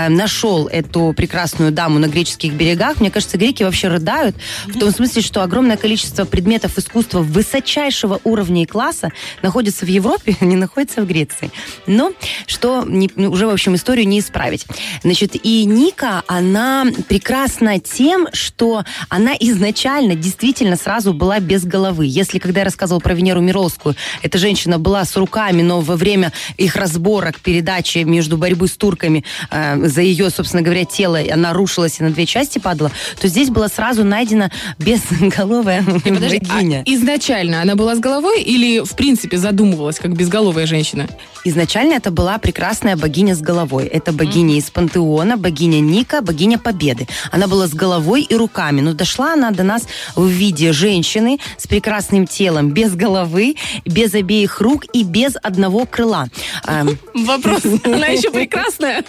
нашел 0.09 0.67
эту 0.67 1.13
прекрасную 1.15 1.71
даму 1.71 1.99
на 1.99 2.07
греческих 2.07 2.53
берегах. 2.53 2.99
Мне 2.99 3.11
кажется, 3.11 3.37
греки 3.37 3.63
вообще 3.63 3.87
рыдают 3.87 4.35
в 4.67 4.77
том 4.77 4.91
смысле, 4.91 5.21
что 5.21 5.43
огромное 5.43 5.77
количество 5.77 6.25
предметов 6.25 6.77
искусства 6.77 7.19
высочайшего 7.19 7.84
уровня 8.23 8.63
и 8.63 8.65
класса 8.65 9.11
находится 9.41 9.85
в 9.85 9.89
Европе, 9.89 10.35
не 10.41 10.55
находится 10.55 11.01
в 11.01 11.07
Греции. 11.07 11.51
Но 11.87 12.11
что 12.47 12.83
не- 12.85 13.09
ну, 13.15 13.31
уже, 13.31 13.47
в 13.47 13.49
общем, 13.49 13.75
историю 13.75 14.07
не 14.07 14.19
исправить. 14.19 14.65
Значит, 15.03 15.35
и 15.41 15.65
Ника, 15.65 16.23
она 16.27 16.85
прекрасна 17.07 17.79
тем, 17.79 18.27
что 18.33 18.83
она 19.09 19.33
изначально 19.39 20.15
действительно 20.15 20.75
сразу 20.75 21.13
была 21.13 21.39
без 21.39 21.65
головы. 21.65 22.05
Если, 22.07 22.39
когда 22.39 22.61
я 22.61 22.65
рассказывала 22.65 22.99
про 22.99 23.13
Венеру 23.13 23.41
Миролскую, 23.41 23.95
эта 24.21 24.37
женщина 24.37 24.79
была 24.79 25.05
с 25.05 25.15
руками, 25.15 25.61
но 25.61 25.81
во 25.81 25.95
время 25.95 26.31
их 26.57 26.75
разборок, 26.75 27.39
передачи 27.39 27.99
между 27.99 28.37
борьбы 28.37 28.67
с 28.67 28.77
турками 28.77 29.23
э, 29.51 29.87
за 29.87 30.01
ее, 30.01 30.29
собственно 30.29 30.61
говоря, 30.61 30.85
тело, 30.85 31.19
она 31.31 31.53
рушилась 31.53 31.99
и 31.99 32.03
на 32.03 32.11
две 32.11 32.25
части 32.25 32.59
падала, 32.59 32.91
то 33.19 33.27
здесь 33.27 33.49
была 33.49 33.69
сразу 33.69 34.03
найдена 34.03 34.51
безголовая 34.79 35.83
а 35.87 36.09
богиня. 36.09 36.83
изначально 36.85 37.61
она 37.61 37.74
была 37.75 37.95
с 37.95 37.99
головой 37.99 38.41
или, 38.41 38.83
в 38.83 38.95
принципе, 38.95 39.37
задумывалась 39.37 39.99
как 39.99 40.15
безголовая 40.15 40.65
женщина? 40.65 41.07
Изначально 41.43 41.93
это 41.93 42.11
была 42.11 42.37
прекрасная 42.37 42.97
богиня 42.97 43.35
с 43.35 43.41
головой. 43.41 43.85
Это 43.85 44.11
богиня 44.11 44.57
из 44.57 44.69
пантеона, 44.71 45.37
богиня 45.37 45.79
Ника, 45.79 46.21
богиня 46.21 46.57
Победы. 46.57 47.07
Она 47.31 47.47
была 47.47 47.67
с 47.67 47.73
головой 47.73 48.23
и 48.23 48.35
руками, 48.35 48.81
но 48.81 48.93
дошла 48.93 49.33
она 49.33 49.51
до 49.51 49.63
нас 49.63 49.83
в 50.15 50.27
виде 50.27 50.71
женщины 50.71 51.39
с 51.57 51.67
прекрасным 51.67 52.27
телом, 52.27 52.71
без 52.71 52.95
головы, 52.95 53.55
без 53.85 54.13
обеих 54.13 54.61
рук 54.61 54.85
и 54.93 55.03
без 55.03 55.35
одного 55.41 55.85
крыла. 55.85 56.27
Эм, 56.67 56.97
Вопрос, 57.13 57.61
она 57.83 58.07
еще 58.07 58.31
прекрасная. 58.31 59.03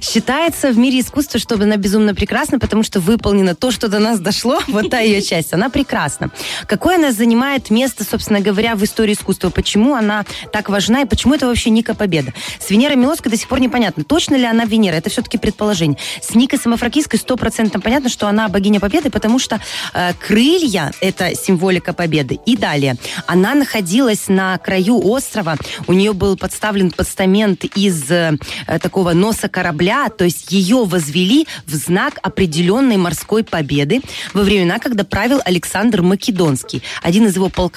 Считается 0.00 0.70
в 0.70 0.78
мире 0.78 1.00
искусства, 1.00 1.38
что 1.38 1.54
она 1.54 1.76
безумно 1.76 2.14
прекрасна, 2.14 2.58
потому 2.58 2.82
что 2.82 3.00
выполнено 3.00 3.54
то, 3.54 3.70
что 3.70 3.88
до 3.88 3.98
нас 3.98 4.20
дошло, 4.20 4.60
вот 4.68 4.90
та 4.90 5.00
ее 5.00 5.22
часть, 5.22 5.52
она 5.52 5.68
прекрасна. 5.68 6.30
Какое 6.66 6.96
она 6.96 7.12
занимает 7.12 7.70
место 7.70 7.93
место, 7.94 8.10
собственно 8.10 8.40
говоря, 8.40 8.74
в 8.74 8.82
истории 8.82 9.12
искусства. 9.12 9.50
Почему 9.50 9.94
она 9.94 10.24
так 10.52 10.68
важна 10.68 11.02
и 11.02 11.04
почему 11.04 11.34
это 11.34 11.46
вообще 11.46 11.70
Ника 11.70 11.94
Победа? 11.94 12.32
С 12.58 12.70
Венерой 12.70 12.96
Милоской 12.96 13.30
до 13.30 13.36
сих 13.36 13.48
пор 13.48 13.60
непонятно, 13.60 14.02
точно 14.02 14.34
ли 14.34 14.44
она 14.44 14.64
Венера. 14.64 14.96
Это 14.96 15.10
все-таки 15.10 15.38
предположение. 15.38 15.96
С 16.20 16.34
Никой 16.34 16.58
Самофракийской 16.58 17.18
стопроцентно 17.18 17.80
понятно, 17.80 18.08
что 18.08 18.26
она 18.26 18.48
богиня 18.48 18.80
Победы, 18.80 19.10
потому 19.10 19.38
что 19.38 19.60
э, 19.92 20.12
крылья– 20.14 20.92
это 21.00 21.36
символика 21.36 21.92
Победы. 21.92 22.40
И 22.46 22.56
далее. 22.56 22.96
Она 23.26 23.54
находилась 23.54 24.28
на 24.28 24.58
краю 24.58 25.00
острова. 25.06 25.56
У 25.86 25.92
нее 25.92 26.12
был 26.12 26.36
подставлен 26.36 26.90
постамент 26.90 27.64
из 27.64 28.10
э, 28.10 28.36
такого 28.82 29.12
носа 29.12 29.48
корабля, 29.48 30.08
то 30.08 30.24
есть 30.24 30.50
ее 30.50 30.84
возвели 30.84 31.46
в 31.66 31.74
знак 31.74 32.18
определенной 32.22 32.96
морской 32.96 33.44
победы 33.44 34.02
во 34.32 34.42
времена, 34.42 34.78
когда 34.80 35.04
правил 35.04 35.40
Александр 35.44 36.02
Македонский. 36.02 36.82
Один 37.02 37.26
из 37.26 37.36
его 37.36 37.48
полководцев, 37.48 37.73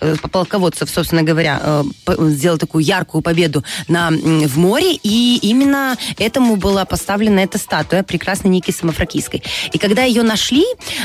э, 0.00 0.16
полководцев 0.30 0.90
собственно 0.90 1.22
говоря, 1.22 1.60
э, 1.62 1.82
сделал 2.30 2.58
такую 2.58 2.84
яркую 2.84 3.22
победу 3.22 3.64
на, 3.88 4.10
в 4.10 4.58
море, 4.58 4.94
и 5.02 5.38
именно 5.42 5.96
этому 6.18 6.56
была 6.56 6.84
поставлена 6.84 7.40
эта 7.40 7.58
статуя 7.58 8.02
прекрасной 8.02 8.50
Ники 8.50 8.70
Самофракийской. 8.70 9.42
И 9.72 9.78
когда 9.78 10.02
ее 10.02 10.22
нашли, 10.22 10.64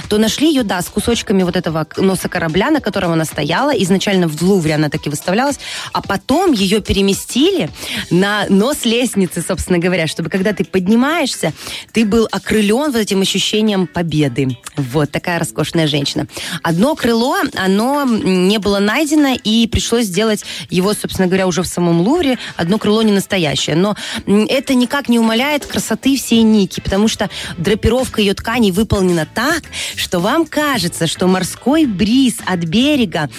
то 0.10 0.18
нашли 0.18 0.48
ее, 0.48 0.64
да, 0.64 0.82
с 0.82 0.90
кусочками 0.90 1.44
вот 1.44 1.56
этого 1.56 1.88
носа 1.98 2.30
корабля, 2.30 2.72
на 2.72 2.80
котором 2.80 3.12
она 3.12 3.26
стояла. 3.26 3.72
Изначально 3.72 4.28
в 4.28 4.42
Лувре 4.42 4.76
она 4.76 4.90
так 4.90 5.06
и 5.06 5.10
выставлялась, 5.10 5.60
а 5.94 6.02
потом 6.02 6.52
ее 6.52 6.82
переместили 6.82 7.70
на 8.10 8.46
нос 8.50 8.86
лестницы, 8.86 9.44
собственно 9.46 9.80
говоря, 9.80 10.08
чтобы 10.08 10.30
когда 10.30 10.54
ты 10.54 10.64
поднимаешься, 10.64 11.54
ты 11.92 12.06
был 12.06 12.28
окрылен 12.32 12.92
вот 12.92 12.96
этим 12.96 13.22
ощущением 13.22 13.88
победы. 13.88 14.58
Вот 14.78 15.12
такая 15.12 15.40
роскошная 15.40 15.88
женщина. 15.88 16.28
Одно 16.64 16.96
крыло, 16.96 17.38
оно 17.56 18.08
не 18.18 18.58
было 18.60 18.80
найдено, 18.80 19.38
и 19.44 19.68
пришлось 19.68 20.06
сделать 20.06 20.44
его, 20.70 20.94
собственно 20.94 21.28
говоря, 21.28 21.48
уже 21.48 21.62
в 21.62 21.68
самом 21.68 22.02
Лувре. 22.02 22.38
Одно 22.56 22.78
крыло 22.78 23.02
не 23.02 23.12
настоящее. 23.12 23.76
Но 23.76 23.96
это 24.26 24.74
никак 24.74 25.10
не 25.10 25.20
умаляет 25.20 25.66
красоты 25.66 26.18
всей 26.18 26.42
Ники, 26.44 26.82
потому 26.82 27.08
что 27.08 27.30
драпировка 27.58 28.22
ее 28.22 28.34
тканей 28.34 28.72
выполнена 28.72 29.28
так, 29.34 29.64
что 29.96 30.20
вам 30.20 30.46
кажется, 30.46 31.08
что 31.08 31.28
морской 31.28 31.86
бриз 31.86 32.36
от 32.46 32.60
берега 32.60 33.30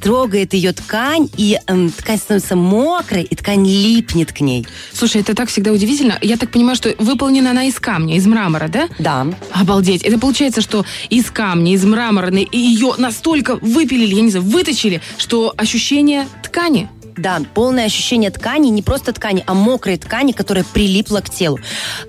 трогает 0.00 0.54
ее 0.54 0.72
ткань, 0.72 1.28
и 1.36 1.58
эм, 1.66 1.90
ткань 1.90 2.18
становится 2.18 2.56
мокрой, 2.56 3.22
и 3.22 3.34
ткань 3.34 3.66
липнет 3.66 4.32
к 4.32 4.40
ней. 4.40 4.66
Слушай, 4.92 5.20
это 5.20 5.34
так 5.34 5.48
всегда 5.48 5.72
удивительно. 5.72 6.18
Я 6.20 6.36
так 6.36 6.50
понимаю, 6.50 6.76
что 6.76 6.94
выполнена 6.98 7.50
она 7.50 7.64
из 7.64 7.78
камня, 7.78 8.16
из 8.16 8.26
мрамора, 8.26 8.68
да? 8.68 8.88
Да. 8.98 9.26
Обалдеть. 9.52 10.02
Это 10.02 10.18
получается, 10.18 10.60
что 10.60 10.84
из 11.10 11.30
камня, 11.30 11.74
из 11.74 11.84
мрамора, 11.84 12.30
и 12.30 12.58
ее 12.58 12.94
настолько 12.98 13.56
выпилили, 13.56 14.14
я 14.14 14.22
не 14.22 14.30
знаю, 14.30 14.46
выточили, 14.46 15.00
что 15.18 15.52
ощущение 15.56 16.26
ткани. 16.42 16.88
Да, 17.20 17.38
полное 17.54 17.84
ощущение 17.84 18.30
ткани, 18.30 18.68
не 18.68 18.80
просто 18.82 19.12
ткани, 19.12 19.44
а 19.46 19.52
мокрой 19.52 19.98
ткани, 19.98 20.32
которая 20.32 20.64
прилипла 20.64 21.20
к 21.20 21.28
телу, 21.28 21.58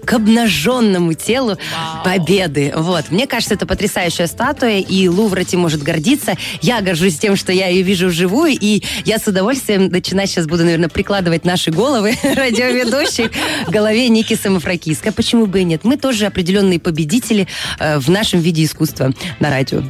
к 0.06 0.13
обнаженному 0.13 1.13
телу 1.15 1.58
победы. 2.06 2.71
Вот, 2.74 3.12
мне 3.12 3.28
кажется, 3.28 3.56
это 3.56 3.65
потрясающая 3.65 4.28
статуя, 4.28 4.80
и 4.80 5.10
Лувр 5.10 5.39
этим 5.39 5.60
может 5.60 5.84
гордиться. 5.84 6.38
Я 6.62 6.80
горжусь 6.80 7.17
тем, 7.19 7.36
что 7.36 7.52
я 7.52 7.67
ее 7.67 7.82
вижу 7.82 8.08
вживую, 8.08 8.58
и 8.58 8.84
я 9.04 9.19
с 9.19 9.28
удовольствием 9.28 9.88
начинать 9.88 10.30
сейчас 10.30 10.47
буду, 10.47 10.63
наверное, 10.63 10.88
прикладывать 10.88 11.43
наши 11.43 11.71
головы 11.71 12.15
радиоведущих 12.24 13.32
голове 13.67 14.08
Ники 14.08 14.36
Самофракийской. 14.36 15.12
А 15.12 15.13
Почему 15.13 15.45
бы 15.45 15.60
и 15.60 15.63
нет? 15.65 15.84
Мы 15.84 15.97
тоже 15.97 16.26
определенные 16.26 16.80
победители 16.80 17.50
э, 17.80 18.00
в 18.00 18.10
нашем 18.10 18.39
виде 18.39 18.63
искусства 18.63 19.12
на 19.41 19.50
радио. 19.50 19.84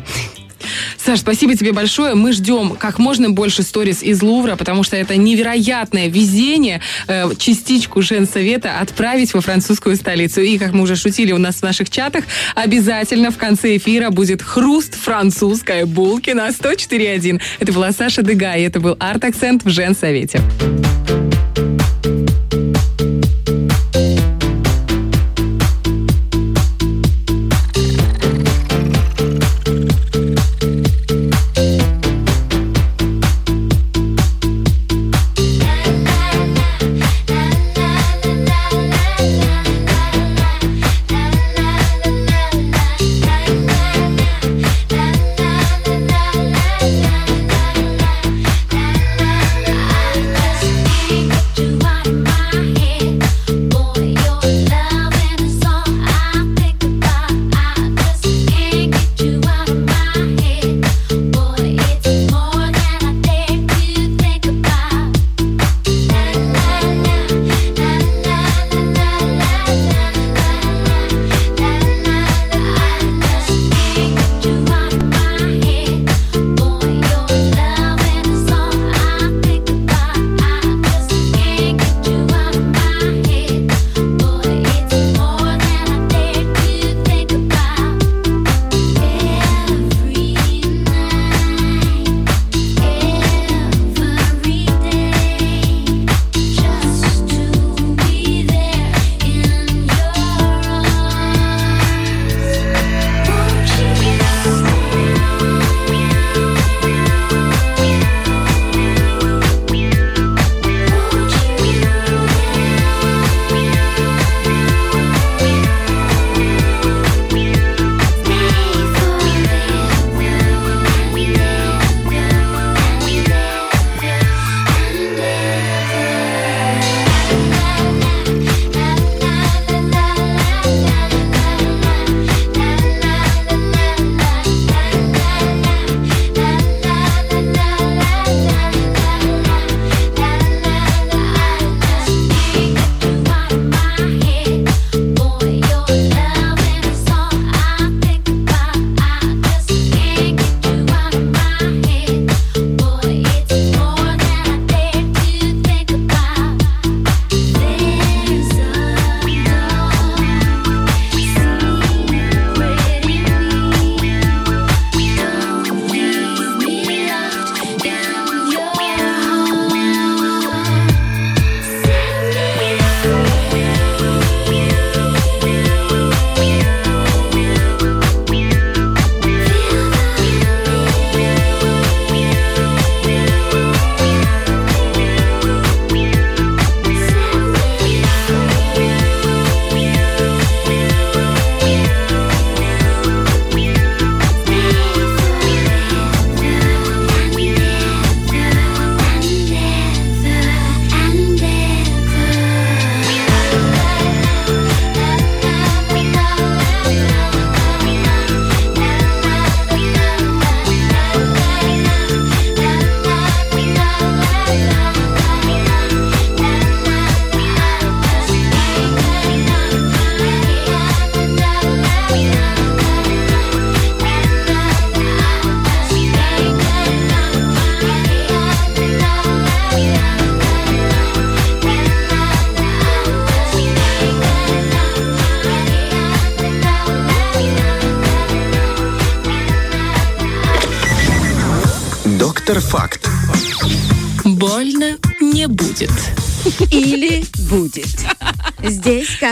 Саш, 0.97 1.19
спасибо 1.19 1.55
тебе 1.55 1.71
большое. 1.71 2.15
Мы 2.15 2.31
ждем 2.31 2.75
как 2.77 2.99
можно 2.99 3.29
больше 3.29 3.63
сторис 3.63 4.03
из 4.03 4.21
Лувра, 4.21 4.55
потому 4.55 4.83
что 4.83 4.95
это 4.95 5.15
невероятное 5.15 6.07
везение 6.07 6.81
э, 7.07 7.29
частичку 7.37 8.01
женсовета 8.01 8.79
отправить 8.79 9.33
во 9.33 9.41
французскую 9.41 9.95
столицу. 9.95 10.41
И, 10.41 10.57
как 10.57 10.73
мы 10.73 10.83
уже 10.83 10.95
шутили 10.95 11.31
у 11.31 11.37
нас 11.37 11.57
в 11.57 11.63
наших 11.63 11.89
чатах, 11.89 12.25
обязательно 12.55 13.31
в 13.31 13.37
конце 13.37 13.77
эфира 13.77 14.09
будет 14.09 14.41
хруст 14.41 14.95
французской 14.95 15.85
булки 15.85 16.31
на 16.31 16.49
104.1. 16.49 17.41
Это 17.59 17.73
была 17.73 17.91
Саша 17.91 18.21
Дега, 18.21 18.55
и 18.55 18.63
это 18.63 18.79
был 18.79 18.95
арт-акцент 18.99 19.63
в 19.63 19.69
женсовете. 19.69 20.41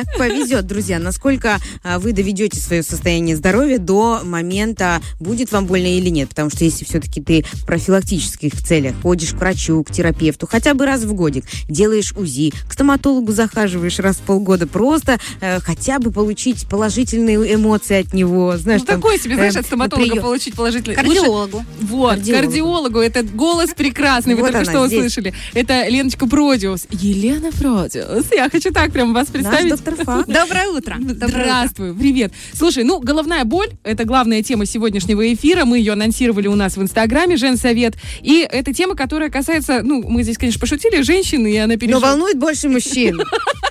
Как 0.06 0.18
повезет, 0.18 0.66
друзья, 0.68 1.00
насколько 1.00 1.60
а, 1.84 2.00
вы 2.00 2.12
доведете 2.14 2.60
свое 2.60 2.84
состояние 2.84 3.36
здоровья 3.36 3.78
до 3.80 4.22
момента, 4.24 5.02
будет 5.20 5.52
вам 5.52 5.66
больно 5.66 5.88
или 5.98 6.10
нет. 6.10 6.30
Потому 6.30 6.50
что 6.50 6.64
если 6.64 6.86
все-таки 6.86 7.22
ты 7.22 7.44
в 7.54 7.66
профилактических 7.66 8.54
целях 8.62 8.96
ходишь 9.02 9.32
к 9.32 9.36
врачу, 9.38 9.84
к 9.84 9.92
терапевту, 9.92 10.48
хотя 10.48 10.74
бы 10.74 10.86
раз 10.86 11.02
в 11.04 11.14
годик, 11.14 11.46
делаешь 11.68 12.14
УЗИ, 12.16 12.54
к 12.68 12.74
стоматологу 12.74 13.32
захаживаешь 13.32 14.00
раз 14.00 14.18
в 14.18 14.22
полгода, 14.22 14.68
просто 14.68 15.20
э, 15.42 15.60
хотя 15.60 16.00
бы 16.00 16.12
получить 16.12 16.68
положительные 16.68 17.56
эмоции 17.56 18.02
от 18.02 18.14
него. 18.14 18.58
Знаешь, 18.58 18.82
Ну, 18.82 18.86
там, 18.86 18.96
такое 19.02 19.18
себе, 19.18 19.36
знаешь, 19.36 19.56
э, 19.56 19.60
от 19.60 19.66
стоматолога 19.66 20.10
прием. 20.10 20.24
получить 20.24 20.56
положительный. 20.56 20.96
Кардиологу. 20.96 21.58
Лучше- 21.58 21.68
Вот, 21.82 22.10
Кардиологу. 22.16 22.48
кардиологу. 22.48 23.00
Этот 23.00 23.36
голос 23.36 23.70
прекрасный. 23.76 24.36
Вы 24.36 24.42
Вот 24.42 24.52
только 24.52 24.62
она 24.70 24.72
что 24.72 24.88
здесь. 24.88 25.00
услышали. 25.00 25.34
Это 25.54 25.88
Леночка 25.88 26.28
Продиус. 26.28 26.88
Елена 26.92 27.52
Продиус. 27.52 28.26
Я 28.32 28.50
хочу 28.50 28.72
так 28.72 28.92
прям 28.92 29.14
вас 29.14 29.28
Наш 29.28 29.34
представить. 29.42 29.70
доктор 29.70 29.89
Доброе 30.28 30.68
утро. 30.68 30.96
Доброе 31.00 31.16
утро. 31.16 31.28
Здравствуй, 31.28 31.96
привет. 31.96 32.32
Слушай, 32.54 32.84
ну, 32.84 33.00
головная 33.00 33.44
боль– 33.46 33.70
это 33.84 34.06
главная 34.06 34.44
тема 34.44 34.66
сегодняшнего 34.66 35.34
эфира. 35.34 35.66
Мы 35.66 35.80
ее 35.80 35.94
анонсировали 35.94 36.48
у 36.48 36.56
нас 36.56 36.78
в 36.78 36.82
Инстаграме, 36.82 37.38
Женсовет. 37.38 37.96
И 38.22 38.48
это 38.50 38.74
тема, 38.74 38.96
которая 38.96 39.30
касается, 39.30 39.82
ну, 39.84 40.08
мы 40.08 40.24
здесь, 40.24 40.38
конечно, 40.38 40.60
пошутили, 40.60 41.02
женщины, 41.02 41.52
и 41.52 41.58
она 41.58 41.74
Но 41.74 41.80
переживает. 41.80 42.04
волнует 42.04 42.38
больше 42.38 42.70
мужчин. 42.70 43.20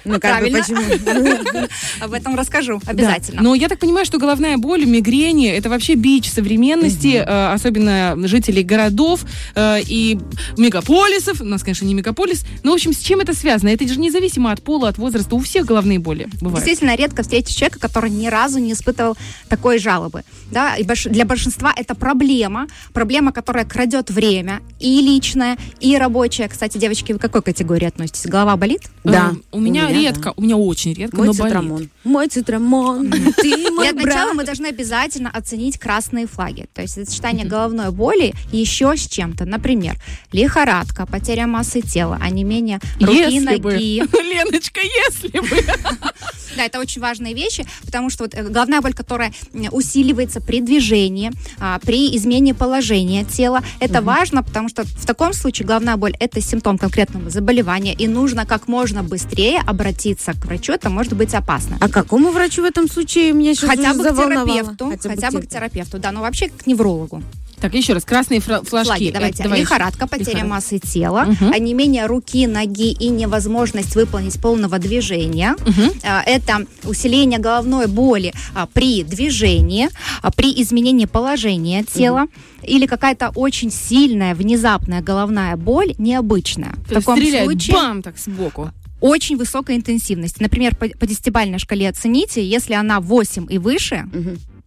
Ну, 0.04 0.18
как 0.20 0.40
бы 0.42 0.50
Правильно. 0.50 0.59
почему? 0.61 1.66
Об 2.00 2.12
этом 2.12 2.35
расскажу 2.35 2.81
обязательно. 2.87 3.42
Но 3.42 3.54
я 3.54 3.68
так 3.68 3.78
понимаю, 3.78 4.07
что 4.07 4.18
головная 4.18 4.57
боль, 4.57 4.85
мигрени– 4.87 5.48
это 5.50 5.68
вообще 5.68 5.94
бич 5.94 6.31
современности, 6.31 7.16
э, 7.16 7.52
особенно 7.52 8.14
жителей 8.26 8.62
городов 8.62 9.24
э, 9.54 9.81
и 9.87 10.18
мегаполисов. 10.57 11.40
У 11.40 11.44
нас, 11.44 11.62
конечно, 11.62 11.85
не 11.85 11.94
мегаполис. 11.94 12.44
Но, 12.62 12.72
в 12.72 12.74
общем, 12.74 12.92
с 12.92 12.98
чем 12.98 13.20
это 13.20 13.35
связано? 13.35 13.68
Это 13.68 13.87
же 13.87 14.00
независимо 14.00 14.50
от 14.50 14.62
пола, 14.62 14.88
от 14.88 14.98
возраста. 14.98 15.35
У 15.35 15.40
всех 15.40 15.66
головные 15.66 15.98
боли 15.98 16.08
бывают. 16.14 16.57
Действительно, 16.64 16.97
редко 16.97 17.23
встретишь 17.23 17.55
человека, 17.55 17.79
который 17.81 18.11
ни 18.11 18.27
разу 18.29 18.59
не 18.59 18.73
испытывал 18.73 19.16
такой 19.49 19.79
жалобы. 19.79 20.23
Да? 20.51 20.77
И 20.77 20.83
больш- 20.85 21.09
для 21.09 21.25
большинства 21.25 21.73
это 21.77 21.94
проблема. 21.94 22.66
Проблема, 22.92 23.33
которая 23.33 23.64
крадет 23.64 24.11
время 24.11 24.61
и 24.81 25.01
личное, 25.01 25.57
и 25.81 25.97
рабочее. 25.97 26.49
Кстати, 26.49 26.79
девочки, 26.79 27.12
вы 27.12 27.18
к 27.18 27.23
какой 27.23 27.42
категории 27.42 27.87
относитесь? 27.87 28.27
Голова 28.27 28.57
болит? 28.57 28.83
Да. 29.05 29.33
Э, 29.33 29.37
У 29.53 29.61
меня 29.61 29.87
да. 29.87 29.92
редко, 29.92 30.33
у 30.37 30.42
меня 30.42 30.57
очень 30.57 30.92
редко, 30.94 31.16
Мой 31.16 31.27
но 31.27 31.33
болит. 31.35 31.53
цитрамон. 31.53 31.90
Мой 32.05 32.29
цитрамон. 32.29 33.11
Ты 33.37 33.71
мой 33.71 33.88
от 33.90 33.97
начала 33.97 34.33
мы 34.33 34.44
должны 34.44 34.66
обязательно 34.66 35.31
оценить 35.31 35.79
красные 35.79 36.27
флаги. 36.27 36.66
То 36.75 36.83
есть 36.83 36.97
это 36.99 37.11
сочетание 37.11 37.47
головной 37.47 37.90
боли 37.90 38.35
еще 38.53 38.97
с 38.97 39.07
чем-то. 39.07 39.44
Например, 39.44 39.97
лихорадка, 40.33 41.07
потеря 41.07 41.47
массы 41.47 41.81
тела, 41.81 42.18
а 42.21 42.31
не 42.31 42.44
менее 42.44 42.81
руки, 43.01 43.40
ноги. 43.40 43.99
Леночка, 44.29 44.81
если 44.81 45.38
бы. 45.40 45.57
Да, 46.56 46.64
это 46.64 46.80
очень 46.80 47.00
важные 47.00 47.34
вещи, 47.34 47.66
потому 47.84 48.11
что 48.11 48.24
вот 48.24 48.34
э, 48.34 48.42
головная 48.42 48.80
боль, 48.80 48.94
которая 48.94 49.32
усиливается 49.70 50.40
при 50.40 50.61
движении, 50.61 51.30
а, 51.61 51.78
при 51.78 52.16
измене 52.16 52.54
положения 52.54 53.24
тела, 53.24 53.62
это 53.80 54.02
важно, 54.02 54.42
потому 54.42 54.68
что 54.68 54.84
в 54.84 55.06
таком 55.06 55.34
случае 55.34 55.68
головная 55.68 55.96
боль 55.96 56.16
это 56.18 56.40
симптом 56.40 56.78
конкретного 56.78 57.30
заболевания, 57.30 57.94
и 57.94 58.08
нужно 58.08 58.46
как 58.46 58.66
можно 58.66 59.02
быстрее 59.02 59.61
обратиться 59.61 60.32
к 60.32 60.46
врачу, 60.46 60.72
это 60.72 60.90
может 60.90 61.12
быть 61.12 61.34
опасно. 61.34 61.76
А 61.80 61.88
какому 61.88 62.30
врачу 62.30 62.62
в 62.62 62.64
этом 62.64 62.88
случае 62.88 63.32
меня 63.32 63.54
сейчас 63.54 63.70
Хотя 63.70 63.94
бы 63.94 64.04
к 64.04 64.16
терапевту, 64.16 64.92
хотя, 65.02 65.30
бы 65.30 65.42
к 65.42 65.48
терапевту, 65.48 65.98
да, 65.98 66.12
но 66.12 66.22
вообще 66.22 66.48
к 66.48 66.66
неврологу. 66.66 67.22
Так, 67.61 67.75
еще 67.75 67.92
раз, 67.92 68.05
красные 68.05 68.40
фра- 68.40 68.62
флажки. 68.62 68.88
Флаги, 68.88 69.05
Это 69.07 69.14
давайте. 69.14 69.42
давай 69.42 69.61
Лихорадка, 69.61 70.07
потеря 70.07 70.27
Лихорадка. 70.27 70.49
массы 70.49 70.79
тела, 70.79 71.25
Мгм. 71.25 71.51
а 71.53 71.59
не 71.59 71.75
менее 71.75 72.07
руки, 72.07 72.47
ноги 72.47 72.92
и 72.92 73.09
невозможность 73.09 73.94
выполнить 73.97 74.40
полного 74.40 74.79
движения. 74.79 75.57
А, 76.05 76.23
Это 76.25 76.66
усиление 76.85 77.38
головной 77.40 77.87
боли 77.88 78.33
а, 78.55 78.66
при 78.66 79.03
движении, 79.03 79.88
а, 80.23 80.31
при 80.31 80.53
изменении 80.62 81.07
положения 81.07 81.83
тела. 81.85 82.27
Или 82.62 82.87
какая-то 82.87 83.31
очень 83.35 83.71
сильная, 83.71 84.35
внезапная 84.35 85.01
головная 85.01 85.57
боль, 85.57 85.94
необычная. 85.99 86.71
В 86.85 86.88
То 86.88 86.94
есть 86.97 87.07
таком 87.07 87.16
стреляет, 87.16 87.44
случае 87.47 87.75
бам, 87.75 88.03
так 88.03 88.18
сбоку. 88.18 88.71
очень 89.01 89.37
высокая 89.37 89.77
интенсивность. 89.77 90.40
Например, 90.40 90.75
по, 90.75 90.88
по 90.88 91.07
десятибалльной 91.07 91.59
шкале 91.61 91.88
оцените, 91.88 92.44
если 92.44 92.75
она 92.75 93.01
8 93.01 93.47
и 93.49 93.59
выше, 93.59 94.09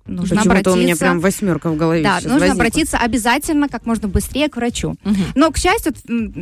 нужно 0.07 0.35
Почему-то 0.37 0.49
обратиться... 0.49 0.71
у 0.71 0.75
меня 0.77 0.95
прям 0.95 1.19
восьмерка 1.19 1.69
в 1.69 1.77
голове 1.77 2.03
Да, 2.03 2.15
нужно 2.15 2.31
возникла. 2.33 2.53
обратиться 2.55 2.97
обязательно 2.97 3.67
как 3.69 3.85
можно 3.85 4.07
быстрее 4.07 4.49
к 4.49 4.55
врачу. 4.57 4.95
Мгм. 5.03 5.23
Но, 5.35 5.51
к 5.51 5.57
счастью, 5.57 5.93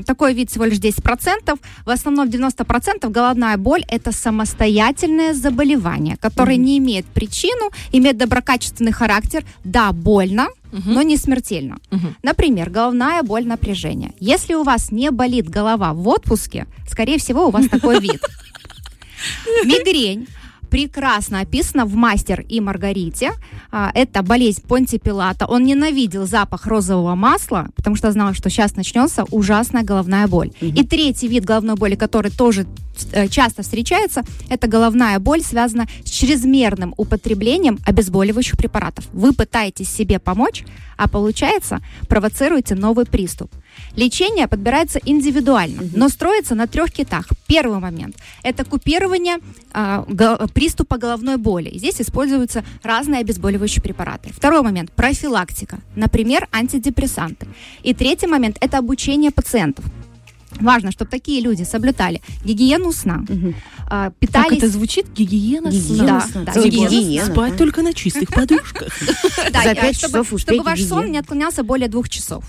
такой 0.06 0.34
вид 0.34 0.50
всего 0.50 0.66
лишь 0.66 0.78
10%. 0.80 1.60
В 1.86 1.90
основном 1.90 2.28
90% 2.30 3.10
головная 3.10 3.58
боль– 3.58 3.84
это 3.88 4.12
самостоятельное 4.12 5.34
заболевание, 5.34 6.18
которое 6.18 6.58
не 6.58 6.78
имеет 6.78 7.06
причину, 7.06 7.70
имеет 7.92 8.18
доброкачественный 8.18 8.92
характер. 8.92 9.44
Да, 9.64 9.92
больно, 9.92 10.48
Мгм. 10.72 10.94
но 10.94 11.02
не 11.02 11.18
смертельно. 11.18 11.78
Мгм. 11.92 12.16
Например, 12.24 12.70
головная 12.70 13.24
боль 13.24 13.46
напряжения. 13.46 14.14
Если 14.20 14.54
у 14.54 14.64
вас 14.64 14.92
не 14.92 15.12
болит 15.12 15.50
голова 15.50 15.94
в 15.94 16.08
отпуске, 16.08 16.68
скорее 16.88 17.18
всего, 17.18 17.48
у 17.48 17.52
вас 17.52 17.68
такой 17.68 18.00
вид. 18.00 18.22
Мигрень 19.66 20.28
прекрасно 20.70 21.42
описана 21.42 21.86
в 21.86 21.96
«Мастер 21.96 22.46
и 22.48 22.62
Маргарите». 22.62 23.32
А, 23.72 23.92
Это 23.94 24.24
болезнь 24.24 24.62
Понти 24.68 25.00
Пилата. 25.00 25.46
Он 25.46 25.64
ненавидел 25.64 26.28
запах 26.28 26.68
розового 26.68 27.16
масла, 27.16 27.68
потому 27.76 27.96
что 27.96 28.12
знал, 28.12 28.34
что 28.34 28.50
сейчас 28.50 28.76
начнется 28.76 29.26
ужасная 29.32 29.84
головная 29.84 30.28
боль. 30.28 30.52
И 30.62 30.84
третий 30.84 31.28
вид 31.28 31.46
головной 31.46 31.76
боли, 31.76 31.96
который 31.96 32.32
тоже 32.32 32.66
э, 33.12 33.28
часто 33.28 33.62
встречается, 33.64 34.24
это 34.50 34.68
головная 34.68 35.20
боль, 35.20 35.42
связана 35.42 35.88
с 36.04 36.10
чрезмерным 36.10 36.94
употреблением 36.98 37.80
обезболивающих 37.86 38.58
препаратов. 38.58 39.06
Вы 39.14 39.34
пытаетесь 39.34 39.90
себе 39.90 40.20
помочь, 40.20 40.66
а 40.98 41.08
получается, 41.08 41.80
провоцируете 42.08 42.76
новый 42.76 43.06
приступ. 43.06 43.52
Лечение 43.96 44.48
подбирается 44.48 45.00
индивидуально, 45.06 45.84
но 45.96 46.10
строится 46.10 46.56
на 46.56 46.68
трех 46.68 46.92
китах. 46.92 47.26
Первый 47.48 47.80
момент– 47.80 48.16
это 48.44 48.64
купирование 48.66 49.38
а, 49.72 50.06
го- 50.08 50.48
приступа 50.54 50.98
головной 50.98 51.38
боли. 51.38 51.78
Здесь 51.78 52.02
используются 52.02 52.64
разные 52.84 53.22
обезболивающие 53.22 53.82
препараты. 53.82 54.32
Второй 54.34 54.62
момент– 54.62 54.92
профилактика, 54.96 55.80
например, 55.96 56.48
антидепрессанты. 56.52 57.48
И 57.84 57.94
третий 57.94 58.28
момент– 58.28 58.58
это 58.62 58.78
обучение 58.78 59.32
пациентов. 59.32 59.86
Важно, 60.60 60.92
чтобы 60.92 61.12
такие 61.12 61.42
люди 61.42 61.64
соблюдали 61.64 62.22
гигиену 62.44 62.92
сна, 62.92 63.24
Как 63.90 64.16
питались... 64.16 64.58
это 64.58 64.68
звучит? 64.68 65.08
Гигиена 65.14 65.70
Гигиена 65.70 66.22
сна. 66.22 66.44
Да, 66.44 66.54
Целая 66.54 66.70
гигиена 66.70 66.90
гигиена. 66.90 67.34
Спать 67.34 67.58
только 67.58 67.82
на 67.82 67.94
чистых 67.94 68.30
подушках. 68.30 68.98
Да, 69.52 69.64
За 69.64 69.76
пять 69.76 69.96
чтобы, 69.96 70.24
часов 70.24 70.40
чтобы 70.40 70.64
ваш 70.64 70.84
сон 70.84 71.12
не 71.12 71.18
отклонялся 71.18 71.64
более 71.64 71.88
двух 71.88 72.10
часов 72.10 72.44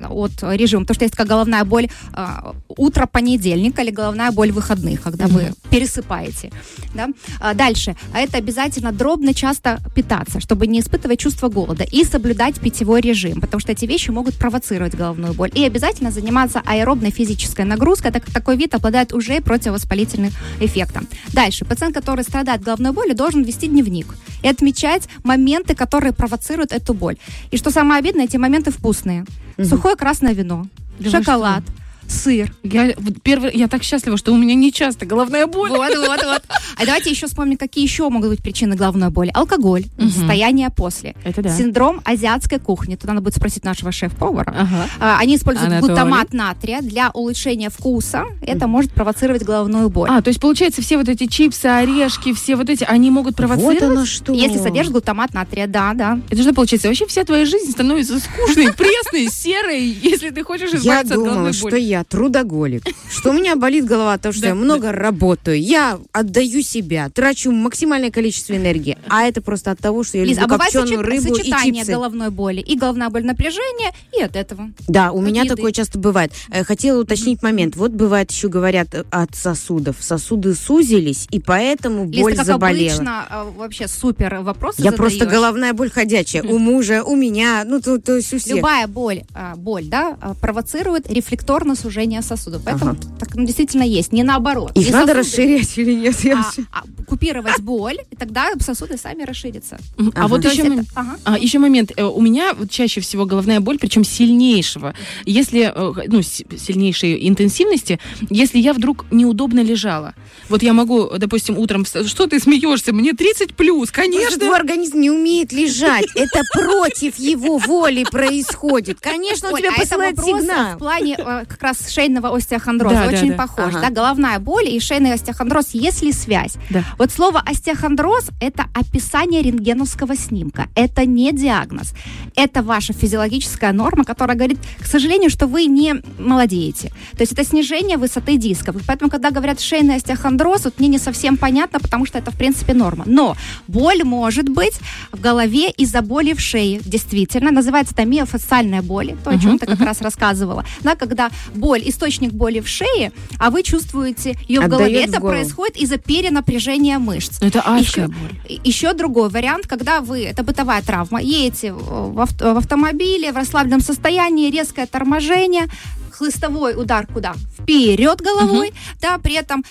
от 0.00 0.32
режима. 0.42 0.82
Потому 0.82 0.94
что 0.94 1.04
есть 1.04 1.12
такая 1.12 1.26
головная 1.26 1.64
боль 1.64 1.88
а, 2.12 2.54
утро 2.68 3.06
понедельника 3.06 3.82
или 3.82 3.90
головная 3.90 4.30
боль 4.30 4.50
выходных, 4.52 5.02
когда 5.02 5.26
вы 5.26 5.52
пересыпаете. 5.70 6.52
Да? 6.94 7.08
А, 7.40 7.54
дальше. 7.54 7.96
А 8.12 8.20
это 8.20 8.38
обязательно 8.38 8.92
дробно 8.92 9.34
часто 9.34 9.80
питаться, 9.94 10.40
чтобы 10.40 10.66
не 10.66 10.80
испытывать 10.80 11.18
чувство 11.18 11.48
голода. 11.48 11.84
И 11.84 12.04
соблюдать 12.04 12.60
питьевой 12.60 13.00
режим, 13.00 13.40
потому 13.40 13.60
что 13.60 13.72
эти 13.72 13.84
вещи 13.84 14.10
могут 14.10 14.36
провоцировать 14.36 14.94
головную 14.94 15.34
боль. 15.34 15.50
И 15.54 15.64
обязательно 15.64 16.10
заниматься 16.10 16.62
аэробной 16.64 17.10
физической 17.38 17.64
нагрузкой, 17.64 18.10
так 18.10 18.24
как 18.24 18.34
такой 18.34 18.56
вид 18.56 18.74
обладает 18.74 19.12
уже 19.12 19.40
противовоспалительным 19.40 20.32
эффектом. 20.60 21.06
Дальше. 21.32 21.64
Пациент, 21.64 21.94
который 21.94 22.24
страдает 22.24 22.62
головной 22.62 22.92
болью, 22.92 23.14
должен 23.14 23.42
вести 23.42 23.68
дневник 23.68 24.06
и 24.42 24.48
отмечать 24.48 25.08
моменты, 25.24 25.74
которые 25.74 26.12
провоцируют 26.12 26.72
эту 26.72 26.94
боль. 26.94 27.16
И 27.50 27.56
что 27.56 27.70
самое 27.70 28.00
обидное, 28.00 28.24
эти 28.24 28.36
моменты 28.36 28.70
вкусные. 28.70 29.24
Сухое 29.62 29.96
красное 29.96 30.34
вино, 30.34 30.66
Да 30.98 31.10
шоколад, 31.10 31.64
сыр. 32.08 32.52
Я, 32.62 32.94
вот 32.98 33.22
первый, 33.22 33.52
я 33.54 33.68
так 33.68 33.82
счастлива, 33.82 34.16
что 34.16 34.32
у 34.32 34.36
меня 34.36 34.54
не 34.54 34.72
часто 34.72 35.06
головная 35.06 35.46
боль. 35.46 35.70
Вот, 35.70 35.94
вот, 35.96 36.24
вот. 36.24 36.42
А 36.76 36.86
давайте 36.86 37.10
еще 37.10 37.26
вспомним, 37.26 37.56
какие 37.56 37.84
еще 37.84 38.08
могут 38.08 38.30
быть 38.30 38.42
причины 38.42 38.76
головной 38.76 39.10
боли. 39.10 39.30
Алкоголь, 39.34 39.84
состояние 39.98 40.70
после. 40.70 41.14
Это 41.24 41.42
да. 41.42 41.50
Синдром 41.50 42.00
азиатской 42.04 42.58
кухни. 42.58 42.96
Тут 42.96 43.08
надо 43.08 43.20
будет 43.20 43.34
спросить 43.36 43.64
нашего 43.64 43.92
шеф-повара. 43.92 44.54
Ага. 44.56 44.86
А, 44.98 45.18
Они 45.18 45.36
используют 45.36 45.70
Анатолий. 45.72 45.94
глутамат 45.94 46.32
натрия 46.32 46.80
для 46.80 47.10
улучшения 47.10 47.70
вкуса. 47.70 48.24
Это 48.42 48.66
может 48.66 48.92
провоцировать 48.92 49.42
головную 49.42 49.90
боль. 49.90 50.08
А, 50.10 50.22
то 50.22 50.28
есть, 50.28 50.40
получается, 50.40 50.82
все 50.82 50.96
вот 50.96 51.08
эти 51.08 51.26
чипсы, 51.26 51.66
орешки, 51.66 52.32
все 52.32 52.56
вот 52.56 52.70
эти, 52.70 52.84
они 52.84 53.10
могут 53.10 53.36
провоцировать? 53.36 53.80
Вот 53.80 53.90
оно 53.90 54.06
что. 54.06 54.32
Если 54.32 54.58
содержит 54.58 54.92
глутамат 54.92 55.34
натрия, 55.34 55.66
да, 55.66 55.92
да. 55.94 56.20
Это 56.30 56.42
что 56.42 56.54
получается? 56.54 56.88
Вообще 56.88 57.06
вся 57.06 57.24
твоя 57.24 57.44
жизнь 57.44 57.70
становится 57.70 58.18
скучной, 58.18 58.72
пресной, 58.76 59.28
серой, 59.30 59.84
если 59.84 60.30
ты 60.30 60.42
хочешь 60.42 60.72
избавиться 60.72 61.14
от 61.14 61.20
думала, 61.20 61.32
головной 61.32 61.52
что 61.52 61.70
боли. 61.70 61.80
я 61.80 61.97
я 61.97 61.97
трудоголик, 62.04 62.82
что 63.10 63.30
у 63.30 63.32
меня 63.32 63.56
болит 63.56 63.84
голова 63.84 64.14
от 64.14 64.22
того, 64.22 64.32
что 64.32 64.46
я 64.46 64.54
много 64.54 64.92
работаю, 64.92 65.60
я 65.60 65.98
отдаю 66.12 66.62
себя, 66.62 67.10
трачу 67.10 67.52
максимальное 67.52 68.10
количество 68.10 68.56
энергии, 68.56 68.98
а 69.08 69.24
это 69.24 69.40
просто 69.40 69.70
от 69.70 69.78
того, 69.78 70.04
что 70.04 70.18
я 70.18 70.24
а 70.24 70.26
люблю 70.26 70.46
бывает 70.46 70.72
копченую 70.72 71.02
рыбу 71.02 71.34
и 71.34 71.38
сочетание 71.38 71.82
чипсы. 71.82 71.92
головной 71.92 72.30
боли 72.30 72.60
и 72.60 72.76
головная 72.76 73.10
боль 73.10 73.24
напряжения, 73.24 73.92
и 74.16 74.22
от 74.22 74.36
этого. 74.36 74.70
Да, 74.86 75.12
у 75.12 75.20
меня 75.20 75.44
такое 75.44 75.72
часто 75.72 75.98
бывает. 75.98 76.32
Э, 76.50 76.64
Хотела 76.64 77.00
уточнить 77.00 77.42
момент. 77.42 77.76
Вот 77.76 77.92
бывает 77.92 78.30
еще 78.30 78.48
говорят 78.48 78.94
э, 78.94 79.04
от 79.10 79.34
сосудов. 79.34 79.96
Сосуды 80.00 80.54
сузились, 80.54 81.26
и 81.30 81.40
поэтому 81.40 82.04
боль 82.04 82.36
заболела. 82.36 82.92
обычно, 82.92 83.26
э, 83.30 83.50
вообще 83.56 83.88
супер 83.88 84.40
вопросы 84.40 84.82
Я 84.82 84.92
просто 84.92 85.26
головная 85.26 85.72
боль 85.72 85.90
ходячая. 85.90 86.42
У 86.42 86.58
мужа, 86.58 87.02
у 87.04 87.16
меня, 87.16 87.64
ну 87.64 87.80
то, 87.80 88.16
есть 88.16 88.32
у 88.32 88.38
всех. 88.38 88.56
Любая 88.56 88.86
боль, 88.86 89.22
а, 89.34 89.56
боль, 89.56 89.86
да, 89.86 90.16
а, 90.20 90.34
провоцирует 90.34 91.10
рефлекторное 91.10 91.76
сужение 91.88 92.22
сосудов. 92.22 92.62
Поэтому 92.64 92.94
так 93.18 93.34
ну, 93.34 93.44
действительно 93.46 93.82
есть, 93.82 94.12
не 94.12 94.22
наоборот. 94.22 94.72
Их 94.74 94.86
Не 94.86 94.92
надо 94.92 95.14
сосуды, 95.14 95.20
расширять 95.58 95.78
или 95.78 95.94
нет? 95.94 96.20
Я 96.24 96.32
а- 96.34 96.36
вообще- 96.42 96.62
а 96.72 96.82
купировать 97.06 97.60
боль, 97.60 97.96
и 98.10 98.16
тогда 98.16 98.52
сосуды 98.60 98.98
сами 98.98 99.22
расширятся. 99.24 99.78
А 99.98 100.02
Ага. 100.14 100.28
вот 100.28 100.42
То 100.42 100.48
еще, 100.50 100.64
мом- 100.64 100.80
это- 100.80 100.90
ага. 100.94 101.16
а, 101.24 101.38
еще 101.38 101.58
момент. 101.58 101.92
Э, 101.96 102.04
У 102.04 102.20
меня 102.20 102.52
вот 102.54 102.70
чаще 102.70 103.00
всего 103.00 103.24
головная 103.26 103.60
боль, 103.60 103.78
причем 103.78 104.04
сильнейшего. 104.04 104.92
Если, 105.24 105.72
э, 105.74 106.08
ну, 106.08 106.20
с- 106.22 106.42
сильнейшей 106.58 107.28
интенсивности, 107.28 107.98
если 108.30 108.58
я 108.58 108.72
вдруг 108.74 109.06
неудобно 109.10 109.60
лежала. 109.60 110.14
Вот 110.48 110.62
я 110.62 110.72
могу, 110.72 111.10
допустим, 111.18 111.58
утром... 111.58 111.84
Что 111.84 112.26
ты 112.26 112.40
смеешься? 112.40 112.92
Мне 112.92 113.12
30 113.12 113.54
плюс, 113.54 113.90
конечно. 113.90 114.38
твой 114.38 114.56
организм 114.56 115.00
не 115.00 115.10
умеет 115.10 115.52
лежать. 115.52 116.06
Это 116.14 116.42
против 116.52 117.18
его 117.18 117.58
воли 117.58 118.04
происходит. 118.10 118.98
Конечно, 119.00 119.48
он 119.48 119.54
Оль, 119.54 119.60
тебе 119.60 119.70
а 119.70 119.72
это 119.72 119.80
посылает 119.82 120.16
вопрос 120.16 120.40
сигнал. 120.40 120.74
в 120.74 120.78
плане 120.78 121.16
э, 121.18 121.44
как 121.46 121.62
раз 121.62 121.90
шейного 121.90 122.34
остеохондроза. 122.34 123.06
Очень 123.06 123.34
похож. 123.34 123.74
Да, 123.74 123.90
головная 123.90 124.38
боль 124.38 124.68
и 124.68 124.80
шейный 124.80 125.12
остеохондроз, 125.12 125.70
есть 125.72 126.02
ли 126.02 126.12
связь? 126.12 126.54
Вот 126.98 127.10
слово 127.12 127.40
остеохондроз– 127.40 128.30
это 128.40 128.66
описание 128.74 129.42
рентгеновского 129.42 130.16
снимка. 130.16 130.68
Это 130.74 131.04
не 131.04 131.32
диагноз. 131.32 131.92
Это 132.34 132.62
ваша 132.62 132.92
физиологическая 132.92 133.72
норма, 133.72 134.04
которая 134.04 134.36
говорит, 134.36 134.58
к 134.80 134.86
сожалению, 134.86 135.30
что 135.30 135.46
вы 135.46 135.66
не 135.66 135.96
молодеете. 136.18 136.88
То 137.12 137.20
есть 137.20 137.32
это 137.32 137.44
снижение 137.44 137.96
высоты 137.96 138.36
дисков. 138.36 138.76
Поэтому, 138.86 139.10
когда 139.10 139.30
говорят 139.30 139.60
шейный 139.60 139.96
остеохондроз, 139.96 140.37
вот 140.64 140.78
мне 140.78 140.88
не 140.88 140.98
совсем 140.98 141.36
понятно, 141.36 141.80
потому 141.80 142.06
что 142.06 142.18
это, 142.18 142.30
в 142.30 142.36
принципе, 142.36 142.74
норма. 142.74 143.04
Но 143.06 143.36
боль 143.66 144.02
может 144.04 144.48
быть 144.48 144.74
в 145.12 145.20
голове 145.20 145.70
из-за 145.70 146.02
боли 146.02 146.32
в 146.32 146.40
шее. 146.40 146.80
Действительно, 146.84 147.50
называется 147.50 147.94
это 147.94 148.04
миофасциальная 148.04 148.82
боль, 148.82 149.14
то, 149.24 149.30
о 149.30 149.38
чем 149.38 149.58
ты 149.58 149.66
как 149.66 149.80
раз 149.80 150.00
рассказывала. 150.00 150.64
Да, 150.80 150.94
когда 150.96 151.30
боль, 151.54 151.82
источник 151.84 152.32
боли 152.32 152.60
в 152.60 152.68
шее, 152.68 153.12
а 153.38 153.50
вы 153.50 153.62
чувствуете 153.62 154.38
ее 154.48 154.60
в 154.60 154.64
Отдает 154.64 154.70
голове. 154.80 155.06
в 155.06 155.08
Это 155.10 155.20
голову. 155.20 155.36
происходит 155.36 155.76
из-за 155.76 155.96
перенапряжения 155.98 156.98
мышц. 156.98 157.38
Ну, 157.40 157.48
Это 157.48 157.60
адская 157.60 158.06
Еще, 158.08 158.14
боль. 158.14 158.60
еще 158.64 158.92
другой 158.94 159.28
вариант, 159.28 159.66
когда 159.66 160.00
вы, 160.00 160.24
это 160.24 160.42
бытовая 160.42 160.82
травма, 160.82 161.20
едете 161.20 161.72
в, 161.72 162.18
авто- 162.20 162.54
в 162.54 162.58
автомобиле 162.58 163.32
в 163.32 163.36
расслабленном 163.36 163.80
состоянии, 163.80 164.50
резкое 164.50 164.86
торможение, 164.86 165.66
хлыстовой 166.10 166.74
удар 166.80 167.06
куда? 167.06 167.34
Вперед 167.60 168.20
головой, 168.20 168.72
да, 169.00 169.18
при 169.18 169.34
этом 169.34 169.64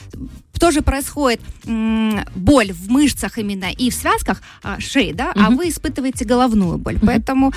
тоже 0.60 0.82
происходит 0.82 1.42
м, 1.66 2.20
боль 2.36 2.72
в 2.72 2.90
мышцах 2.90 3.38
именно 3.38 3.72
и 3.72 3.90
в 3.90 3.94
связках 3.94 4.42
а, 4.64 4.80
шеи, 4.80 5.12
да, 5.14 5.32
а 5.36 5.50
вы 5.50 5.70
испытываете 5.70 6.26
головную 6.26 6.78
боль. 6.78 6.98
Поэтому 7.06 7.54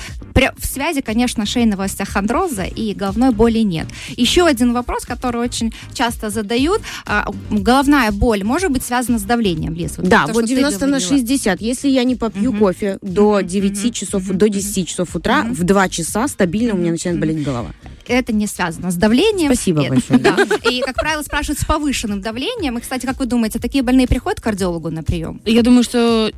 в 0.57 0.65
связи, 0.65 1.01
конечно, 1.01 1.45
шейного 1.45 1.85
остеохондроза 1.85 2.63
и 2.63 2.93
головной 2.93 3.31
боли 3.31 3.59
нет. 3.59 3.87
Еще 4.17 4.45
один 4.45 4.73
вопрос, 4.73 5.05
который 5.05 5.41
очень 5.41 5.73
часто 5.93 6.29
задают. 6.29 6.81
А, 7.05 7.25
головная 7.49 8.11
боль 8.11 8.43
может 8.43 8.71
быть 8.71 8.83
связана 8.83 9.19
с 9.19 9.23
давлением? 9.23 9.75
Вот 9.97 10.07
Да, 10.07 10.27
то, 10.27 10.33
вот 10.33 10.45
что 10.45 10.55
ты 10.55 10.55
90 10.55 10.79
на 10.85 10.97
говорила. 10.99 11.09
60. 11.17 11.61
Если 11.61 11.87
я 11.89 12.03
не 12.03 12.15
попью 12.15 12.53
кофе 12.53 12.97
до 13.01 13.39
Мгм. 13.39 13.47
9 13.47 13.83
Мгм. 13.83 13.91
часов, 13.91 14.27
до 14.27 14.45
Мгм. 14.45 14.53
10 14.53 14.87
часов 14.87 15.15
утра, 15.15 15.43
в 15.43 15.63
2 15.63 15.89
часа 15.89 16.27
стабильно 16.27 16.73
у 16.73 16.77
меня 16.77 16.91
начинает 16.91 17.19
болеть 17.19 17.43
голова. 17.43 17.69
Это 18.11 18.33
не 18.33 18.45
связано 18.45 18.91
с 18.91 18.95
давлением. 18.95 19.53
Спасибо 19.53 19.83
И- 19.83 19.89
большое. 19.89 20.19
Да. 20.19 20.37
И, 20.69 20.81
как 20.81 20.95
правило, 20.95 21.21
спрашивают 21.21 21.59
с 21.59 21.65
повышенным 21.65 22.21
давлением. 22.21 22.77
И, 22.77 22.81
кстати, 22.81 23.05
как 23.05 23.19
вы 23.19 23.25
думаете, 23.25 23.57
такие 23.59 23.83
больные 23.83 24.07
приходят 24.07 24.41
к 24.41 24.43
кардиологу 24.43 24.91
на 24.91 25.01
прием? 25.01 25.41
Я 25.45 25.61
думаю, 25.63 25.83
что 25.83 26.31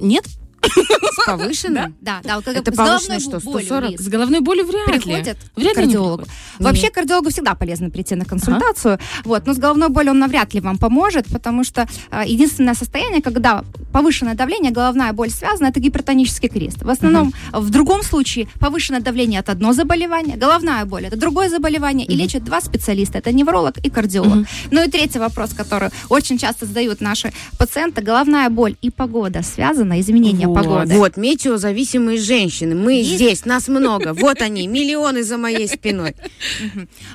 нет. 0.00 0.24
С 0.62 1.26
повышенным? 1.26 1.94
Да, 2.00 2.20
да. 2.24 2.40
Как 2.40 2.56
Это 2.56 2.72
с 2.72 2.76
повышенное 2.76 3.20
что, 3.20 3.38
болью, 3.40 3.66
140? 3.66 3.90
Лиз. 3.90 4.00
С 4.00 4.08
головной 4.08 4.40
болью 4.40 4.66
вряд 4.66 4.88
ли. 4.88 4.92
приходят 5.00 5.38
Вряд 5.56 5.72
к 5.72 5.76
кардиологу. 5.76 6.22
приходят. 6.22 6.34
Вообще 6.58 6.90
к 6.90 6.94
кардиологу 6.94 7.30
всегда 7.30 7.54
полезно 7.54 7.90
прийти 7.90 8.14
на 8.14 8.24
консультацию, 8.24 8.98
вот, 9.24 9.46
но 9.46 9.54
с 9.54 9.58
головной 9.58 9.88
болью 9.88 10.12
он 10.12 10.18
навряд 10.18 10.54
ли 10.54 10.60
вам 10.60 10.78
поможет, 10.78 11.26
потому 11.26 11.64
что 11.64 11.86
а, 12.10 12.24
единственное 12.24 12.74
состояние, 12.74 13.22
когда 13.22 13.64
повышенное 13.92 14.34
давление, 14.34 14.72
головная 14.72 15.12
боль 15.12 15.30
связана, 15.30 15.68
это 15.68 15.80
гипертонический 15.80 16.48
крест. 16.48 16.82
В 16.82 16.90
основном 16.90 17.32
в 17.52 17.70
другом 17.70 18.02
случае 18.02 18.48
повышенное 18.60 19.00
давление 19.00 19.40
это 19.40 19.52
одно 19.52 19.72
заболевание, 19.72 20.36
головная 20.36 20.84
боль 20.84 21.06
это 21.06 21.16
другое 21.16 21.48
заболевание, 21.48 22.06
и 22.06 22.14
лечат 22.16 22.44
два 22.44 22.60
специалиста, 22.60 23.18
это 23.18 23.32
невролог 23.32 23.78
и 23.78 23.90
кардиолог. 23.90 24.34
Мгм. 24.34 24.46
Ну 24.70 24.84
и 24.84 24.90
третий 24.90 25.18
вопрос, 25.18 25.50
который 25.54 25.90
очень 26.08 26.38
часто 26.38 26.66
задают 26.66 27.00
наши 27.00 27.32
пациенты, 27.58 28.02
головная 28.02 28.48
боль 28.50 28.76
и 28.82 28.90
погода 28.90 29.42
связана, 29.42 30.00
изменение 30.00 30.47
Вот. 30.48 30.62
погоды. 30.62 30.94
Вот, 30.96 31.16
метеозависимые 31.16 32.18
женщины. 32.18 32.74
Мы 32.74 32.94
Есть? 32.94 33.14
здесь, 33.14 33.44
нас 33.44 33.68
много. 33.68 34.14
Вот 34.14 34.40
они, 34.42 34.66
миллионы 34.66 35.22
за 35.22 35.38
моей 35.38 35.68
спиной. 35.68 36.14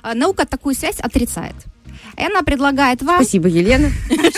А, 0.02 0.14
Наука 0.14 0.46
такую 0.46 0.76
связь 0.76 1.00
отрицает. 1.00 1.56
И 2.18 2.24
она 2.24 2.44
предлагает 2.44 3.02
вам 3.02 3.16
Спасибо, 3.16 3.48
Елена. 3.48 3.92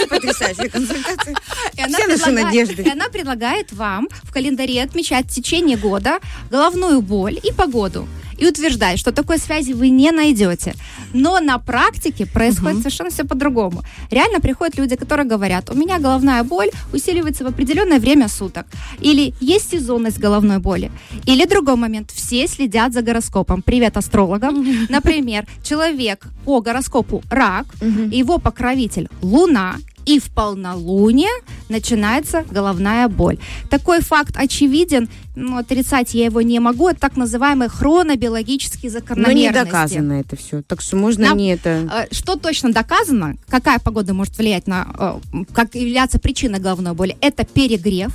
Потрясающая 0.09 0.69
консультация. 0.69 1.35
Все 1.73 2.07
наши 2.07 2.31
надежды. 2.31 2.83
и 2.83 2.89
она 2.89 3.09
предлагает 3.09 3.73
вам 3.73 4.07
в 4.23 4.31
календаре 4.31 4.81
отмечать 4.81 5.25
в 5.25 5.33
течение 5.33 5.77
года 5.77 6.19
головную 6.49 7.01
боль 7.01 7.39
и 7.41 7.51
погоду. 7.51 8.07
И 8.37 8.47
утверждает, 8.47 8.99
что 8.99 9.11
такой 9.11 9.37
связи 9.37 9.73
вы 9.73 9.89
не 9.89 10.11
найдете. 10.11 10.75
Но 11.13 11.39
на 11.39 11.57
практике 11.57 12.25
происходит 12.25 12.79
совершенно 12.79 13.09
все 13.09 13.23
по-другому. 13.23 13.83
Реально 14.11 14.39
приходят 14.39 14.77
люди, 14.77 14.95
которые 14.95 15.25
говорят, 15.25 15.69
у 15.69 15.75
меня 15.75 15.99
головная 15.99 16.43
боль 16.43 16.69
усиливается 16.93 17.43
в 17.43 17.47
определенное 17.47 17.99
время 17.99 18.27
суток. 18.27 18.65
Или 18.99 19.33
есть 19.39 19.71
сезонность 19.71 20.19
головной 20.19 20.59
боли. 20.59 20.91
Или 21.25 21.45
другой 21.45 21.75
момент, 21.75 22.11
все 22.11 22.47
следят 22.47 22.93
за 22.93 23.01
гороскопом. 23.01 23.61
Привет 23.61 23.97
астрологам. 23.97 24.65
Например, 24.89 25.45
человек 25.63 26.27
по 26.45 26.61
гороскопу 26.61 27.23
рак, 27.29 27.65
его 28.11 28.37
покровитель 28.37 29.09
Луна, 29.21 29.75
и 30.05 30.19
в 30.19 30.29
полнолуние 30.31 31.29
начинается 31.69 32.43
головная 32.49 33.07
боль. 33.07 33.37
Такой 33.69 34.01
факт 34.01 34.35
очевиден, 34.37 35.09
но 35.35 35.57
отрицать 35.57 36.13
я 36.13 36.25
его 36.25 36.41
не 36.41 36.59
могу. 36.59 36.89
Это 36.89 36.99
так 36.99 37.17
называемые 37.17 37.69
хронобиологические 37.69 38.91
Но 38.91 38.99
закономерности. 38.99 39.41
не 39.41 39.51
доказано 39.51 40.13
это 40.13 40.35
все. 40.35 40.61
Так 40.61 40.81
что 40.81 40.95
можно 40.95 41.29
Нам- 41.29 41.37
не 41.37 41.49
это... 41.53 42.07
Э, 42.09 42.13
Что 42.13 42.35
точно 42.35 42.71
доказано, 42.71 43.35
какая 43.49 43.79
погода 43.79 44.13
может 44.13 44.37
влиять 44.37 44.67
на, 44.67 45.19
э, 45.33 45.43
как 45.53 45.75
являться 45.75 46.19
причиной 46.19 46.59
головной 46.59 46.93
боли, 46.93 47.17
это 47.21 47.45
перегрев, 47.45 48.13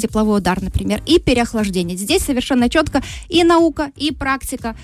тепловой 0.00 0.38
удар, 0.38 0.60
например, 0.62 1.02
и 1.06 1.18
переохлаждение. 1.18 1.96
Здесь 1.96 2.22
совершенно 2.24 2.68
четко 2.68 3.02
и 3.28 3.44
наука, 3.44 3.90
и 3.96 4.12
практика 4.12 4.74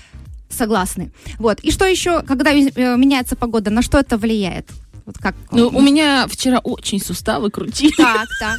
согласны. 0.49 1.11
Вот. 1.37 1.59
И 1.61 1.71
что 1.71 1.85
еще, 1.85 2.21
когда 2.21 2.51
э, 2.51 2.97
меняется 2.97 3.35
погода, 3.35 3.71
на 3.71 3.81
что 3.81 3.99
это 3.99 4.17
влияет? 4.17 4.69
Вот 5.05 5.17
как? 5.19 5.35
Ну, 5.51 5.67
у 5.67 5.81
меня 5.81 6.27
вчера 6.27 6.59
очень 6.59 6.99
суставы 6.99 7.51
крутили. 7.51 7.93
Так, 7.95 8.27
так. 8.39 8.57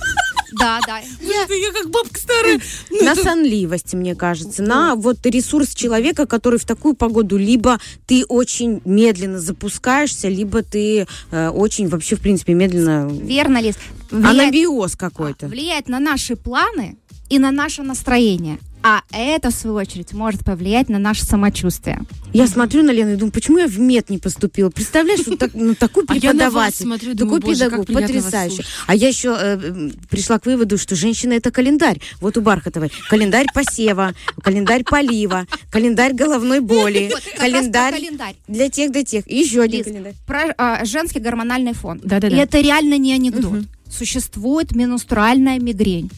Да, 0.53 0.78
да. 0.86 0.99
Я 0.99 1.72
как 1.72 1.90
бабка 1.90 2.18
старая. 2.18 2.61
На 2.90 3.14
сонливость, 3.14 3.94
мне 3.94 4.14
кажется, 4.14 4.62
на 4.62 4.94
вот 4.94 5.24
ресурс 5.26 5.74
человека, 5.74 6.26
который 6.26 6.59
в 6.59 6.64
такую 6.64 6.94
погоду 6.94 7.36
либо 7.36 7.80
ты 8.07 8.24
очень 8.24 8.80
медленно 8.84 9.40
запускаешься, 9.40 10.28
либо 10.28 10.62
ты 10.62 11.07
э, 11.30 11.49
очень 11.49 11.88
вообще, 11.88 12.16
в 12.16 12.20
принципе, 12.20 12.55
медленно... 12.55 13.09
Верно, 13.11 13.61
Лиз. 13.61 13.76
Влияет, 14.11 14.40
Анабиоз 14.40 14.97
какой-то. 14.97 15.49
влияет 15.49 15.88
на 15.88 15.99
наши 15.99 16.36
планы 16.36 16.97
и 17.28 17.38
на 17.38 17.51
наше 17.51 17.82
настроение. 17.82 18.59
А 18.89 19.03
это, 19.11 19.51
в 19.51 19.53
свою 19.53 19.74
очередь, 19.74 20.12
может 20.12 20.45
повлиять 20.45 20.89
на 20.89 21.01
наше 21.01 21.24
самочувствие. 21.24 22.03
Я 22.32 22.47
смотрю 22.47 22.84
на 22.84 22.93
Лену 22.93 23.14
и 23.14 23.16
думаю, 23.16 23.32
почему 23.32 23.59
я 23.59 23.66
в 23.66 23.80
мед 23.80 24.11
не 24.11 24.18
поступила? 24.18 24.70
Представляешь, 24.70 25.26
вот 25.26 25.41
так, 25.41 25.51
ну, 25.55 25.74
такой 25.74 26.05
А 26.07 26.14
я 26.14 26.32
на 26.32 26.51
вас 26.51 26.74
преподаватель, 26.74 26.84
смотрю, 26.84 27.12
такой 27.14 27.41
думаю, 27.41 27.43
боже, 27.43 27.70
как 27.70 27.87
педагог, 27.87 28.07
потрясающий. 28.07 28.64
А 28.87 28.95
я 28.95 29.09
еще 29.09 29.37
э, 29.37 29.91
пришла 30.09 30.39
к 30.39 30.47
выводу, 30.47 30.78
что 30.78 30.95
женщина 30.95 31.32
это 31.32 31.51
календарь. 31.51 31.99
Вот 32.20 32.37
у 32.37 32.43
Бархатовой 32.43 32.93
календарь 33.11 33.47
посева, 33.53 34.14
календарь 34.41 34.84
полива, 34.84 35.49
календарь 35.72 36.12
головной 36.12 36.61
боли, 36.61 37.12
календарь 37.39 38.01
для 38.47 38.68
тех, 38.68 38.93
для 38.93 39.03
тех. 39.03 39.28
И 39.28 39.39
еще 39.39 39.62
один 39.62 39.82
календарь. 39.82 40.14
Про 40.28 40.55
а, 40.59 40.84
женский 40.84 41.18
гормональный 41.18 41.72
фон. 41.72 42.01
Да-да-да. 42.05 42.37
И 42.37 42.39
это 42.39 42.61
реально 42.61 42.99
не 42.99 43.12
анекдот. 43.12 43.64
Существует 43.91 44.76
менструальная 44.76 45.59
мигрень. 45.59 46.09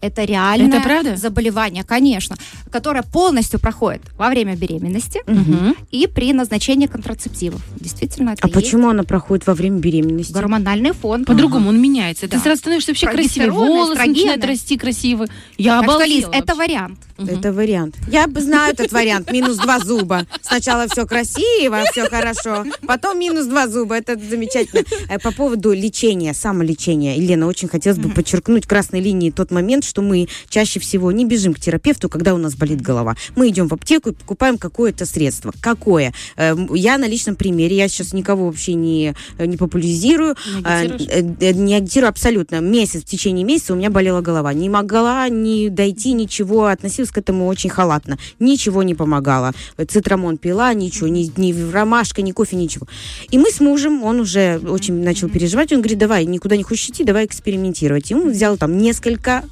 Это 0.00 0.24
реальное 0.24 0.68
Это 0.78 0.80
правда? 0.82 1.16
заболевание, 1.16 1.84
конечно. 1.84 2.36
которая 2.70 3.02
полностью 3.02 3.58
проходит 3.58 4.02
во 4.18 4.28
время 4.28 4.54
беременности 4.54 5.20
Мгм. 5.26 5.74
и 5.90 6.06
при 6.06 6.32
назначении 6.34 6.86
контрацептивов. 6.86 7.62
Действительно, 7.80 8.30
это 8.30 8.40
А 8.42 8.48
есть 8.48 8.54
почему 8.54 8.90
она 8.90 9.04
проходит 9.04 9.46
во 9.46 9.54
время 9.54 9.78
беременности? 9.78 10.32
гормональный 10.32 10.92
фон. 10.92 11.24
По-другому 11.24 11.70
он 11.70 11.80
меняется. 11.80 12.28
Ты 12.28 12.36
Да. 12.36 12.42
сразу 12.42 12.58
становишься 12.60 12.90
вообще. 12.92 13.06
Прогестероны, 13.08 13.52
Волосы 13.52 13.94
начинают 13.94 14.16
эстрогены. 14.18 14.46
расти 14.46 14.76
красивые. 14.76 15.28
Я 15.56 15.80
Так 15.80 15.90
что, 15.90 16.04
Лиз, 16.04 16.24
обалдела 16.26 16.42
это 16.42 16.54
вариант. 16.54 16.98
Это 17.16 17.52
вариант. 17.52 17.96
Я 18.10 18.26
бы 18.26 18.40
знаю 18.40 18.74
этот 18.74 18.92
вариант. 18.92 19.32
Минус 19.32 19.56
два 19.56 19.78
зуба. 19.80 20.26
Сначала 20.42 20.86
все 20.88 21.06
красиво, 21.06 21.82
все 21.90 22.08
хорошо. 22.08 22.64
Потом 22.86 23.18
минус 23.18 23.46
два 23.46 23.66
зуба. 23.66 23.96
Это 23.96 24.16
замечательно. 24.18 24.82
Э, 25.08 25.18
По 25.18 25.32
поводу 25.32 25.72
лечения, 25.72 26.34
самолечения. 26.34 27.16
Елена, 27.16 27.46
очень 27.46 27.66
хотелось 27.68 27.98
бы 27.98 28.10
подчеркнуть 28.10 28.66
красной 28.66 29.00
линией 29.00 29.32
тот 29.32 29.50
момент, 29.50 29.84
что 29.88 30.02
мы 30.02 30.28
чаще 30.48 30.78
всего 30.78 31.10
не 31.10 31.24
бежим 31.24 31.54
к 31.54 31.58
терапевту, 31.60 32.08
когда 32.08 32.34
у 32.34 32.38
нас 32.38 32.54
болит 32.54 32.80
голова. 32.80 33.16
Мы 33.34 33.48
идем 33.48 33.68
в 33.68 33.72
аптеку 33.72 34.10
и 34.10 34.12
покупаем 34.12 34.58
какое-то 34.58 35.06
средство. 35.06 35.52
Какое? 35.60 36.12
Э, 36.36 36.50
м, 36.52 36.74
Я 36.74 36.98
на 36.98 37.08
личном 37.08 37.34
примере, 37.34 37.76
я 37.76 37.88
сейчас 37.88 38.12
никого 38.12 38.46
вообще 38.46 38.74
не, 38.74 39.14
э, 39.38 39.46
не 39.46 39.56
популяризирую, 39.56 40.36
Не 40.56 40.62
а, 40.64 40.84
э, 40.84 41.52
не 41.52 41.74
агитирую 41.74 42.08
абсолютно. 42.08 42.60
Месяц, 42.60 43.02
в 43.02 43.06
течение 43.06 43.44
месяца 43.44 43.72
у 43.72 43.76
меня 43.76 43.90
болела 43.90 44.20
голова. 44.20 44.52
Не 44.52 44.68
могла 44.68 45.28
ни 45.28 45.68
дойти, 45.68 46.12
ничего, 46.12 46.66
относилась 46.66 47.10
к 47.10 47.18
этому 47.18 47.46
очень 47.46 47.70
халатно. 47.70 48.18
Ничего 48.38 48.82
не 48.82 48.94
помогало. 48.94 49.52
Цитрамон 49.88 50.36
пила, 50.38 50.72
ничего, 50.74 51.08
ни, 51.08 51.30
ни 51.36 51.72
ромашка, 51.72 52.22
ни 52.22 52.32
кофе, 52.32 52.56
ничего. 52.56 52.86
И 53.30 53.38
мы 53.38 53.50
с 53.50 53.60
мужем, 53.60 54.04
он 54.04 54.20
уже 54.20 54.58
очень 54.58 55.02
начал 55.02 55.28
переживать, 55.28 55.72
он 55.72 55.78
говорит, 55.78 55.98
давай, 55.98 56.24
никуда 56.26 56.56
не 56.56 56.62
хочешь 56.62 56.88
идти, 56.90 57.04
давай 57.04 57.24
экспериментировать. 57.26 58.10
И 58.10 58.14
он 58.14 58.30
взял 58.30 58.56
там 58.56 58.78
несколько, 58.78 59.44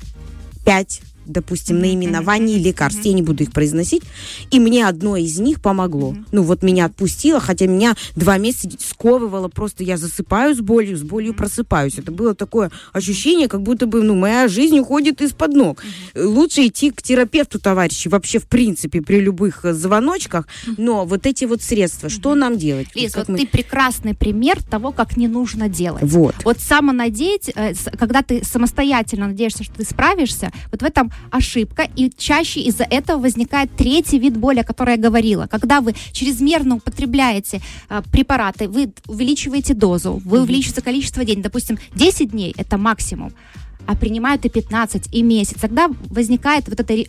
пять 0.66 1.00
допустим, 1.26 1.78
наименований 1.80 2.58
лекарств, 2.58 3.04
я 3.04 3.12
не 3.12 3.22
буду 3.22 3.42
их 3.44 3.52
произносить, 3.52 4.02
и 4.50 4.58
мне 4.60 4.86
одно 4.86 5.16
из 5.16 5.38
них 5.38 5.60
помогло. 5.60 6.14
Ну, 6.32 6.42
вот 6.42 6.62
меня 6.62 6.86
отпустило, 6.86 7.40
хотя 7.40 7.66
меня 7.66 7.94
два 8.14 8.38
месяца 8.38 8.76
сковывало, 8.80 9.48
просто 9.48 9.84
я 9.84 9.96
засыпаю 9.96 10.54
с 10.54 10.60
болью, 10.60 10.96
с 10.96 11.02
болью 11.02 11.34
просыпаюсь. 11.34 11.98
Это 11.98 12.12
было 12.12 12.34
такое 12.34 12.70
ощущение, 12.92 13.48
как 13.48 13.62
будто 13.62 13.86
бы, 13.86 14.02
ну, 14.02 14.14
моя 14.14 14.48
жизнь 14.48 14.78
уходит 14.78 15.20
из-под 15.20 15.54
ног. 15.54 15.82
Лучше 16.14 16.66
идти 16.66 16.90
к 16.90 17.02
терапевту, 17.02 17.58
товарищи, 17.58 18.08
вообще, 18.08 18.38
в 18.38 18.46
принципе, 18.46 19.02
при 19.02 19.20
любых 19.20 19.64
э, 19.64 19.72
звоночках, 19.72 20.46
но 20.76 21.04
вот 21.04 21.26
эти 21.26 21.44
вот 21.44 21.62
средства, 21.62 22.08
что 22.08 22.34
нам 22.34 22.56
делать? 22.58 22.88
Лиз, 22.94 23.12
Как 23.12 23.28
вот 23.28 23.32
мы- 23.32 23.38
ты 23.38 23.46
прекрасный 23.46 24.14
пример 24.14 24.62
того, 24.62 24.92
как 24.92 25.16
не 25.16 25.28
нужно 25.28 25.68
делать. 25.68 26.02
Вот. 26.02 26.34
Вот 26.44 26.58
самонадеять, 26.60 27.50
э, 27.54 27.74
когда 27.98 28.22
ты 28.22 28.44
самостоятельно 28.44 29.26
надеешься, 29.28 29.64
что 29.64 29.74
ты 29.74 29.84
справишься, 29.84 30.50
вот 30.70 30.82
в 30.82 30.84
этом 30.84 31.10
ошибка, 31.30 31.88
и 31.96 32.10
чаще 32.16 32.60
из-за 32.60 32.84
этого 32.84 33.20
возникает 33.20 33.70
третий 33.76 34.18
вид 34.18 34.36
боли, 34.36 34.60
о 34.60 34.64
которой 34.64 34.96
я 34.96 35.02
говорила. 35.02 35.46
Когда 35.46 35.80
вы 35.80 35.94
чрезмерно 36.12 36.76
употребляете 36.76 37.60
э, 37.88 38.02
препараты, 38.12 38.68
вы 38.68 38.92
увеличиваете 39.06 39.74
дозу, 39.74 40.20
вы 40.24 40.42
увеличиваете 40.42 40.82
количество 40.82 41.24
дней, 41.24 41.36
допустим, 41.36 41.78
10 41.94 42.30
дней– 42.30 42.54
это 42.56 42.78
максимум, 42.78 43.32
а 43.86 43.94
принимают 43.94 44.44
и 44.44 44.48
15, 44.48 45.08
и 45.12 45.22
месяц. 45.22 45.56
Тогда 45.60 45.88
возникает 46.10 46.68
вот 46.68 46.80
эта 46.80 46.94
э, 46.94 47.06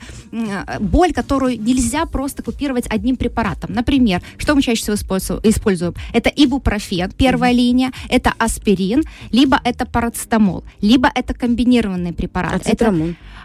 боль, 0.79 1.13
которую 1.13 1.61
нельзя 1.61 2.05
просто 2.05 2.43
купировать 2.43 2.85
одним 2.89 3.15
препаратом. 3.15 3.73
Например, 3.73 4.21
что 4.37 4.55
мы 4.55 4.61
чаще 4.61 4.81
всего 4.81 4.95
использу- 4.95 5.39
используем? 5.43 5.93
Это 6.13 6.29
ибупрофен, 6.29 7.11
первая 7.17 7.53
линия, 7.53 7.91
это 8.09 8.33
аспирин, 8.37 9.03
либо 9.31 9.59
это 9.63 9.85
парацетамол, 9.85 10.63
либо 10.81 11.09
это 11.13 11.33
комбинированный 11.33 12.13
препарат. 12.13 12.53
А 12.53 12.57
Это-? 12.69 12.85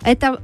Это, 0.03 0.41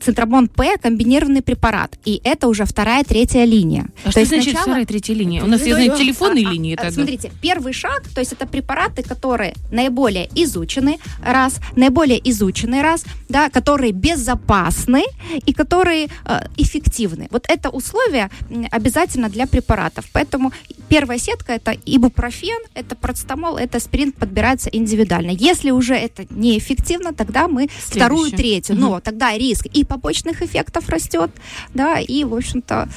цитрамон 0.00 0.48
П 0.48 0.76
комбинированный 0.78 1.42
препарат, 1.42 1.96
и 2.04 2.20
это 2.24 2.48
уже 2.48 2.64
вторая, 2.64 3.04
третья 3.04 3.44
линия. 3.44 3.86
А 4.04 4.10
что 4.10 4.24
значит 4.24 4.58
вторая, 4.58 4.86
третья 4.86 5.14
линия? 5.14 5.42
У 5.42 5.46
нас, 5.46 5.62
я 5.62 5.74
знаю, 5.74 5.96
телефонные 5.96 6.46
а, 6.46 6.50
линии. 6.50 6.74
а, 6.74 6.76
тогда. 6.76 6.92
Смотрите, 6.92 7.30
первый 7.40 7.72
шаг, 7.72 8.02
то 8.14 8.20
есть 8.20 8.32
это 8.32 8.46
препараты, 8.46 9.02
которые 9.02 9.54
наиболее 9.70 10.28
изучены, 10.34 10.98
раз, 11.22 11.60
наиболее 11.74 12.20
изучены, 12.30 12.82
раз, 12.82 13.04
да, 13.28 13.50
которые 13.50 13.92
безопасны 13.92 15.04
и 15.44 15.52
которые 15.52 16.08
э, 16.24 16.40
эффективны. 16.56 17.28
Вот 17.30 17.46
это 17.48 17.70
условие 17.70 18.30
обязательно 18.70 19.28
для 19.28 19.46
препаратов. 19.46 20.04
Поэтому 20.12 20.52
первая 20.88 21.18
сетка 21.18 21.52
это 21.52 21.72
ибупрофен, 21.72 22.58
это 22.74 22.94
процетамол, 22.94 23.56
это 23.56 23.78
аспирин 23.78 24.12
подбирается 24.12 24.70
индивидуально. 24.70 25.30
Если 25.30 25.70
уже 25.70 25.94
это 25.94 26.26
неэффективно, 26.30 27.12
тогда 27.12 27.48
мы 27.48 27.68
вторую, 27.68 28.28
Следующее. 28.28 28.36
третью. 28.36 28.76
Мгм. 28.76 28.84
Но 28.84 29.00
тогда 29.00 29.36
риск 29.36 29.66
и 29.66 29.84
побочных 29.86 30.42
эффектов 30.42 30.88
растет, 30.88 31.30
да, 31.74 31.98
и, 31.98 32.24
в 32.24 32.34
общем-то, 32.34 32.88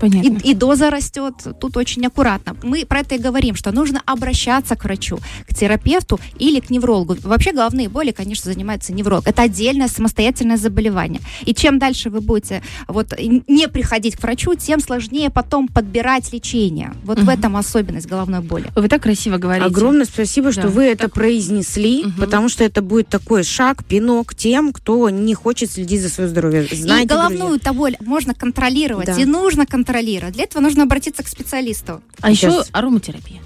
Понятно. 0.00 0.38
и, 0.44 0.50
и 0.50 0.54
доза 0.54 0.90
растет. 0.90 1.34
Тут 1.60 1.76
очень 1.76 2.06
аккуратно. 2.06 2.56
Мы 2.62 2.84
про 2.86 3.00
это 3.00 3.14
и 3.16 3.18
говорим, 3.18 3.54
что 3.54 3.72
нужно 3.72 4.02
обращаться 4.06 4.76
к 4.76 4.84
врачу, 4.84 5.18
к 5.48 5.54
терапевту 5.54 6.20
или 6.38 6.60
к 6.60 6.70
неврологу. 6.70 7.16
Вообще 7.22 7.52
головные 7.52 7.88
боли, 7.88 8.10
конечно, 8.12 8.52
занимается 8.52 8.92
невролог. 8.92 9.26
Это 9.26 9.42
отдельное 9.42 9.88
самостоятельное 9.88 10.56
заболевание. 10.56 11.20
И 11.44 11.54
чем 11.54 11.78
дальше 11.78 12.10
вы 12.10 12.20
будете 12.20 12.62
вот 12.86 13.12
не 13.18 13.68
приходить 13.68 14.16
к 14.16 14.22
врачу, 14.22 14.54
тем 14.54 14.80
сложнее 14.80 15.30
потом 15.30 15.68
подбирать 15.68 16.32
лечение. 16.32 16.92
Вот 17.04 17.18
в 17.18 17.22
Мгм. 17.22 17.30
этом 17.30 17.56
особенность 17.56 18.06
головной 18.06 18.40
боли. 18.40 18.70
Вы 18.76 18.88
так 18.88 19.02
красиво 19.02 19.38
говорите. 19.38 19.66
Огромное 19.66 20.04
спасибо, 20.04 20.52
что 20.52 20.62
Да, 20.62 20.68
вы 20.68 20.84
это 20.84 21.08
произнесли, 21.08 22.04
Мгм. 22.04 22.12
потому 22.20 22.48
что 22.48 22.64
это 22.64 22.82
будет 22.82 23.08
такой 23.08 23.42
шаг, 23.42 23.84
пинок 23.84 24.34
тем, 24.34 24.72
кто 24.72 25.10
не 25.10 25.34
хочет 25.34 25.70
следить 25.70 25.87
за 25.96 26.08
свое 26.08 26.28
здоровье. 26.28 26.66
Знаете, 26.70 27.04
и 27.04 27.06
головную 27.06 27.58
то 27.60 27.72
боль 27.72 27.96
можно 28.00 28.34
контролировать, 28.34 29.06
Да. 29.06 29.16
и 29.16 29.24
нужно 29.24 29.66
контролировать. 29.66 30.34
Для 30.34 30.44
этого 30.44 30.62
нужно 30.62 30.82
обратиться 30.82 31.22
к 31.22 31.28
специалисту. 31.28 32.02
А 32.20 32.30
еще 32.30 32.50
Сейчас. 32.50 32.68
ароматерапия. 32.72 33.40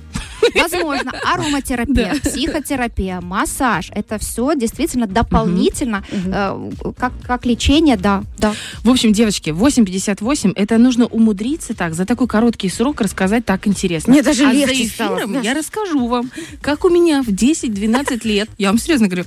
Возможно, 0.57 1.13
ароматерапия, 1.35 2.17
психотерапия, 2.23 3.21
массаж. 3.21 3.91
Это 3.95 4.19
все 4.19 4.55
действительно 4.57 5.07
дополнительно, 5.07 6.05
э, 6.11 6.71
как, 6.99 7.13
как 7.23 7.47
лечение, 7.47 7.97
да, 7.97 8.25
да. 8.39 8.53
В 8.83 8.91
общем, 8.91 9.13
девочки, 9.13 9.51
8.58, 9.51 10.53
это 10.57 10.79
нужно 10.79 11.07
умудриться 11.07 11.75
так, 11.75 11.95
за 11.95 12.05
такой 12.07 12.27
короткий 12.27 12.69
срок 12.69 13.01
рассказать 13.01 13.45
так 13.45 13.67
интересно. 13.69 14.13
Мне 14.13 14.23
даже 14.23 14.45
а 14.47 14.53
легче 14.53 14.85
за 14.85 14.91
стало, 14.91 15.15
эфиром 15.17 15.31
знаешь. 15.31 15.47
я 15.47 15.55
расскаю 15.55 16.07
вам, 16.07 16.31
как 16.61 16.85
у 16.85 16.89
меня 16.89 17.23
в 17.23 17.29
10-12 17.29 18.27
лет, 18.27 18.49
я 18.59 18.69
вам 18.69 18.79
серьезно 18.79 19.07
говорю, 19.07 19.25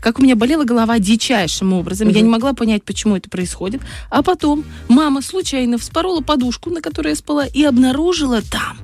как 0.00 0.18
у 0.18 0.22
меня 0.22 0.36
болела 0.36 0.64
голова 0.64 0.98
дичайшим 0.98 1.72
образом. 1.72 2.08
Я 2.08 2.14
Мгм. 2.14 2.24
не 2.24 2.30
могла 2.30 2.52
понять, 2.52 2.84
почему 2.84 3.16
это 3.16 3.28
происходит. 3.28 3.80
А 4.10 4.22
потом 4.22 4.64
мама 4.88 5.22
случайно 5.22 5.78
вспорола 5.78 6.20
подушку, 6.20 6.70
на 6.70 6.80
которой 6.80 7.08
я 7.10 7.14
спала, 7.16 7.46
и 7.46 7.62
обнаружила 7.64 8.40
там 8.42 8.78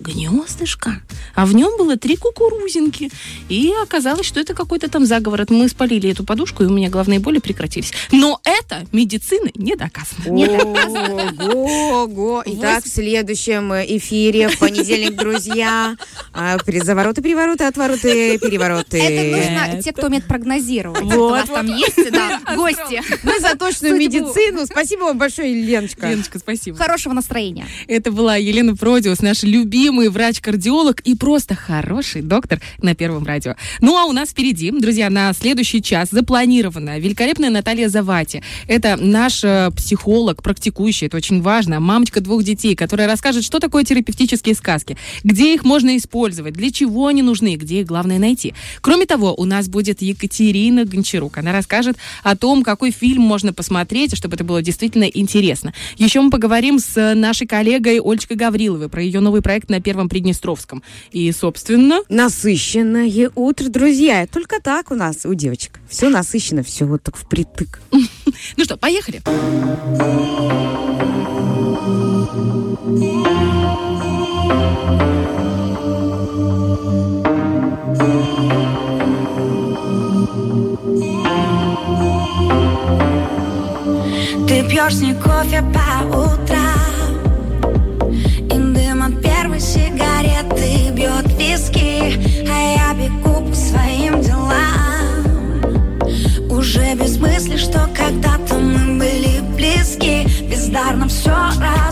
гнездышко. 0.00 1.02
А 1.34 1.46
в 1.46 1.54
нем 1.54 1.76
было 1.78 1.96
три 1.96 2.16
кукурузинки. 2.16 3.10
И 3.48 3.72
оказалось, 3.82 4.26
что 4.26 4.40
это 4.40 4.54
какой-то 4.54 4.88
там 4.88 5.06
заговор. 5.06 5.46
Мы 5.48 5.68
спалили 5.68 6.10
эту 6.10 6.24
подушку, 6.24 6.62
и 6.64 6.66
у 6.66 6.70
меня 6.70 6.88
головные 6.88 7.20
боли 7.20 7.38
прекратились. 7.38 7.92
Но 8.12 8.40
это 8.44 8.86
медицины 8.92 9.52
не 9.54 9.76
доказано. 9.76 10.20
Ого-го. 11.54 12.42
Итак, 12.46 12.84
в 12.84 12.88
следующем 12.88 13.72
эфире 13.72 14.48
в 14.48 14.58
понедельник, 14.58 15.16
друзья, 15.16 15.96
а, 16.32 16.58
завороты, 16.64 17.22
перевороты, 17.22 17.64
отвороты, 17.64 18.38
перевороты. 18.38 18.98
Это 18.98 19.36
нужно 19.36 19.82
те, 19.82 19.92
кто 19.92 20.06
умеет 20.06 20.26
прогнозировать. 20.26 21.02
Вот, 21.02 21.14
у 21.14 21.30
вас 21.30 21.48
там 21.48 21.66
есть, 21.66 22.10
да, 22.10 22.40
гости. 22.56 23.02
Мы 23.22 23.38
за 23.40 23.56
точную 23.56 23.96
медицину. 23.96 24.66
Спасибо 24.66 25.02
вам 25.04 25.18
большое, 25.18 25.52
Леночка. 25.52 26.08
Леночка, 26.08 26.38
спасибо. 26.38 26.76
Хорошего 26.76 27.12
настроения. 27.12 27.66
Это 27.86 28.12
была 28.12 28.36
Елена 28.36 28.76
Продиус, 28.76 29.20
наш 29.20 29.42
любимый 29.90 30.08
врач-кардиолог 30.08 31.00
и 31.00 31.16
просто 31.16 31.56
хороший 31.56 32.22
доктор 32.22 32.60
на 32.80 32.94
Первом 32.94 33.26
радио. 33.26 33.56
Ну 33.80 33.98
а 33.98 34.04
у 34.04 34.12
нас 34.12 34.28
впереди, 34.30 34.70
друзья, 34.70 35.10
на 35.10 35.32
следующий 35.32 35.82
час 35.82 36.10
запланирована 36.12 37.00
великолепная 37.00 37.50
Наталья 37.50 37.88
Завати. 37.88 38.40
Это 38.68 38.96
наш 38.96 39.42
э, 39.42 39.72
психолог, 39.74 40.44
практикующий, 40.44 41.08
это 41.08 41.16
очень 41.16 41.42
важно, 41.42 41.80
мамочка 41.80 42.20
двух 42.20 42.44
детей, 42.44 42.76
которая 42.76 43.08
расскажет, 43.08 43.42
что 43.42 43.58
такое 43.58 43.82
терапевтические 43.82 44.54
сказки, 44.54 44.96
где 45.24 45.54
их 45.54 45.64
можно 45.64 45.96
использовать, 45.96 46.54
для 46.54 46.70
чего 46.70 47.08
они 47.08 47.22
нужны, 47.22 47.56
где 47.56 47.80
их 47.80 47.86
главное 47.86 48.20
найти. 48.20 48.54
Кроме 48.82 49.06
того, 49.06 49.34
у 49.34 49.44
нас 49.44 49.68
будет 49.68 50.02
Екатерина 50.02 50.84
Гончарук. 50.84 51.36
Она 51.38 51.50
расскажет 51.50 51.96
о 52.22 52.36
том, 52.36 52.62
какой 52.62 52.92
фильм 52.92 53.22
можно 53.22 53.52
посмотреть, 53.52 54.16
чтобы 54.16 54.36
это 54.36 54.44
было 54.44 54.62
действительно 54.62 55.04
интересно. 55.04 55.74
Еще 55.96 56.20
мы 56.20 56.30
поговорим 56.30 56.78
с 56.78 57.14
нашей 57.16 57.48
коллегой 57.48 58.00
Ольчкой 58.00 58.36
Гавриловой 58.36 58.88
про 58.88 59.02
ее 59.02 59.18
новый 59.18 59.42
проект 59.42 59.68
на 59.68 59.79
Первом 59.80 60.08
Приднестровском. 60.08 60.82
И, 61.10 61.30
собственно, 61.32 62.00
Насыщенное 62.08 63.30
утро, 63.34 63.68
друзья. 63.68 64.26
Только 64.26 64.60
так 64.60 64.90
у 64.90 64.94
нас, 64.94 65.24
у 65.24 65.34
девочек. 65.34 65.80
Все 65.88 66.08
насыщенно, 66.08 66.62
все 66.62 66.84
вот 66.84 67.02
так 67.02 67.16
впритык. 67.16 67.80
ну 68.56 68.64
что, 68.64 68.76
поехали. 68.76 69.20
Ты 84.48 84.68
пьешь 84.68 84.94
не 84.94 85.14
кофе 85.14 85.62
по 85.72 86.06
утрам 86.08 86.89
мысли, 97.20 97.56
что 97.56 97.88
когда-то 97.94 98.54
мы 98.54 98.98
были 98.98 99.40
близки. 99.56 100.26
Бездарно 100.48 101.08
все 101.08 101.30
разрушил, 101.30 101.89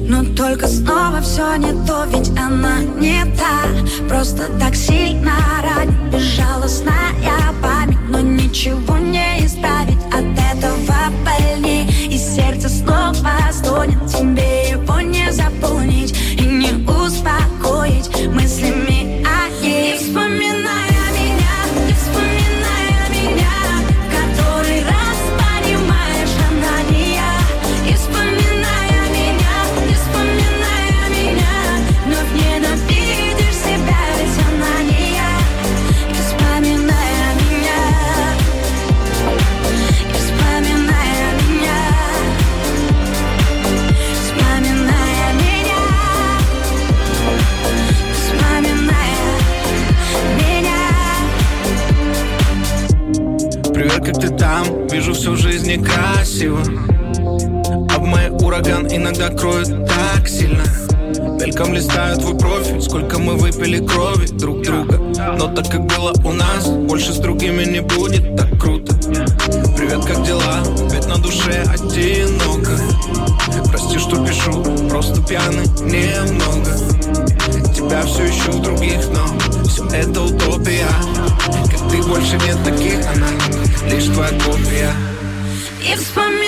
Но 0.00 0.24
только 0.36 0.68
снова 0.68 1.20
все 1.20 1.56
не 1.56 1.72
то, 1.86 2.04
ведь 2.06 2.30
она 2.38 2.80
не 2.98 3.24
та. 3.36 3.64
Просто 4.08 4.44
так 4.60 4.76
сильно 4.76 5.32
ранит 5.62 6.12
безжалостная 6.12 6.92
память 7.60 7.98
Но 8.08 8.20
ничего 8.20 8.96
не 8.98 9.44
исправить 9.44 9.71
некрасиво 55.76 56.58
в 57.98 58.04
моей 58.04 58.30
ураган 58.30 58.86
иногда 58.88 59.28
кроет 59.30 59.68
так 59.86 60.28
сильно. 60.28 60.64
Мельком 61.40 61.72
листаю 61.72 62.16
твой 62.18 62.36
профиль 62.36 62.80
Сколько 62.80 63.18
мы 63.18 63.36
выпили 63.36 63.84
крови 63.84 64.26
друг 64.26 64.62
друга. 64.62 64.98
Но 65.38 65.48
так 65.48 65.70
как 65.70 65.86
было 65.86 66.12
у 66.24 66.32
нас 66.32 66.66
Больше 66.66 67.12
с 67.12 67.18
другими 67.18 67.64
не 67.64 67.80
будет 67.80 68.36
так 68.36 68.58
круто. 68.58 68.94
Привет, 69.76 70.04
как 70.04 70.22
дела? 70.24 70.62
Ведь 70.90 71.06
на 71.06 71.18
душе 71.18 71.64
одиноко. 71.68 72.78
Прости, 73.68 73.98
что 73.98 74.24
пишу 74.24 74.62
Просто 74.88 75.22
пьяный 75.22 75.66
немного. 75.84 76.72
Тебя 77.74 78.02
все 78.02 78.28
ищу 78.28 78.52
в 78.52 78.62
других, 78.62 79.00
но 79.12 79.26
Все 79.68 79.84
это 79.86 80.22
утопия. 80.22 80.88
Как 81.70 81.90
ты 81.90 82.02
больше 82.02 82.38
нет 82.46 82.58
таких 82.64 82.98
Она 83.14 83.28
лишь 83.90 84.06
твоя 84.06 84.30
копия 84.40 85.11
И 85.84 85.96
вспоминая 85.96 86.41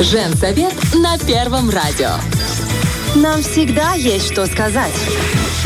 Женсовет 0.00 0.74
на 0.94 1.16
Первом 1.16 1.70
радио. 1.70 2.10
Нам 3.14 3.40
всегда 3.40 3.94
есть 3.94 4.30
что 4.30 4.44
сказать. 4.44 4.92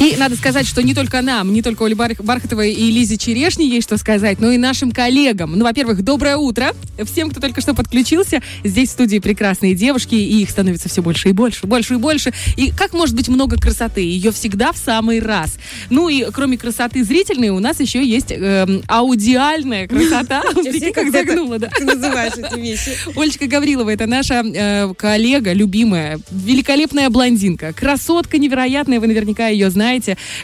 И 0.01 0.17
надо 0.17 0.35
сказать, 0.35 0.67
что 0.67 0.83
не 0.83 0.95
только 0.95 1.21
нам, 1.21 1.53
не 1.53 1.61
только 1.61 1.83
Оле 1.83 1.95
Бар- 1.95 2.15
Бархатовой 2.19 2.73
и 2.73 2.91
Лизе 2.91 3.19
Черешни 3.19 3.65
есть 3.65 3.87
что 3.87 3.99
сказать, 3.99 4.41
но 4.41 4.51
и 4.51 4.57
нашим 4.57 4.93
коллегам. 4.93 5.53
Ну, 5.59 5.63
во-первых, 5.63 6.03
доброе 6.03 6.39
утро 6.39 6.73
всем, 7.05 7.29
кто 7.29 7.39
только 7.39 7.61
что 7.61 7.75
подключился. 7.75 8.41
Здесь 8.65 8.89
в 8.89 8.93
студии 8.93 9.19
прекрасные 9.19 9.75
девушки, 9.75 10.15
и 10.15 10.41
их 10.41 10.49
становится 10.49 10.89
все 10.89 11.03
больше 11.03 11.29
и 11.29 11.33
больше, 11.33 11.67
больше 11.67 11.95
и 11.95 11.97
больше. 11.99 12.33
И 12.57 12.71
как 12.71 12.95
может 12.95 13.15
быть 13.15 13.29
много 13.29 13.57
красоты? 13.59 14.01
Ее 14.01 14.33
всегда 14.33 14.73
в 14.73 14.79
самый 14.79 15.21
раз. 15.21 15.59
Ну 15.91 16.09
и 16.09 16.25
кроме 16.33 16.57
красоты 16.57 17.05
зрительной, 17.05 17.51
у 17.51 17.59
нас 17.59 17.79
еще 17.79 18.03
есть 18.03 18.33
эм, 18.33 18.83
аудиальная 18.89 19.87
красота. 19.87 20.43
Как 20.95 21.13
загнула, 21.13 21.59
да. 21.59 21.69
Ты 21.69 21.85
называешь 21.85 22.33
эти 22.39 22.59
вещи. 22.59 22.93
Олечка 23.17 23.47
Гаврилова, 23.47 23.91
это 23.91 24.07
наша 24.07 24.43
э, 24.43 24.95
коллега, 24.97 25.53
любимая, 25.53 26.19
великолепная 26.31 27.11
блондинка, 27.11 27.75
красотка 27.75 28.39
невероятная, 28.39 28.99
вы 28.99 29.07
наверняка 29.07 29.49
ее 29.49 29.69
знаете. 29.69 29.90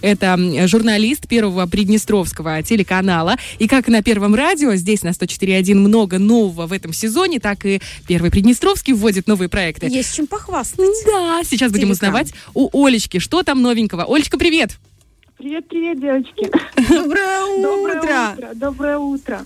Это 0.03 0.26
м, 0.26 0.66
журналист 0.68 1.28
первого 1.28 1.66
Приднестровского 1.66 2.62
телеканала. 2.62 3.36
И 3.59 3.68
как 3.68 3.88
на 3.88 4.03
Первом 4.03 4.34
радио, 4.34 4.74
здесь 4.74 5.03
на 5.03 5.09
104.1 5.11 5.74
много 5.74 6.18
нового 6.18 6.66
в 6.66 6.72
этом 6.72 6.92
сезоне, 6.92 7.40
так 7.40 7.64
и 7.64 7.80
Первый 8.07 8.30
Приднестровский 8.30 8.92
вводит 8.92 9.26
новые 9.26 9.49
проекты. 9.49 9.86
Есть 9.86 10.14
чем 10.14 10.26
похвастать. 10.26 10.86
Да, 11.07 11.42
сейчас 11.44 11.72
будем 11.72 11.88
Телеканал. 11.88 11.92
узнавать 12.22 12.32
у 12.55 12.84
Олечки, 12.86 13.18
что 13.18 13.42
там 13.42 13.62
новенького. 13.62 14.05
Олечка, 14.09 14.38
привет! 14.38 14.78
Привет, 15.38 15.68
привет, 15.68 16.01
девочки. 16.01 16.51
Доброе 16.88 17.40
Доброе 17.62 17.99
утро. 18.01 18.32
утро. 18.36 18.55
Доброе 18.55 18.99
утро. 18.99 19.44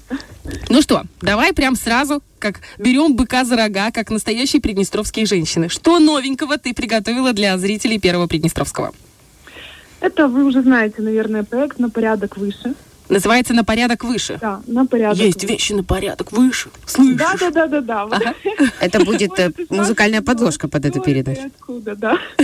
Ну 0.69 0.83
что, 0.83 1.03
давай 1.21 1.53
прям 1.53 1.75
сразу, 1.75 2.23
как 2.39 2.61
берем 2.79 3.17
быка 3.17 3.45
за 3.45 3.57
рога, 3.57 3.91
как 3.91 4.09
настоящие 4.11 4.63
приднестровские 4.63 5.27
женщины. 5.27 5.69
Что 5.69 5.99
новенького 5.99 6.59
ты 6.59 6.75
приготовила 6.75 7.33
для 7.33 7.59
зрителей 7.59 7.99
Первого 7.99 8.29
Приднестровского? 8.29 8.93
Это 10.01 10.29
вы 10.29 10.45
уже 10.45 10.63
знаете, 10.63 11.03
наверное, 11.03 11.45
проект 11.45 11.79
на 11.79 11.91
порядок 11.91 12.37
выше. 12.37 12.75
Называется 13.11 13.55
«На 13.55 13.65
порядок 13.65 14.05
выше». 14.05 14.39
Да, 14.41 14.63
на 14.69 14.87
порядок. 14.87 15.19
Есть 15.19 15.43
выше. 15.43 15.53
вещи 15.53 15.73
на 15.73 15.83
порядок 15.83 16.31
выше. 16.31 16.71
Слышишь? 16.87 17.19
Да, 17.19 17.35
да, 17.41 17.51
да, 17.51 17.67
да, 17.67 17.81
да. 17.81 18.07
Вот. 18.07 18.23
Это 18.81 19.05
будет 19.05 19.37
э, 19.41 19.53
музыкальная 19.69 20.23
подложка 20.23 20.69
под 20.69 20.85
эту 20.85 21.01
передачу. 21.01 21.43
Откуда, 21.47 21.97
да. 21.97 22.19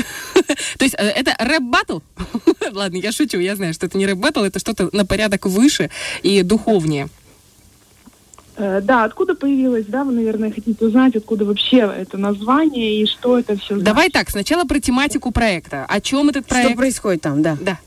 То 0.78 0.84
есть 0.84 0.96
э, 0.98 1.06
это 1.06 1.36
рэп-баттл? 1.38 2.00
Ладно, 2.72 2.96
я 2.96 3.12
шучу, 3.12 3.38
я 3.38 3.54
знаю, 3.54 3.74
что 3.74 3.86
это 3.86 3.96
не 3.96 4.06
рэп-баттл, 4.06 4.42
это 4.42 4.58
что-то 4.58 4.88
на 4.92 5.06
порядок 5.06 5.46
выше 5.46 5.88
и 6.24 6.42
духовнее. 6.42 7.08
Э, 8.56 8.80
Да, 8.80 9.04
откуда 9.04 9.34
появилось, 9.34 9.86
да, 9.86 10.04
вы, 10.04 10.12
наверное, 10.12 10.50
хотите 10.50 10.84
узнать, 10.84 11.16
откуда 11.16 11.44
вообще 11.44 11.78
это 11.78 12.16
название 12.18 13.02
и 13.02 13.06
что 13.06 13.38
это 13.38 13.56
все 13.56 13.76
Давай 13.76 14.10
так, 14.10 14.30
сначала 14.30 14.64
про 14.64 14.80
тематику 14.80 15.30
проекта. 15.30 15.84
О 15.88 16.00
чем 16.00 16.28
этот 16.30 16.46
проект? 16.46 16.70
Что 16.70 16.76
происходит 16.76 17.22
там, 17.22 17.42
да? 17.42 17.56
Да. 17.60 17.78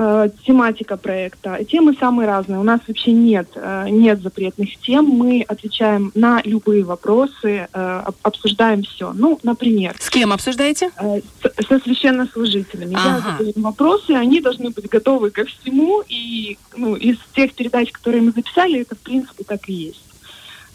Э, 0.00 0.28
тематика 0.46 0.96
проекта. 0.96 1.58
Темы 1.64 1.92
самые 1.98 2.28
разные. 2.28 2.60
У 2.60 2.62
нас 2.62 2.78
вообще 2.86 3.10
нет, 3.10 3.48
э, 3.56 3.86
нет 3.90 4.22
запретных 4.22 4.78
тем. 4.80 5.06
Мы 5.06 5.44
отвечаем 5.48 6.12
на 6.14 6.40
любые 6.44 6.84
вопросы, 6.84 7.66
э, 7.72 8.02
об- 8.06 8.14
обсуждаем 8.22 8.84
все. 8.84 9.12
Ну, 9.12 9.40
например, 9.42 9.96
С 9.98 10.08
кем 10.08 10.32
обсуждаете? 10.32 10.90
э, 11.00 11.20
с- 11.42 11.66
со 11.66 11.80
священнослужителями. 11.80 12.92
Я 12.92 13.16
Ага. 13.16 13.30
задаю 13.32 13.50
им 13.50 13.62
вопросы, 13.62 14.12
они 14.12 14.40
должны 14.40 14.70
быть 14.70 14.88
готовы 14.88 15.30
ко 15.30 15.44
всему. 15.44 16.04
И 16.08 16.56
ну, 16.76 16.94
из 16.94 17.16
тех 17.34 17.52
передач, 17.54 17.90
которые 17.90 18.22
мы 18.22 18.30
записали, 18.30 18.80
это 18.82 18.94
в 18.94 18.98
принципе 19.00 19.42
так 19.42 19.68
и 19.68 19.72
есть. 19.72 20.04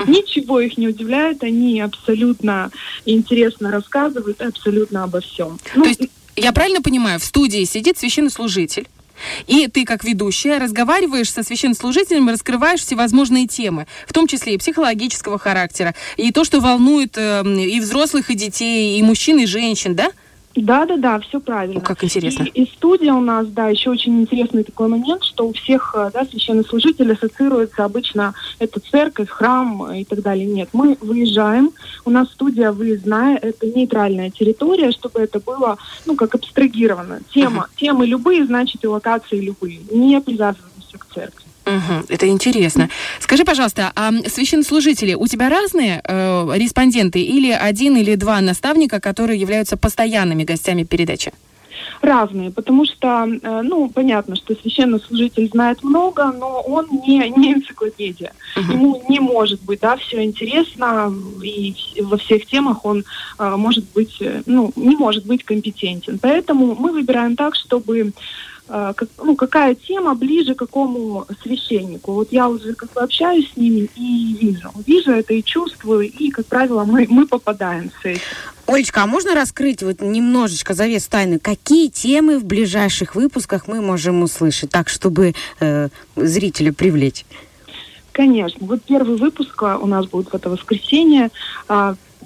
Ничего 0.06 0.60
их 0.60 0.78
не 0.78 0.90
удивляет, 0.90 1.44
они 1.44 1.80
абсолютно 1.80 2.72
интересно 3.06 3.72
рассказывают, 3.72 4.42
абсолютно 4.42 5.04
обо 5.04 5.22
всем. 5.22 5.60
Ну, 5.76 5.84
То 5.84 5.88
есть, 5.90 6.02
я 6.36 6.52
правильно 6.52 6.82
понимаю, 6.82 7.20
в 7.20 7.24
студии 7.24 7.64
сидит 7.64 7.98
священнослужитель, 7.98 8.88
и 9.48 9.68
ты, 9.68 9.86
как 9.86 10.04
ведущая, 10.04 10.58
разговариваешь 10.58 11.32
со 11.32 11.44
священнослужителем, 11.44 12.30
раскрываешь 12.30 12.82
всевозможные 12.82 13.48
темы, 13.48 13.88
в 14.08 14.14
том 14.14 14.28
числе 14.28 14.56
и 14.56 14.58
психологического 14.58 15.40
характера, 15.40 15.96
и 16.18 16.32
то, 16.32 16.44
что 16.44 16.60
волнует 16.60 17.18
э, 17.18 17.44
и 17.46 17.80
взрослых, 17.80 18.30
и 18.30 18.36
детей, 18.36 19.00
и 19.00 19.04
мужчин, 19.04 19.40
и 19.40 19.46
женщин, 19.46 19.96
да? 19.96 20.12
Да, 20.56 20.86
да, 20.86 20.98
да, 20.98 21.20
все 21.20 21.40
правильно. 21.40 21.82
Как 21.82 22.04
интересно. 22.04 22.44
И, 22.44 22.64
и 22.64 22.72
студия 22.72 23.14
у 23.14 23.22
нас, 23.22 23.48
да, 23.48 23.70
еще 23.70 23.90
очень 23.90 24.22
интересный 24.22 24.64
такой 24.64 24.88
момент, 24.88 25.24
что 25.24 25.48
у 25.48 25.54
всех 25.54 25.96
э, 25.98 26.12
да, 26.14 26.26
священнослужителей 26.26 27.14
ассоциируется 27.14 27.84
обычно 27.84 28.36
это 28.60 28.80
церковь, 28.80 29.30
храм 29.30 29.84
э, 29.86 30.02
и 30.02 30.06
так 30.06 30.22
далее. 30.22 30.46
Нет, 30.46 30.70
мы 30.74 30.96
выезжаем, 31.02 31.72
у 32.06 32.12
нас 32.12 32.30
студия 32.30 32.72
выездная, 32.72 33.38
это 33.38 33.66
нейтральная 33.66 34.30
территория, 34.30 34.92
чтобы 34.92 35.22
это 35.22 35.40
было, 35.40 35.78
ну, 36.06 36.16
как 36.16 36.36
абстрагировано. 36.36 37.22
Тема, 37.34 37.68
темы 37.76 38.06
любые, 38.06 38.46
значит 38.46 38.84
и 38.84 38.88
локации 38.88 39.40
любые. 39.40 39.80
Не 39.92 40.22
привязываемся 40.22 40.98
к 41.00 41.08
церкви. 41.14 41.46
Мгм, 41.66 42.06
это 42.10 42.28
интересно. 42.28 42.90
Скажи, 43.20 43.46
пожалуйста, 43.46 43.92
а 43.96 44.12
священнослужители 44.28 45.14
у 45.14 45.28
тебя 45.28 45.50
разные 45.50 46.02
э, 46.04 46.50
респонденты 46.56 47.22
или 47.22 47.52
один 47.52 47.96
или 47.96 48.16
два 48.16 48.42
наставника, 48.42 49.00
которые 49.00 49.40
являются 49.40 49.78
постоянными 49.78 50.44
гостями 50.44 50.84
передачи? 50.84 51.32
разные, 52.02 52.52
потому 52.52 52.86
что, 52.86 53.28
э, 53.42 53.62
ну, 53.64 53.90
понятно, 53.90 54.36
что 54.36 54.56
священнослужитель 54.56 55.50
знает 55.50 55.84
много, 55.84 56.32
но 56.32 56.62
он 56.62 56.88
не, 57.08 57.30
не 57.30 57.54
энциклопедия. 57.54 58.34
Ему 58.56 59.04
не 59.10 59.20
может 59.20 59.62
быть, 59.62 59.80
да, 59.80 59.96
все 59.98 60.24
интересно, 60.24 61.14
и 61.42 61.74
во 62.02 62.18
всех 62.18 62.46
темах 62.46 62.86
он 62.86 63.04
э, 63.40 63.56
может 63.56 63.86
быть, 63.96 64.18
э, 64.22 64.42
ну, 64.46 64.72
не 64.76 64.96
может 64.96 65.26
быть 65.26 65.44
компетентен. 65.44 66.20
Поэтому 66.20 66.76
мы 66.76 66.92
выбираем 66.92 67.36
так, 67.36 67.56
чтобы 67.56 68.12
как- 68.68 69.10
ну, 69.18 69.36
какая 69.36 69.76
тема 69.76 70.16
ближе 70.16 70.56
к 70.56 70.60
какому 70.60 71.26
священнику. 71.42 72.14
Вот 72.14 72.32
я 72.32 72.48
уже 72.48 72.74
как 72.74 72.92
бы 72.94 73.02
общаюсь 73.02 73.52
с 73.52 73.58
ними 73.58 73.90
и 73.96 74.38
вижу. 74.40 74.72
Вижу 74.86 75.12
это 75.12 75.34
и 75.34 75.44
чувствую, 75.44 76.10
и, 76.10 76.30
как 76.30 76.46
правило, 76.46 76.84
мы, 76.84 77.06
мы 77.10 77.28
попадаем 77.28 77.92
с 78.02 78.06
этим. 78.06 78.22
Олечка, 78.66 79.04
а 79.04 79.08
можно 79.08 79.36
раскрыть 79.36 79.84
вот 79.84 80.02
немножечко 80.02 80.74
завес 80.74 81.08
тайны? 81.08 81.38
Какие 81.40 81.90
темы 81.90 82.40
в 82.40 82.46
ближайших 82.46 83.16
выпусках 83.16 83.68
мы 83.68 83.82
можем 83.82 84.24
услышать, 84.24 84.70
так, 84.70 84.88
чтобы 84.88 85.34
э, 85.60 85.90
зрителя 86.16 86.72
привлечь? 86.72 87.26
Конечно. 88.14 88.66
Вот 88.66 88.82
первый 88.84 89.18
выпуск 89.18 89.62
а, 89.64 89.78
у 89.78 89.88
нас 89.88 90.06
будет 90.06 90.30
в 90.30 90.36
это 90.36 90.50
воскресенье. 90.50 91.30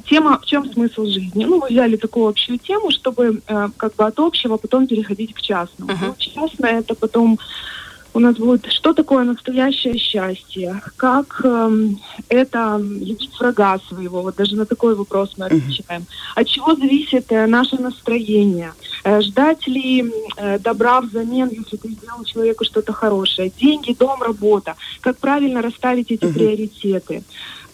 Тема 0.10 0.40
«В 0.40 0.46
чем 0.46 0.72
смысл 0.72 1.06
жизни?». 1.06 1.44
Ну, 1.46 1.60
мы 1.60 1.68
взяли 1.68 1.98
такую 1.98 2.28
общую 2.28 2.58
тему, 2.60 2.92
чтобы 2.92 3.42
э, 3.48 3.70
как 3.78 3.96
бы 3.96 4.06
от 4.06 4.20
общего 4.20 4.58
потом 4.58 4.88
переходить 4.88 5.34
к 5.34 5.42
частному. 5.42 5.92
Ну, 6.02 6.16
частное 6.18 6.80
это 6.80 6.96
потом 6.96 7.38
у 8.14 8.20
нас 8.20 8.36
будет 8.38 8.66
«Что 8.72 8.94
такое 8.94 9.24
настоящее 9.26 9.98
счастье?», 9.98 10.82
«Как 10.96 11.42
эм, 11.44 12.00
это 12.30 12.80
любить 12.82 13.30
врага 13.40 13.80
своего?». 13.88 14.22
Вот 14.22 14.36
даже 14.36 14.56
на 14.56 14.66
такой 14.66 14.96
вопрос 14.96 15.34
мы 15.38 15.46
отвечаем. 15.46 16.06
От 16.36 16.48
чего 16.48 16.76
зависит 16.76 17.32
э, 17.32 17.46
наше 17.46 17.76
настроение? 17.76 18.72
Э, 19.04 19.22
ждать 19.22 19.68
ли 19.68 20.12
э, 20.38 20.58
добра 20.60 21.02
взамен, 21.02 21.50
если 21.52 21.78
ты 21.78 21.90
сделал 21.90 22.24
человеку 22.24 22.64
что-то 22.64 22.94
хорошее? 22.94 23.52
Деньги, 23.62 23.94
дом, 23.94 24.22
работа. 24.22 24.76
Как 25.02 25.18
правильно 25.18 25.62
расставить 25.62 26.12
эти 26.12 26.26
приоритеты? 26.32 27.24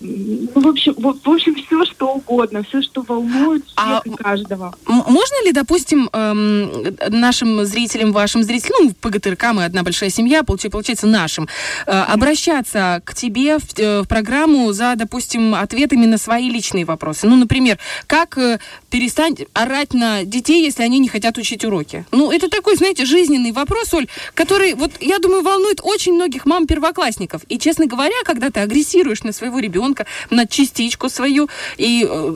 Ну, 0.03 0.61
в 0.61 0.67
общем, 0.67 0.93
в, 0.97 1.19
в 1.23 1.29
общем, 1.29 1.55
все, 1.55 1.85
что 1.85 2.13
угодно, 2.13 2.63
все, 2.63 2.81
что 2.81 3.01
волнует 3.01 3.63
всех 3.65 4.05
и 4.05 4.09
каждого. 4.11 4.75
Можно 4.85 5.45
ли, 5.45 5.53
допустим, 5.53 6.09
эм, 6.11 6.95
нашим 7.09 7.63
зрителям, 7.65 8.11
вашим 8.11 8.43
зрителям, 8.43 8.73
ну, 8.83 8.89
в 8.89 8.95
ПГТРК 8.97 9.53
мы 9.53 9.63
одна 9.63 9.83
большая 9.83 10.09
семья, 10.09 10.43
получается, 10.43 11.07
нашим, 11.07 11.47
э, 11.87 11.91
обращаться 11.91 13.01
к 13.05 13.15
тебе 13.15 13.59
в, 13.59 13.79
э, 13.79 14.01
в 14.01 14.07
программу 14.07 14.73
за, 14.73 14.95
допустим, 14.95 15.55
ответами 15.55 16.05
на 16.05 16.17
свои 16.17 16.49
личные 16.49 16.83
вопросы? 16.83 17.25
Ну, 17.27 17.37
например, 17.37 17.79
как 18.05 18.37
э, 18.37 18.59
перестать 18.89 19.45
орать 19.53 19.93
на 19.93 20.25
детей, 20.25 20.65
если 20.65 20.83
они 20.83 20.99
не 20.99 21.07
хотят 21.07 21.37
учить 21.37 21.63
уроки? 21.63 22.05
Ну, 22.11 22.31
это 22.31 22.49
такой, 22.49 22.75
знаете, 22.75 23.05
жизненный 23.05 23.53
вопрос, 23.53 23.93
Оль, 23.93 24.07
который, 24.33 24.73
вот, 24.73 24.91
я 24.99 25.19
думаю, 25.19 25.43
волнует 25.43 25.79
очень 25.81 26.13
многих 26.13 26.45
мам-первоклассников. 26.45 27.41
И, 27.47 27.57
честно 27.57 27.85
говоря, 27.85 28.15
когда 28.25 28.49
ты 28.49 28.59
агрессируешь 28.59 29.23
на 29.23 29.31
своего 29.31 29.59
ребенка, 29.59 29.92
на 30.29 30.45
частичку 30.45 31.09
свою, 31.09 31.49
и, 31.77 32.07
э, 32.09 32.35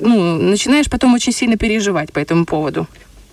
ну, 0.00 0.34
начинаешь 0.38 0.88
потом 0.88 1.14
очень 1.14 1.32
сильно 1.32 1.56
переживать 1.56 2.12
по 2.12 2.18
этому 2.18 2.44
поводу. 2.44 2.86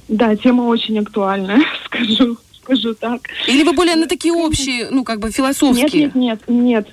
Да, 0.08 0.36
тема 0.36 0.64
очень 0.64 1.00
актуальная, 1.00 1.62
скажу, 1.86 2.38
скажу 2.62 2.94
так. 2.94 3.22
Или 3.48 3.64
вы 3.64 3.74
более 3.74 3.96
на 3.96 4.08
такие 4.08 4.34
общие, 4.34 4.90
ну, 4.92 5.04
как 5.04 5.20
бы 5.20 5.28
Нет, 5.28 5.36
философские? 5.36 6.12
нет, 6.14 6.16
нет, 6.16 6.40
нет. 6.48 6.88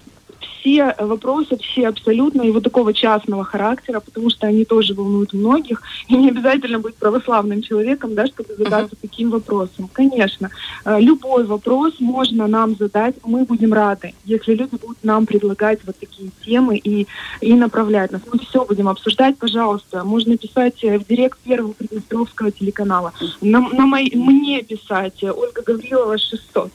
Все 0.68 0.94
вопросы, 0.98 1.56
все 1.56 1.88
абсолютно, 1.88 2.42
и 2.42 2.50
вот 2.50 2.62
такого 2.62 2.92
частного 2.92 3.42
характера, 3.42 4.00
потому 4.00 4.28
что 4.28 4.46
они 4.46 4.66
тоже 4.66 4.92
волнуют 4.92 5.32
многих. 5.32 5.80
И 6.08 6.14
не 6.14 6.28
обязательно 6.28 6.78
быть 6.78 6.94
православным 6.96 7.62
человеком, 7.62 8.14
да, 8.14 8.26
чтобы 8.26 8.54
задаться 8.54 8.94
таким 9.00 9.30
вопросом. 9.30 9.88
Конечно, 9.90 10.50
э, 10.84 11.00
любой 11.00 11.44
вопрос 11.46 11.94
можно 12.00 12.46
нам 12.46 12.76
задать, 12.76 13.14
мы 13.24 13.46
будем 13.46 13.72
рады, 13.72 14.12
если 14.26 14.54
люди 14.54 14.76
будут 14.76 15.02
нам 15.02 15.24
предлагать 15.24 15.78
вот 15.86 15.96
такие 15.98 16.30
темы 16.44 16.76
и, 16.76 17.06
и 17.40 17.54
направлять 17.54 18.12
нас. 18.12 18.20
Мы 18.30 18.38
все 18.38 18.62
будем 18.66 18.88
обсуждать, 18.88 19.38
пожалуйста. 19.38 20.04
Можно 20.04 20.36
писать 20.36 20.84
э, 20.84 20.98
в 20.98 21.06
директ 21.06 21.38
первого 21.38 21.72
Приднестровского 21.72 22.50
телеканала. 22.50 23.14
На, 23.40 23.60
на 23.60 23.86
мои- 23.86 24.14
мне 24.14 24.62
писать 24.62 25.22
э, 25.22 25.30
Ольга 25.30 25.62
Гаврилова 25.62 26.18
600. 26.18 26.70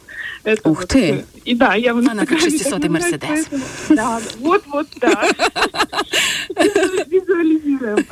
Это 0.46 0.70
Ух 0.70 0.80
вот, 0.80 0.89
ты! 0.89 1.26
Э, 1.46 1.50
И 1.50 1.56
да, 1.56 1.76
я 1.76 1.91
Она 1.91 2.26
как 2.26 2.32
Инстаграме 2.44 2.58
600-й 2.58 2.64
так 2.64 2.91
называю, 2.91 2.91
Мерседес. 2.91 3.48
Да, 3.89 4.22
вот, 4.39 4.64
вот, 4.68 4.88
да. 5.00 5.30
Визуализируем. 7.08 8.06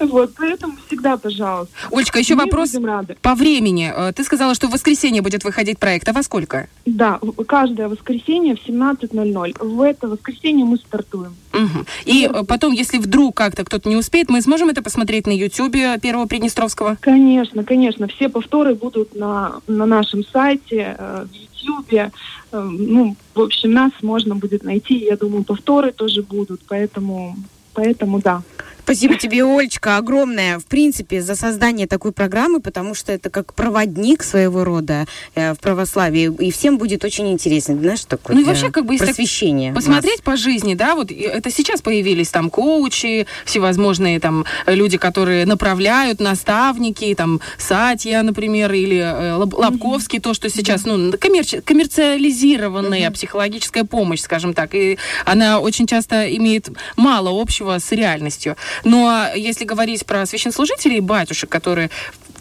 Вот, 0.00 0.32
поэтому 0.36 0.76
всегда, 0.86 1.16
пожалуйста. 1.16 1.74
Олечка, 1.90 2.18
еще 2.18 2.34
Мы 2.34 2.44
вопрос 2.44 2.74
по 3.22 3.34
времени. 3.34 3.92
Э, 3.94 4.12
Ты 4.12 4.24
сказала, 4.24 4.54
что 4.54 4.68
в 4.68 4.72
воскресенье 4.72 5.22
будет 5.22 5.44
выходить 5.44 5.78
проект. 5.78 6.08
А 6.08 6.12
во 6.12 6.22
сколько? 6.22 6.68
Да, 6.84 7.18
каждое 7.46 7.88
воскресенье 7.88 8.56
в 8.56 8.68
17.00. 8.68 9.64
В 9.64 9.80
это 9.80 10.08
воскресенье 10.08 10.64
мы 10.64 10.76
стартуем. 10.76 11.34
Мгм. 11.52 11.86
И 12.04 12.28
э, 12.32 12.44
потом, 12.44 12.72
если 12.72 12.98
вдруг 12.98 13.36
как-то 13.36 13.64
кто-то 13.64 13.88
не 13.88 13.96
успеет, 13.96 14.28
мы 14.28 14.42
сможем 14.42 14.68
это 14.68 14.82
посмотреть 14.82 15.26
на 15.26 15.32
Ютьюбе 15.32 15.98
Первого 16.00 16.26
Приднестровского? 16.26 16.96
Конечно, 17.00 17.64
конечно. 17.64 18.08
Все 18.08 18.28
повторы 18.28 18.74
будут 18.74 19.14
на, 19.14 19.60
на 19.66 19.86
нашем 19.86 20.24
сайте, 20.24 20.96
э, 20.98 21.26
в 21.26 21.45
Ютьюбе. 21.62 22.12
Э, 22.52 22.60
ну, 22.60 23.16
в 23.34 23.40
общем, 23.40 23.72
нас 23.72 23.92
можно 24.02 24.34
будет 24.34 24.64
найти. 24.64 24.96
Я 24.96 25.16
думаю, 25.16 25.44
повторы 25.44 25.92
тоже 25.92 26.22
будут. 26.22 26.60
Поэтому, 26.68 27.36
поэтому 27.74 28.20
да. 28.20 28.42
Спасибо 28.86 29.16
тебе, 29.16 29.42
Олечка, 29.44 29.96
огромное, 29.96 30.60
в 30.60 30.64
принципе, 30.66 31.20
за 31.20 31.34
создание 31.34 31.88
такой 31.88 32.12
программы, 32.12 32.60
потому 32.60 32.94
что 32.94 33.10
это 33.10 33.30
как 33.30 33.52
проводник 33.52 34.22
своего 34.22 34.62
рода 34.62 35.06
э, 35.34 35.54
в 35.54 35.58
православии, 35.58 36.32
и 36.38 36.52
всем 36.52 36.78
будет 36.78 37.04
очень 37.04 37.28
интересно, 37.32 37.76
знаешь, 37.76 38.04
такое 38.04 38.36
Ну 38.36 38.42
и 38.42 38.44
вообще, 38.44 38.70
как 38.70 38.86
бы, 38.86 38.96
просвещение. 38.96 39.72
Посмотреть 39.72 40.22
по 40.22 40.36
жизни, 40.36 40.74
да, 40.74 40.94
вот 40.94 41.10
это 41.10 41.50
сейчас 41.50 41.82
появились 41.82 42.28
там 42.28 42.48
коучи, 42.48 43.26
всевозможные 43.44 44.20
там 44.20 44.44
люди, 44.68 44.98
которые 44.98 45.46
направляют, 45.46 46.20
наставники, 46.20 47.12
там 47.16 47.40
Сатья, 47.58 48.22
например, 48.22 48.72
или 48.72 48.98
э, 48.98 49.34
Лоб- 49.36 49.58
Лобковский, 49.58 50.20
то, 50.20 50.32
что 50.32 50.48
сейчас, 50.48 50.84
ну, 50.84 51.10
коммерчи- 51.14 51.60
коммерциализированная 51.60 53.10
психологическая 53.10 53.82
помощь, 53.82 54.20
скажем 54.20 54.54
так, 54.54 54.76
и 54.76 54.96
она 55.24 55.58
очень 55.58 55.88
часто 55.88 56.32
имеет 56.36 56.68
мало 56.96 57.30
общего 57.42 57.80
с 57.80 57.90
реальностью. 57.90 58.54
Но 58.84 59.28
если 59.34 59.64
говорить 59.64 60.06
про 60.06 60.26
священслужителей, 60.26 61.00
батюшек, 61.00 61.50
которые 61.50 61.90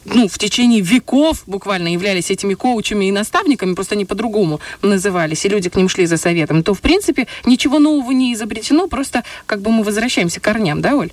ну, 0.05 0.27
в 0.27 0.37
течение 0.37 0.81
веков 0.81 1.43
буквально 1.47 1.89
являлись 1.89 2.31
этими 2.31 2.53
коучами 2.53 3.05
и 3.05 3.11
наставниками, 3.11 3.73
просто 3.73 3.95
они 3.95 4.05
по-другому 4.05 4.59
назывались, 4.81 5.45
и 5.45 5.49
люди 5.49 5.69
к 5.69 5.75
ним 5.75 5.89
шли 5.89 6.05
за 6.05 6.17
советом, 6.17 6.63
то, 6.63 6.73
в 6.73 6.81
принципе, 6.81 7.27
ничего 7.45 7.79
нового 7.79 8.11
не 8.11 8.33
изобретено, 8.33 8.87
просто 8.87 9.23
как 9.45 9.61
бы 9.61 9.71
мы 9.71 9.83
возвращаемся 9.83 10.39
к 10.39 10.43
корням, 10.43 10.81
да, 10.81 10.95
Оль? 10.95 11.11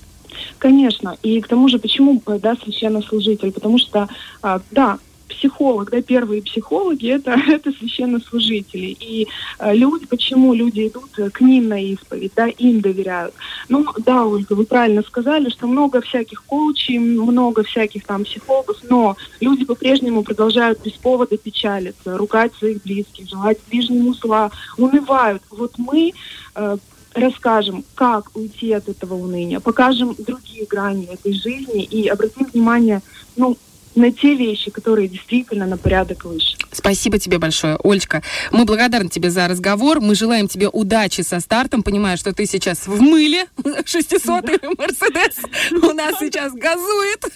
Конечно. 0.58 1.16
И 1.22 1.40
к 1.40 1.48
тому 1.48 1.68
же, 1.68 1.78
почему, 1.78 2.22
э, 2.26 2.38
да, 2.40 2.56
священнослужитель? 2.62 3.52
Потому 3.52 3.78
что, 3.78 4.08
а, 4.42 4.60
да, 4.70 4.98
психолог, 5.32 5.90
да, 5.90 6.02
первые 6.02 6.42
психологи 6.42 7.10
это, 7.10 7.32
это 7.48 7.72
священнослужители. 7.72 8.96
И 9.00 9.28
э, 9.58 9.74
люди, 9.74 10.06
почему 10.06 10.54
люди 10.54 10.88
идут 10.88 11.18
э, 11.18 11.30
к 11.30 11.40
ним 11.40 11.68
на 11.68 11.82
исповедь, 11.82 12.32
да, 12.36 12.46
им 12.46 12.80
доверяют. 12.80 13.34
Ну, 13.68 13.84
да, 14.04 14.24
Ольга, 14.24 14.52
вы 14.54 14.64
правильно 14.64 15.02
сказали, 15.02 15.50
что 15.50 15.66
много 15.66 16.00
всяких 16.00 16.42
коучей, 16.44 16.98
много 16.98 17.62
всяких 17.62 18.04
там 18.04 18.24
психологов, 18.24 18.78
но 18.88 19.16
люди 19.40 19.64
по-прежнему 19.64 20.22
продолжают 20.22 20.80
без 20.82 20.92
повода 20.92 21.36
печалиться, 21.36 22.16
ругать 22.16 22.54
своих 22.54 22.82
близких, 22.82 23.28
желать 23.28 23.58
ближнему 23.68 24.14
зла, 24.14 24.50
унывают. 24.76 25.42
Вот 25.50 25.78
мы 25.78 26.12
э, 26.54 26.76
расскажем, 27.14 27.84
как 27.94 28.34
уйти 28.34 28.72
от 28.72 28.88
этого 28.88 29.14
уныния, 29.14 29.60
покажем 29.60 30.14
другие 30.18 30.66
грани 30.66 31.06
этой 31.06 31.32
жизни 31.32 31.84
и 31.84 32.08
обратим 32.08 32.46
внимание, 32.46 33.02
ну, 33.36 33.56
на 33.94 34.12
те 34.12 34.34
вещи, 34.34 34.70
которые 34.70 35.08
действительно 35.08 35.66
на 35.66 35.76
порядок 35.76 36.24
выше. 36.24 36.56
Спасибо 36.72 37.18
тебе 37.18 37.38
большое, 37.38 37.78
Олечка. 37.84 38.22
Мы 38.50 38.64
благодарны 38.64 39.10
тебе 39.10 39.30
за 39.30 39.46
разговор. 39.46 40.00
Мы 40.00 40.14
желаем 40.14 40.48
тебе 40.48 40.68
удачи 40.68 41.20
со 41.20 41.40
стартом. 41.40 41.82
Понимаю, 41.82 42.16
что 42.16 42.32
ты 42.32 42.46
сейчас 42.46 42.86
в 42.86 43.00
мыле. 43.00 43.46
600-й 43.58 44.76
Мерседес 44.78 45.36
у 45.82 45.92
нас 45.92 46.16
сейчас 46.18 46.52
газует. 46.52 47.24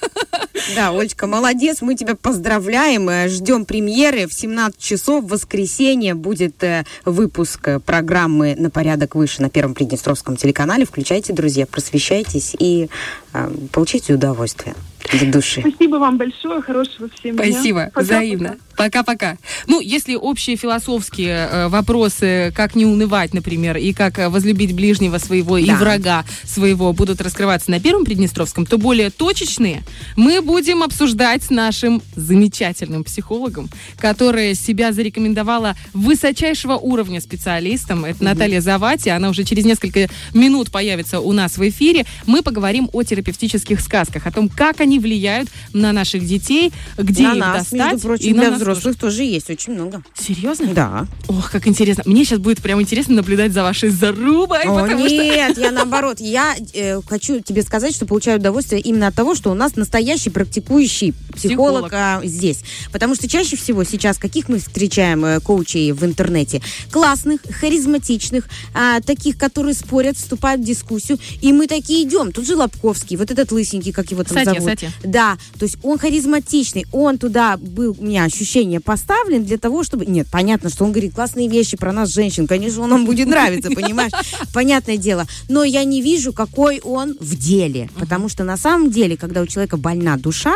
Да, 0.75 0.91
Олечка, 0.91 1.27
молодец. 1.27 1.83
Мы 1.83 1.95
тебя 1.95 2.15
поздравляем. 2.15 3.09
Э, 3.09 3.29
Ждем 3.29 3.67
премьеры. 3.67 4.27
В 4.27 4.33
17 4.33 4.79
часов 4.81 5.25
в 5.25 5.29
воскресенье 5.29 6.15
будет 6.15 6.63
э, 6.65 6.85
выпуск 7.05 7.69
э, 7.69 7.79
программы 7.79 8.55
«На 8.59 8.71
порядок 8.71 9.15
выше» 9.15 9.43
на 9.43 9.51
Первом 9.51 9.75
Приднестровском 9.75 10.37
телеканале. 10.37 10.87
Включайте, 10.87 11.33
друзья, 11.33 11.67
просвещайтесь 11.67 12.57
и 12.59 12.89
э, 13.33 13.51
получайте 13.71 14.15
удовольствие 14.15 14.75
от 15.15 15.31
души. 15.31 15.61
Спасибо 15.61 15.97
вам 15.97 16.19
большое, 16.19 16.61
хорошего 16.63 17.09
всем 17.19 17.37
дня. 17.37 17.53
Спасибо, 17.53 17.81
Пока-пока. 17.95 18.03
взаимно. 18.03 18.57
Пока-пока. 18.77 19.39
Ну, 19.67 19.81
если 19.81 20.15
общие 20.17 20.57
философские 20.57 21.49
э, 21.51 21.69
вопросы, 21.69 22.53
как 22.55 22.75
не 22.75 22.85
унывать, 22.85 23.33
например, 23.33 23.77
и 23.79 23.93
как 23.95 24.19
возлюбить 24.31 24.75
ближнего 24.75 25.17
своего 25.19 25.57
и 25.57 25.67
Да. 25.67 25.77
врага 25.77 26.25
своего 26.45 26.93
будут 26.93 27.21
раскрываться 27.23 27.71
на 27.71 27.81
Первом 27.81 28.05
Приднестровском, 28.05 28.67
то 28.67 28.77
более 28.77 29.11
точечные 29.11 29.83
мы 30.17 30.43
будем 30.43 30.83
обсуждать 30.83 31.43
с 31.45 31.51
нашим 31.51 32.03
замечательным 32.17 33.03
психологом, 33.05 33.69
которая 33.99 34.55
себя 34.55 34.93
зарекомендовала 34.93 35.75
высочайшего 35.95 36.75
уровня 36.77 37.21
специалистом. 37.21 38.05
Это 38.05 38.23
Наталья 38.23 38.61
Завати. 38.61 39.09
Она 39.09 39.31
уже 39.31 39.45
через 39.45 39.65
несколько 39.65 40.09
минут 40.35 40.71
появится 40.71 41.21
у 41.21 41.33
нас 41.33 41.57
в 41.57 41.69
эфире. 41.69 42.05
Мы 42.27 42.43
поговорим 42.43 42.91
о 42.93 43.03
терапевтических 43.03 43.81
сказках, 43.81 44.27
о 44.27 44.33
том, 44.33 44.49
как 44.49 44.81
они 44.81 44.96
влияют 44.99 45.49
на 45.73 45.93
наших 45.93 46.27
детей, 46.27 46.73
где 46.97 47.29
на 47.29 47.33
их 47.33 47.39
нас, 47.39 47.59
достать. 47.59 47.93
между 47.93 48.09
прочим, 48.09 48.27
и 48.27 48.33
на 48.33 48.43
для 48.43 48.51
взрослых 48.53 48.97
тоже 48.97 49.23
есть 49.25 49.51
очень 49.51 49.75
много. 49.75 50.03
Серьезно? 50.19 50.73
Да. 50.75 51.07
Ох, 51.29 51.51
как 51.51 51.67
интересно. 51.67 52.03
Мне 52.07 52.25
сейчас 52.25 52.39
будет 52.39 52.63
прям 52.63 52.81
интересно 52.81 53.15
наблюдать 53.17 53.53
за 53.53 53.63
вашей 53.63 53.91
зарубой, 53.91 54.65
О, 54.65 54.81
потому 54.81 55.07
что... 55.07 55.17
нет, 55.17 55.59
я 55.59 55.71
наоборот. 55.73 56.21
Я 56.21 56.55
э, 56.75 57.01
хочу 57.07 57.41
тебе 57.41 57.63
сказать, 57.63 57.95
что 57.95 58.07
получаю 58.07 58.39
удовольствие 58.39 58.81
именно 58.81 59.09
от 59.09 59.15
того, 59.15 59.35
что 59.35 59.51
у 59.51 59.55
нас 59.55 59.77
настоящий 59.77 60.31
практикующий 60.31 61.15
психолог, 61.35 61.87
Психолог. 61.87 61.93
а, 61.93 62.21
здесь. 62.25 62.61
Потому 62.93 63.15
что 63.15 63.29
чаще 63.29 63.57
всего 63.57 63.85
сейчас 63.85 64.19
каких 64.19 64.49
мы 64.49 64.59
встречаем 64.59 65.25
э, 65.25 65.41
коучей 65.41 65.93
в 65.93 66.05
интернете? 66.05 66.63
Классных, 66.91 67.41
харизматичных, 67.51 68.49
а, 68.75 69.01
таких, 69.01 69.39
которые 69.39 69.75
спорят, 69.75 70.17
вступают 70.17 70.63
в 70.63 70.65
дискуссию. 70.65 71.19
И 71.43 71.53
мы 71.53 71.67
такие 71.67 72.07
идем. 72.07 72.33
Тут 72.33 72.47
же 72.47 72.57
Лобковский, 72.57 73.17
вот 73.17 73.31
этот 73.31 73.53
лысенький, 73.53 73.93
как 73.93 74.11
его 74.11 74.25
там 74.25 74.37
Сатья, 74.37 74.55
зовут. 74.55 74.71
Сатья. 74.71 74.86
Да, 75.03 75.37
то 75.59 75.65
есть 75.65 75.79
он 75.83 75.99
харизматичный, 75.99 76.87
он 76.93 77.19
туда 77.19 77.57
был, 77.57 77.97
у 77.99 78.05
меня 78.05 78.25
ощущение 78.25 78.81
поставлен 78.81 79.45
для 79.45 79.59
того, 79.59 79.85
чтобы... 79.85 80.07
Нет, 80.07 80.27
понятно, 80.31 80.71
что 80.71 80.85
он 80.85 80.93
говорит 80.93 81.15
классные 81.15 81.49
вещи 81.49 81.77
про 81.77 81.93
нас, 81.93 82.11
женщин, 82.11 82.47
конечно, 82.47 82.83
он 82.83 82.91
нам 82.91 83.07
будет 83.07 83.29
нравиться, 83.29 83.71
понимаешь? 83.71 84.13
Понятное 84.53 84.97
дело. 84.97 85.27
Но 85.49 85.65
я 85.65 85.85
не 85.85 86.03
вижу, 86.03 86.33
какой 86.33 86.81
он 86.81 87.17
в 87.21 87.37
деле, 87.37 87.91
потому 87.99 88.29
что 88.29 88.45
на 88.45 88.57
самом 88.57 88.91
деле, 88.91 89.17
когда 89.17 89.43
у 89.43 89.47
человека 89.47 89.77
больна 89.77 90.17
душа, 90.17 90.55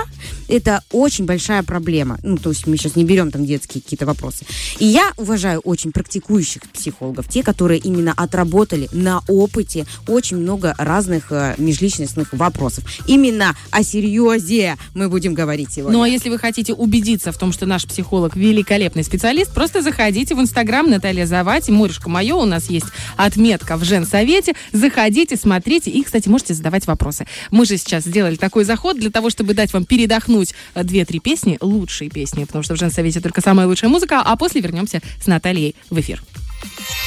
это 0.48 0.82
очень 0.90 1.24
большая 1.24 1.62
проблема. 1.62 2.18
Ну, 2.22 2.36
то 2.36 2.50
есть 2.50 2.66
мы 2.66 2.76
сейчас 2.76 2.96
не 2.96 3.04
берем 3.04 3.30
там 3.30 3.44
детские 3.44 3.82
какие-то 3.82 4.06
вопросы. 4.06 4.44
И 4.78 4.86
я 4.86 5.12
уважаю 5.16 5.60
очень 5.60 5.92
практикующих 5.92 6.62
психологов, 6.72 7.28
те, 7.28 7.42
которые 7.42 7.80
именно 7.80 8.12
отработали 8.16 8.88
на 8.92 9.22
опыте 9.28 9.86
очень 10.06 10.38
много 10.38 10.74
разных 10.78 11.30
э, 11.30 11.54
межличностных 11.58 12.32
вопросов. 12.32 12.84
Именно 13.06 13.56
о 13.70 13.82
серьезе 14.20 14.76
мы 14.94 15.08
будем 15.08 15.34
говорить 15.34 15.72
сегодня. 15.72 15.96
Ну 15.96 16.02
а 16.02 16.08
если 16.08 16.28
вы 16.28 16.38
хотите 16.38 16.74
убедиться 16.74 17.32
в 17.32 17.38
том, 17.38 17.52
что 17.52 17.66
наш 17.66 17.86
психолог 17.86 18.36
великолепный 18.36 19.04
специалист, 19.04 19.52
просто 19.52 19.82
заходите 19.82 20.34
в 20.34 20.40
Инстаграм 20.40 20.88
Наталья 20.88 21.26
Завати, 21.26 21.70
Морюшка 21.70 22.08
мое, 22.08 22.34
у 22.34 22.44
нас 22.44 22.68
есть 22.70 22.86
отметка 23.16 23.76
в 23.76 23.84
Женсовете. 23.84 24.54
Заходите, 24.72 25.36
смотрите 25.36 25.90
и, 25.90 26.02
кстати, 26.02 26.28
можете 26.28 26.54
задавать 26.54 26.86
вопросы. 26.86 27.26
Мы 27.50 27.64
же 27.64 27.76
сейчас 27.76 28.04
сделали 28.04 28.36
такой 28.36 28.64
заход 28.64 28.98
для 28.98 29.10
того, 29.10 29.30
чтобы 29.30 29.54
дать 29.54 29.72
вам 29.72 29.84
передохнуть 29.84 30.54
э, 30.74 30.84
две-три 30.84 31.20
песни, 31.20 31.58
лучшие 31.60 32.10
песни, 32.10 32.44
потому 32.44 32.62
что 32.62 32.74
в 32.74 32.78
Женсовете 32.78 33.20
только 33.20 33.40
самая 33.40 33.66
лучшая 33.66 33.90
музыка, 33.90 34.20
а 34.24 34.36
после 34.36 34.60
вернемся 34.60 35.00
с 35.22 35.26
Натальей 35.26 35.74
в 35.90 35.98
эфир. 35.98 36.22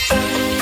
Don't 0.09 0.52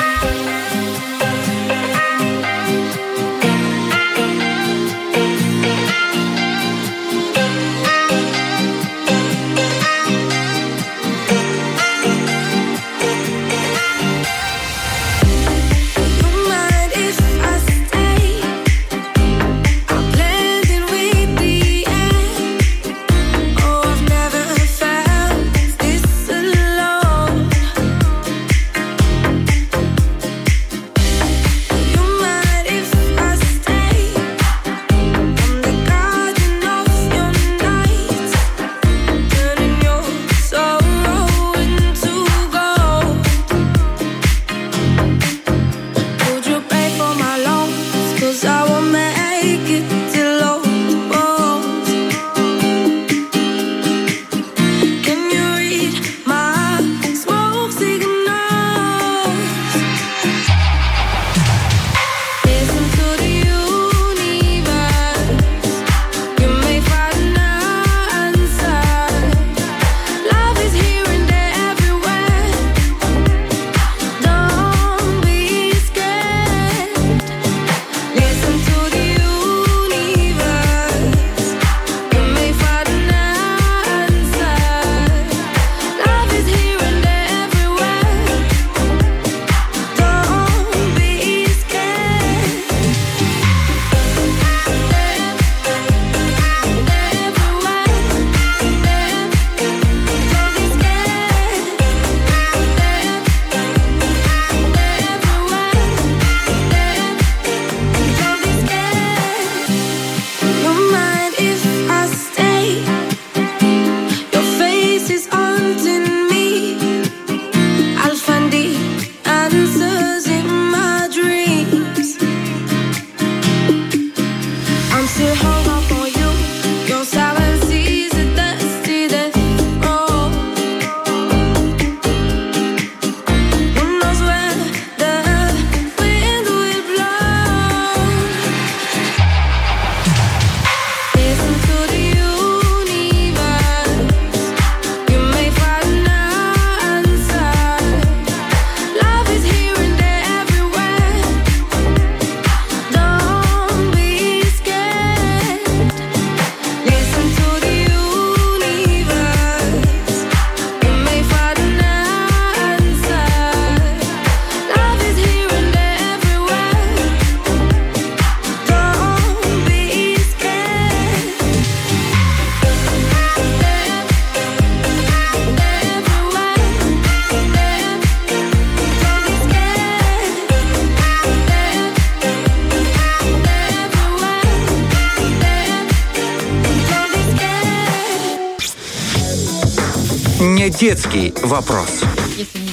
детский 190.92 191.34
вопрос. 191.44 192.02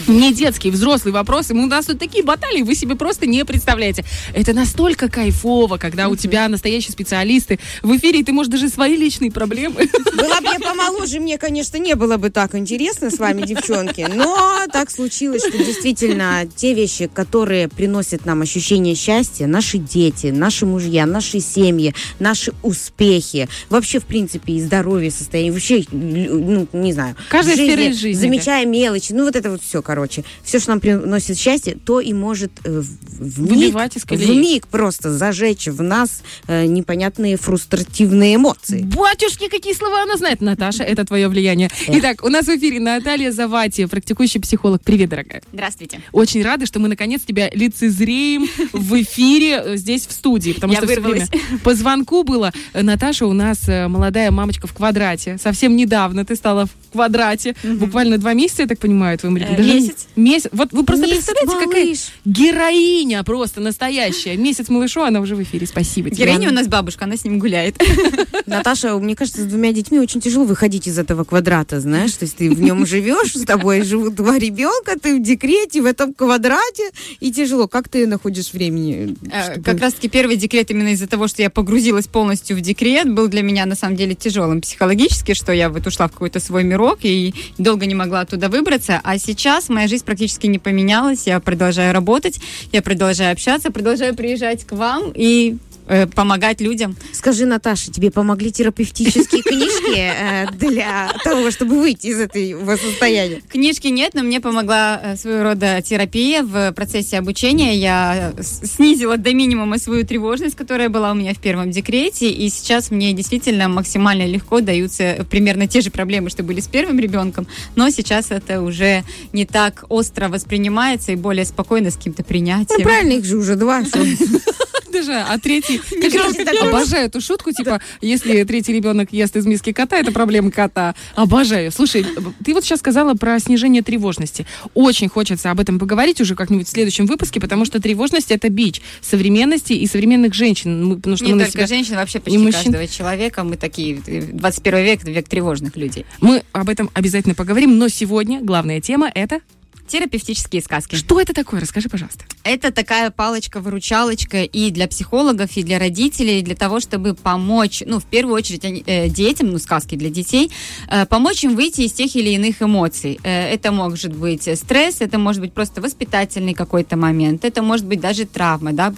Не 0.08 0.32
детский, 0.32 0.72
взрослый 0.72 1.14
вопрос. 1.14 1.50
И 1.50 1.54
у 1.54 1.66
нас 1.66 1.86
тут 1.86 2.00
такие 2.00 2.24
баталии, 2.24 2.62
вы 2.62 2.74
себе 2.74 2.96
просто 2.96 3.26
не 3.26 3.44
представляете. 3.44 4.04
Это 4.34 4.52
настолько 4.52 5.08
кайфово, 5.08 5.76
когда 5.76 6.08
у 6.08 6.16
тебя 6.16 6.48
настоящие 6.48 6.90
специалисты 6.90 7.60
в 7.80 7.96
эфире, 7.96 8.18
и 8.18 8.24
ты 8.24 8.32
можешь 8.32 8.50
даже 8.50 8.70
свои 8.70 8.96
личные 8.96 9.30
проблемы. 9.30 9.88
Была 10.16 10.40
бы 10.40 10.48
я 10.52 10.58
помоложе, 10.58 11.20
мне, 11.20 11.38
конечно, 11.38 11.76
не 11.76 11.94
было 11.94 12.16
бы 12.16 12.30
так 12.30 12.56
интересно 12.56 13.12
с 13.12 13.18
вами, 13.18 13.42
девчонки. 13.42 14.04
Но 14.12 14.66
так 14.78 14.90
случилось, 14.92 15.42
что 15.42 15.58
действительно 15.58 16.48
те 16.54 16.72
вещи, 16.72 17.10
которые 17.12 17.68
приносят 17.68 18.24
нам 18.26 18.42
ощущение 18.42 18.94
счастья, 18.94 19.48
наши 19.48 19.78
дети, 19.78 20.28
наши 20.28 20.66
мужья, 20.66 21.04
наши 21.04 21.40
семьи, 21.40 21.94
наши 22.20 22.52
успехи, 22.62 23.48
вообще, 23.70 23.98
в 23.98 24.04
принципе, 24.04 24.52
и 24.52 24.60
здоровье, 24.60 25.10
состояние, 25.10 25.52
вообще, 25.52 25.84
ну, 25.90 26.68
не 26.72 26.92
знаю. 26.92 27.16
Каждая 27.28 27.56
сфера 27.56 27.82
из 27.88 27.98
жизни, 27.98 28.20
Замечая 28.20 28.66
мелочи, 28.66 29.12
ну, 29.12 29.24
вот 29.24 29.34
это 29.34 29.50
вот 29.50 29.62
все, 29.62 29.82
короче. 29.82 30.22
Все, 30.44 30.60
что 30.60 30.70
нам 30.70 30.80
приносит 30.80 31.36
счастье, 31.36 31.76
то 31.84 31.98
и 31.98 32.12
может 32.12 32.52
э, 32.62 32.80
в, 32.80 33.50
миг, 33.50 33.74
в 33.74 34.30
миг 34.30 34.68
просто 34.68 35.10
зажечь 35.12 35.66
в 35.66 35.82
нас 35.82 36.22
э, 36.46 36.66
непонятные 36.66 37.36
фрустративные 37.36 38.36
эмоции. 38.36 38.82
Батюшки, 38.82 39.48
какие 39.48 39.74
слова 39.74 40.02
она 40.02 40.16
знает. 40.16 40.40
Наташа, 40.40 40.84
это 40.84 41.04
твое 41.04 41.26
влияние. 41.26 41.68
Итак, 41.88 42.22
у 42.22 42.28
нас 42.28 42.46
в 42.46 42.50
эфире 42.50 42.78
Наталья 42.78 43.32
Завати, 43.32 43.86
практикующий 43.86 44.40
психолог. 44.40 44.67
Привет, 44.76 45.08
дорогая. 45.08 45.42
Здравствуйте. 45.52 46.00
Очень 46.12 46.42
рада, 46.42 46.66
что 46.66 46.78
мы 46.80 46.88
наконец 46.88 47.22
тебя 47.22 47.48
лицезреем 47.50 48.46
в 48.72 49.00
эфире 49.02 49.62
э, 49.64 49.76
здесь 49.76 50.06
в 50.06 50.12
студии, 50.12 50.52
потому 50.52 50.72
Я 50.74 50.78
что 50.80 50.86
все 50.88 51.00
время 51.00 51.26
вырвалась. 51.26 51.60
по 51.62 51.74
звонку 51.74 52.22
было. 52.24 52.52
э, 52.74 52.82
Наташа 52.82 53.26
у 53.26 53.32
нас 53.32 53.66
э, 53.68 53.88
молодая 53.88 54.30
мамочка 54.30 54.66
в 54.66 54.74
квадрате. 54.74 55.38
Совсем 55.42 55.76
недавно 55.76 56.24
ты 56.26 56.36
стала 56.36 56.66
в 56.66 56.92
квадрате. 56.92 57.54
Буквально 57.62 58.18
два 58.18 58.34
месяца, 58.34 58.62
я 58.62 58.68
так 58.68 58.78
понимаю, 58.78 59.16
твоему 59.18 59.38
ребенку. 59.38 59.62
Э, 59.62 59.64
месяц. 59.64 60.06
Месяц. 60.16 60.50
Вот 60.52 60.72
вы 60.72 60.84
просто 60.84 61.06
Месяц, 61.06 61.24
представляете, 61.26 61.64
какая 61.66 61.84
малыш. 61.84 61.98
героиня 62.24 63.22
просто 63.24 63.60
настоящая. 63.60 64.36
Месяц 64.36 64.68
малышу, 64.68 65.02
она 65.02 65.20
уже 65.20 65.34
в 65.36 65.42
эфире. 65.42 65.66
Спасибо 65.66 66.10
тебе. 66.10 66.24
Героиня 66.24 66.50
у 66.50 66.52
нас 66.52 66.66
бабушка, 66.68 67.04
она 67.04 67.16
с 67.16 67.24
ним 67.24 67.38
гуляет. 67.38 67.80
Наташа, 68.46 68.96
мне 68.98 69.14
кажется, 69.16 69.42
с 69.42 69.46
двумя 69.46 69.72
детьми 69.72 69.98
очень 69.98 70.20
тяжело 70.20 70.44
выходить 70.44 70.86
из 70.86 70.98
этого 70.98 71.24
квадрата, 71.24 71.80
знаешь, 71.80 72.12
то 72.12 72.24
есть 72.24 72.36
ты 72.36 72.50
в 72.50 72.60
нем 72.60 72.86
живешь, 72.86 73.32
с 73.34 73.44
тобой 73.44 73.82
живут 73.82 74.14
два 74.14 74.38
ребенка, 74.38 74.57
ты 75.02 75.16
в 75.18 75.22
декрете, 75.22 75.82
в 75.82 75.86
этом 75.86 76.12
квадрате, 76.14 76.90
и 77.20 77.30
тяжело. 77.32 77.68
Как 77.68 77.88
ты 77.88 78.06
находишь 78.06 78.52
времени? 78.52 79.16
Э, 79.30 79.52
чтобы- 79.52 79.62
Как 79.64 79.80
раз-таки 79.80 80.08
первый 80.08 80.36
декрет 80.36 80.70
именно 80.70 80.88
из-за 80.88 81.06
того, 81.06 81.28
что 81.28 81.42
я 81.42 81.50
погрузилась 81.50 82.06
полностью 82.06 82.56
в 82.56 82.60
декрет, 82.60 83.12
был 83.12 83.28
для 83.28 83.42
меня 83.42 83.66
на 83.66 83.74
самом 83.74 83.96
деле 83.96 84.14
тяжелым 84.14 84.60
психологически, 84.60 85.34
что 85.34 85.52
я 85.52 85.68
вот 85.68 85.86
ушла 85.86 86.08
в 86.08 86.12
какой-то 86.12 86.40
свой 86.40 86.64
мирок 86.64 86.98
и 87.02 87.34
долго 87.58 87.86
не 87.86 87.94
могла 87.94 88.20
оттуда 88.20 88.48
выбраться. 88.48 89.00
А 89.04 89.18
сейчас 89.18 89.68
моя 89.68 89.88
жизнь 89.88 90.04
практически 90.04 90.46
не 90.46 90.58
поменялась. 90.58 91.26
Я 91.26 91.40
продолжаю 91.40 91.92
работать, 91.92 92.38
я 92.72 92.82
продолжаю 92.82 93.32
общаться, 93.32 93.70
продолжаю 93.70 94.14
приезжать 94.14 94.64
к 94.64 94.72
вам 94.72 95.12
и 95.14 95.56
э, 95.88 96.06
помогать 96.06 96.60
людям. 96.60 96.96
Скажи, 97.12 97.46
Наташа, 97.46 97.90
тебе 97.90 98.10
помогли 98.10 98.52
терапевтические 98.52 99.42
книжки 99.44 99.98
э, 99.98 100.46
для 100.52 101.10
того, 101.24 101.50
чтобы 101.50 101.80
выйти 101.80 102.08
из 102.08 102.20
этого 102.20 102.76
состояния? 102.76 103.42
Книжки 103.48 103.88
нет, 103.88 104.14
но 104.14 104.22
мне 104.22 104.40
помогла 104.40 105.00
э, 105.02 105.16
своего 105.16 105.42
рода 105.42 105.82
терапия 105.82 106.42
в 106.42 106.72
процессе 106.72 107.18
обучения. 107.18 107.76
Я 107.76 108.32
снизила 108.40 109.16
до 109.16 109.34
минимума 109.34 109.78
свою 109.78 110.06
тревожность, 110.06 110.56
которая 110.56 110.88
была 110.88 111.12
у 111.12 111.14
меня 111.14 111.34
в 111.34 111.38
первом 111.38 111.70
декрете, 111.70 112.30
и 112.30 112.48
сейчас 112.50 112.90
мне 112.90 113.12
действительно 113.12 113.68
максимально 113.68 114.26
легко 114.26 114.60
даются 114.60 115.26
примерно 115.30 115.66
те 115.66 115.80
же 115.80 115.90
проблемы, 115.90 116.30
что 116.30 116.42
были 116.42 116.60
с 116.60 116.68
первым 116.68 116.98
ребенком, 116.98 117.46
но 117.76 117.90
сейчас 117.90 118.30
это 118.30 118.62
уже 118.62 119.04
не 119.32 119.46
так 119.46 119.84
остро 119.88 120.28
воспринимается 120.28 121.12
и 121.12 121.16
более 121.16 121.44
спокойно 121.44 121.90
с 121.90 121.96
каким-то 121.96 122.24
принятием. 122.24 122.78
Ну, 122.78 122.84
правильно, 122.84 123.12
их 123.12 123.24
же 123.24 123.36
уже 123.36 123.56
два. 123.56 123.82
Даже, 124.98 125.14
а 125.20 125.38
третий... 125.38 125.80
Обожаю 126.68 127.06
эту 127.06 127.20
шутку, 127.20 127.52
типа, 127.52 127.80
если 128.00 128.42
третий 128.44 128.72
ребенок 128.72 129.12
ест 129.12 129.36
из 129.36 129.46
миски 129.46 129.72
кота, 129.72 129.98
это 129.98 130.12
проблема 130.12 130.50
кота. 130.50 130.94
Обожаю. 131.14 131.70
Слушай, 131.70 132.04
ты 132.44 132.54
вот 132.54 132.64
сейчас 132.64 132.80
сказала 132.80 133.14
про 133.14 133.38
снижение 133.38 133.82
тревожности. 133.82 134.46
Очень 134.74 135.08
хочется 135.08 135.50
об 135.50 135.60
этом 135.60 135.78
поговорить 135.78 136.20
уже 136.20 136.34
как-нибудь 136.34 136.66
в 136.66 136.70
следующем 136.70 137.06
выпуске, 137.06 137.40
потому 137.40 137.64
что 137.64 137.80
тревожность 137.80 138.30
это 138.30 138.48
бич 138.48 138.80
современности 139.00 139.72
и 139.72 139.86
современных 139.86 140.34
женщин. 140.34 140.84
Мы, 140.84 140.96
потому 140.96 141.16
что 141.16 141.26
Не 141.26 141.34
мы 141.34 141.40
только 141.40 141.52
себя- 141.52 141.66
женщин, 141.66 141.94
вообще 141.96 142.18
почти 142.20 142.38
мужчин. 142.38 142.64
каждого 142.72 142.86
человека. 142.88 143.44
Мы 143.44 143.56
такие, 143.56 144.00
э, 144.06 144.22
21 144.32 144.84
век, 144.84 145.04
век 145.04 145.28
тревожных 145.28 145.76
людей. 145.76 146.06
Мы 146.20 146.42
об 146.52 146.68
этом 146.68 146.90
обязательно 146.94 147.34
поговорим, 147.34 147.78
но 147.78 147.88
сегодня 147.88 148.40
главная 148.42 148.80
тема 148.80 149.10
это... 149.14 149.40
Терапевтические 149.88 150.60
сказки. 150.60 150.96
Что 150.96 151.18
это 151.20 151.32
такое? 151.32 151.60
Расскажи, 151.60 151.88
пожалуйста. 151.88 152.24
Это 152.44 152.70
такая 152.70 153.10
палочка-выручалочка 153.10 154.42
и 154.42 154.70
для 154.70 154.86
психологов, 154.86 155.56
и 155.56 155.62
для 155.62 155.78
родителей, 155.78 156.42
для 156.42 156.54
того, 156.54 156.78
чтобы 156.78 157.14
помочь, 157.14 157.82
ну, 157.86 157.98
в 157.98 158.04
первую 158.04 158.34
очередь, 158.34 158.64
они- 158.64 158.84
э, 158.86 159.08
детям, 159.08 159.50
ну, 159.50 159.58
сказки 159.58 159.96
для 159.96 160.10
детей, 160.10 160.50
э, 160.90 161.06
помочь 161.06 161.42
им 161.42 161.56
выйти 161.56 161.82
из 161.82 161.92
тех 161.92 162.14
или 162.16 162.28
иных 162.30 162.60
эмоций. 162.60 163.18
Э, 163.22 163.48
это 163.48 163.72
может 163.72 164.14
быть 164.14 164.42
стресс, 164.58 165.00
это 165.00 165.18
может 165.18 165.40
быть 165.40 165.54
просто 165.54 165.80
воспитательный 165.80 166.52
какой-то 166.52 166.96
момент, 166.96 167.44
это 167.46 167.62
может 167.62 167.86
быть 167.86 168.00
даже 168.00 168.26
травма, 168.26 168.72
да, 168.72 168.92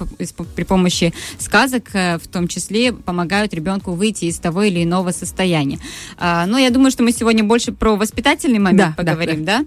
при 0.56 0.64
помощи 0.64 1.14
сказок, 1.38 1.90
э, 1.94 2.18
в 2.18 2.26
том 2.26 2.48
числе, 2.48 2.92
помогают 2.92 3.54
ребенку 3.54 3.92
выйти 3.92 4.24
из 4.24 4.38
того 4.38 4.64
или 4.64 4.82
иного 4.82 5.12
состояния. 5.12 5.78
А, 6.18 6.46
но 6.46 6.58
я 6.58 6.70
думаю, 6.70 6.90
что 6.90 7.04
мы 7.04 7.12
сегодня 7.12 7.44
больше 7.44 7.70
про 7.72 7.94
воспитательный 7.94 8.58
момент 8.58 8.96
Да, 8.96 9.02
да, 9.04 9.12
поговорим, 9.12 9.44
да? 9.44 9.64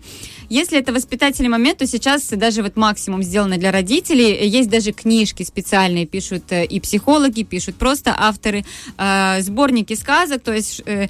Если 0.50 0.78
это 0.78 0.92
воспитательный 0.92 1.13
момент, 1.50 1.80
то 1.80 1.88
сейчас 1.88 2.28
даже 2.30 2.62
вот 2.62 2.76
максимум 2.76 3.24
сделано 3.24 3.58
для 3.58 3.72
родителей. 3.72 4.48
Есть 4.48 4.70
даже 4.70 4.92
книжки 4.92 5.44
специальные, 5.44 6.06
пишут 6.06 6.52
э, 6.52 6.66
и 6.66 6.80
психологи, 6.80 7.44
пишут 7.44 7.76
просто 7.76 8.16
авторы, 8.18 8.66
э, 8.98 9.42
сборники 9.42 9.94
сказок, 9.96 10.42
то 10.44 10.54
есть 10.54 10.82
э, 10.86 11.08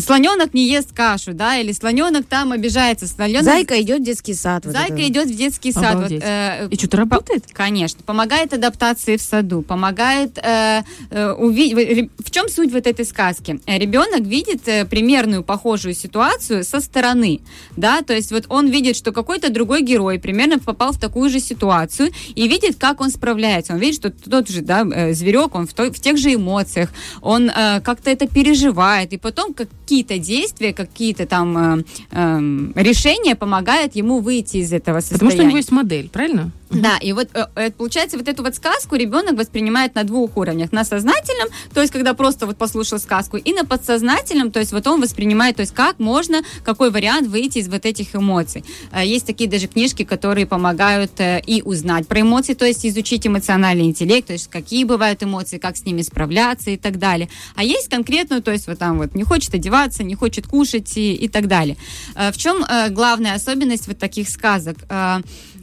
слоненок 0.00 0.54
не 0.54 0.68
ест 0.68 0.92
кашу, 0.94 1.32
да, 1.34 1.56
или 1.58 1.72
слоненок 1.72 2.26
там 2.26 2.52
обижается, 2.52 3.06
слоненок... 3.06 3.44
Зайка 3.44 3.80
идет 3.80 4.00
в 4.00 4.04
детский 4.04 4.34
сад. 4.34 4.64
вот 4.64 4.72
Зайка 4.74 4.94
это. 4.94 5.08
идет 5.08 5.26
в 5.28 5.36
детский 5.36 5.72
сад. 5.72 5.94
Вот, 5.96 6.12
э, 6.12 6.68
И 6.70 6.76
что-то 6.76 6.96
работает? 6.98 7.44
Конечно. 7.52 8.00
Помогает 8.04 8.52
адаптации 8.52 9.16
в 9.16 9.22
саду, 9.22 9.62
помогает 9.62 10.38
э, 10.38 10.82
э, 11.10 11.34
уви- 11.38 12.10
в- 12.18 12.30
чем 12.30 12.48
суть 12.48 12.72
вот 12.72 12.86
этой 12.86 13.04
сказки? 13.04 13.60
Э, 13.66 13.78
Ребенок 13.78 14.20
видит 14.20 14.66
э, 14.68 14.84
примерную 14.84 15.42
похожую 15.42 15.94
ситуацию 15.94 16.64
со 16.64 16.80
стороны, 16.80 17.40
да, 17.76 18.02
то 18.02 18.14
есть 18.14 18.30
вот 18.32 18.44
он 18.48 18.68
видит, 18.68 18.96
что 18.96 19.12
какой-то 19.12 19.50
другой 19.50 19.82
герой 19.82 20.18
примерно 20.18 20.58
попал 20.58 20.92
в 20.92 20.98
такую 21.00 21.30
же 21.30 21.40
ситуацию 21.40 22.10
и 22.34 22.48
видит, 22.48 22.76
как 22.78 23.00
он 23.00 23.10
справляется. 23.10 23.72
Он 23.74 23.78
видит, 23.78 23.96
что 23.96 24.10
тот 24.10 24.48
же, 24.48 24.60
да, 24.62 24.84
зверек, 25.12 25.54
он 25.54 25.66
в, 25.66 25.74
той- 25.74 25.90
в 25.90 26.00
тех 26.00 26.16
же 26.18 26.34
эмоциях, 26.34 26.90
он 27.20 27.50
э, 27.50 27.80
как-то 27.80 28.10
это 28.10 28.26
переживает, 28.26 29.12
и 29.12 29.16
потом 29.18 29.54
какие-то 29.66 30.18
действия, 30.18 30.72
какие-то 30.72 31.26
там 31.26 31.80
э, 31.80 31.84
эм, 32.12 32.72
решения 32.74 33.34
помогают 33.34 33.96
ему 33.96 34.20
выйти 34.20 34.58
из 34.58 34.72
этого 34.72 35.00
состояния. 35.00 35.18
Потому 35.18 35.30
что 35.30 35.42
у 35.42 35.46
него 35.46 35.56
есть 35.56 35.72
модель, 35.72 36.08
правильно? 36.08 36.52
Да, 36.70 36.98
и 36.98 37.12
вот 37.12 37.28
э, 37.34 37.46
э, 37.56 37.70
получается, 37.70 38.18
вот 38.18 38.28
эту 38.28 38.42
вот 38.42 38.54
сказку 38.54 38.96
ребенок 38.96 39.36
воспринимает 39.38 39.94
на 39.94 40.04
двух 40.04 40.36
уровнях. 40.36 40.72
На 40.72 40.84
сознательном, 40.84 41.48
то 41.72 41.80
есть 41.80 41.92
когда 41.92 42.14
просто 42.14 42.46
вот 42.46 42.56
послушал 42.56 42.98
сказку, 42.98 43.36
и 43.36 43.52
на 43.52 43.64
подсознательном, 43.64 44.50
то 44.50 44.60
есть 44.60 44.72
вот 44.72 44.86
он 44.86 45.00
воспринимает, 45.00 45.56
то 45.56 45.60
есть 45.60 45.74
как 45.74 45.98
можно, 45.98 46.42
какой 46.64 46.90
вариант 46.90 47.28
выйти 47.28 47.58
из 47.58 47.68
вот 47.68 47.86
этих 47.86 48.14
эмоций. 48.14 48.64
Э, 48.92 49.04
Есть 49.04 49.26
такие 49.26 49.48
даже 49.48 49.66
книжки, 49.66 50.04
которые 50.04 50.46
помогают 50.46 51.12
э, 51.18 51.40
и 51.46 51.62
узнать 51.62 52.06
про 52.06 52.20
эмоции, 52.20 52.54
то 52.54 52.66
есть 52.66 52.84
изучить 52.84 53.26
эмоциональный 53.26 53.84
интеллект, 53.84 54.26
то 54.26 54.34
есть 54.34 54.48
какие 54.48 54.84
бывают 54.84 55.22
эмоции, 55.22 55.58
как 55.58 55.76
с 55.76 55.84
ними 55.84 56.02
справляться 56.02 56.70
и 56.70 56.76
так 56.76 56.98
далее. 56.98 57.28
А 57.54 57.64
есть 57.64 57.88
конкретно, 57.88 58.42
то 58.42 58.52
есть 58.52 58.66
вот 58.66 58.78
там 58.78 58.98
вот 58.98 59.14
не 59.14 59.24
хочет 59.24 59.47
одеваться, 59.54 60.02
не 60.02 60.14
хочет 60.14 60.46
кушать 60.46 60.96
и, 60.96 61.14
и 61.14 61.28
так 61.28 61.46
далее. 61.46 61.76
Э, 62.14 62.30
В 62.32 62.36
чем 62.36 62.64
э, 62.64 62.90
главная 62.90 63.34
особенность 63.34 63.88
вот 63.88 63.98
таких 63.98 64.28
сказок? 64.28 64.76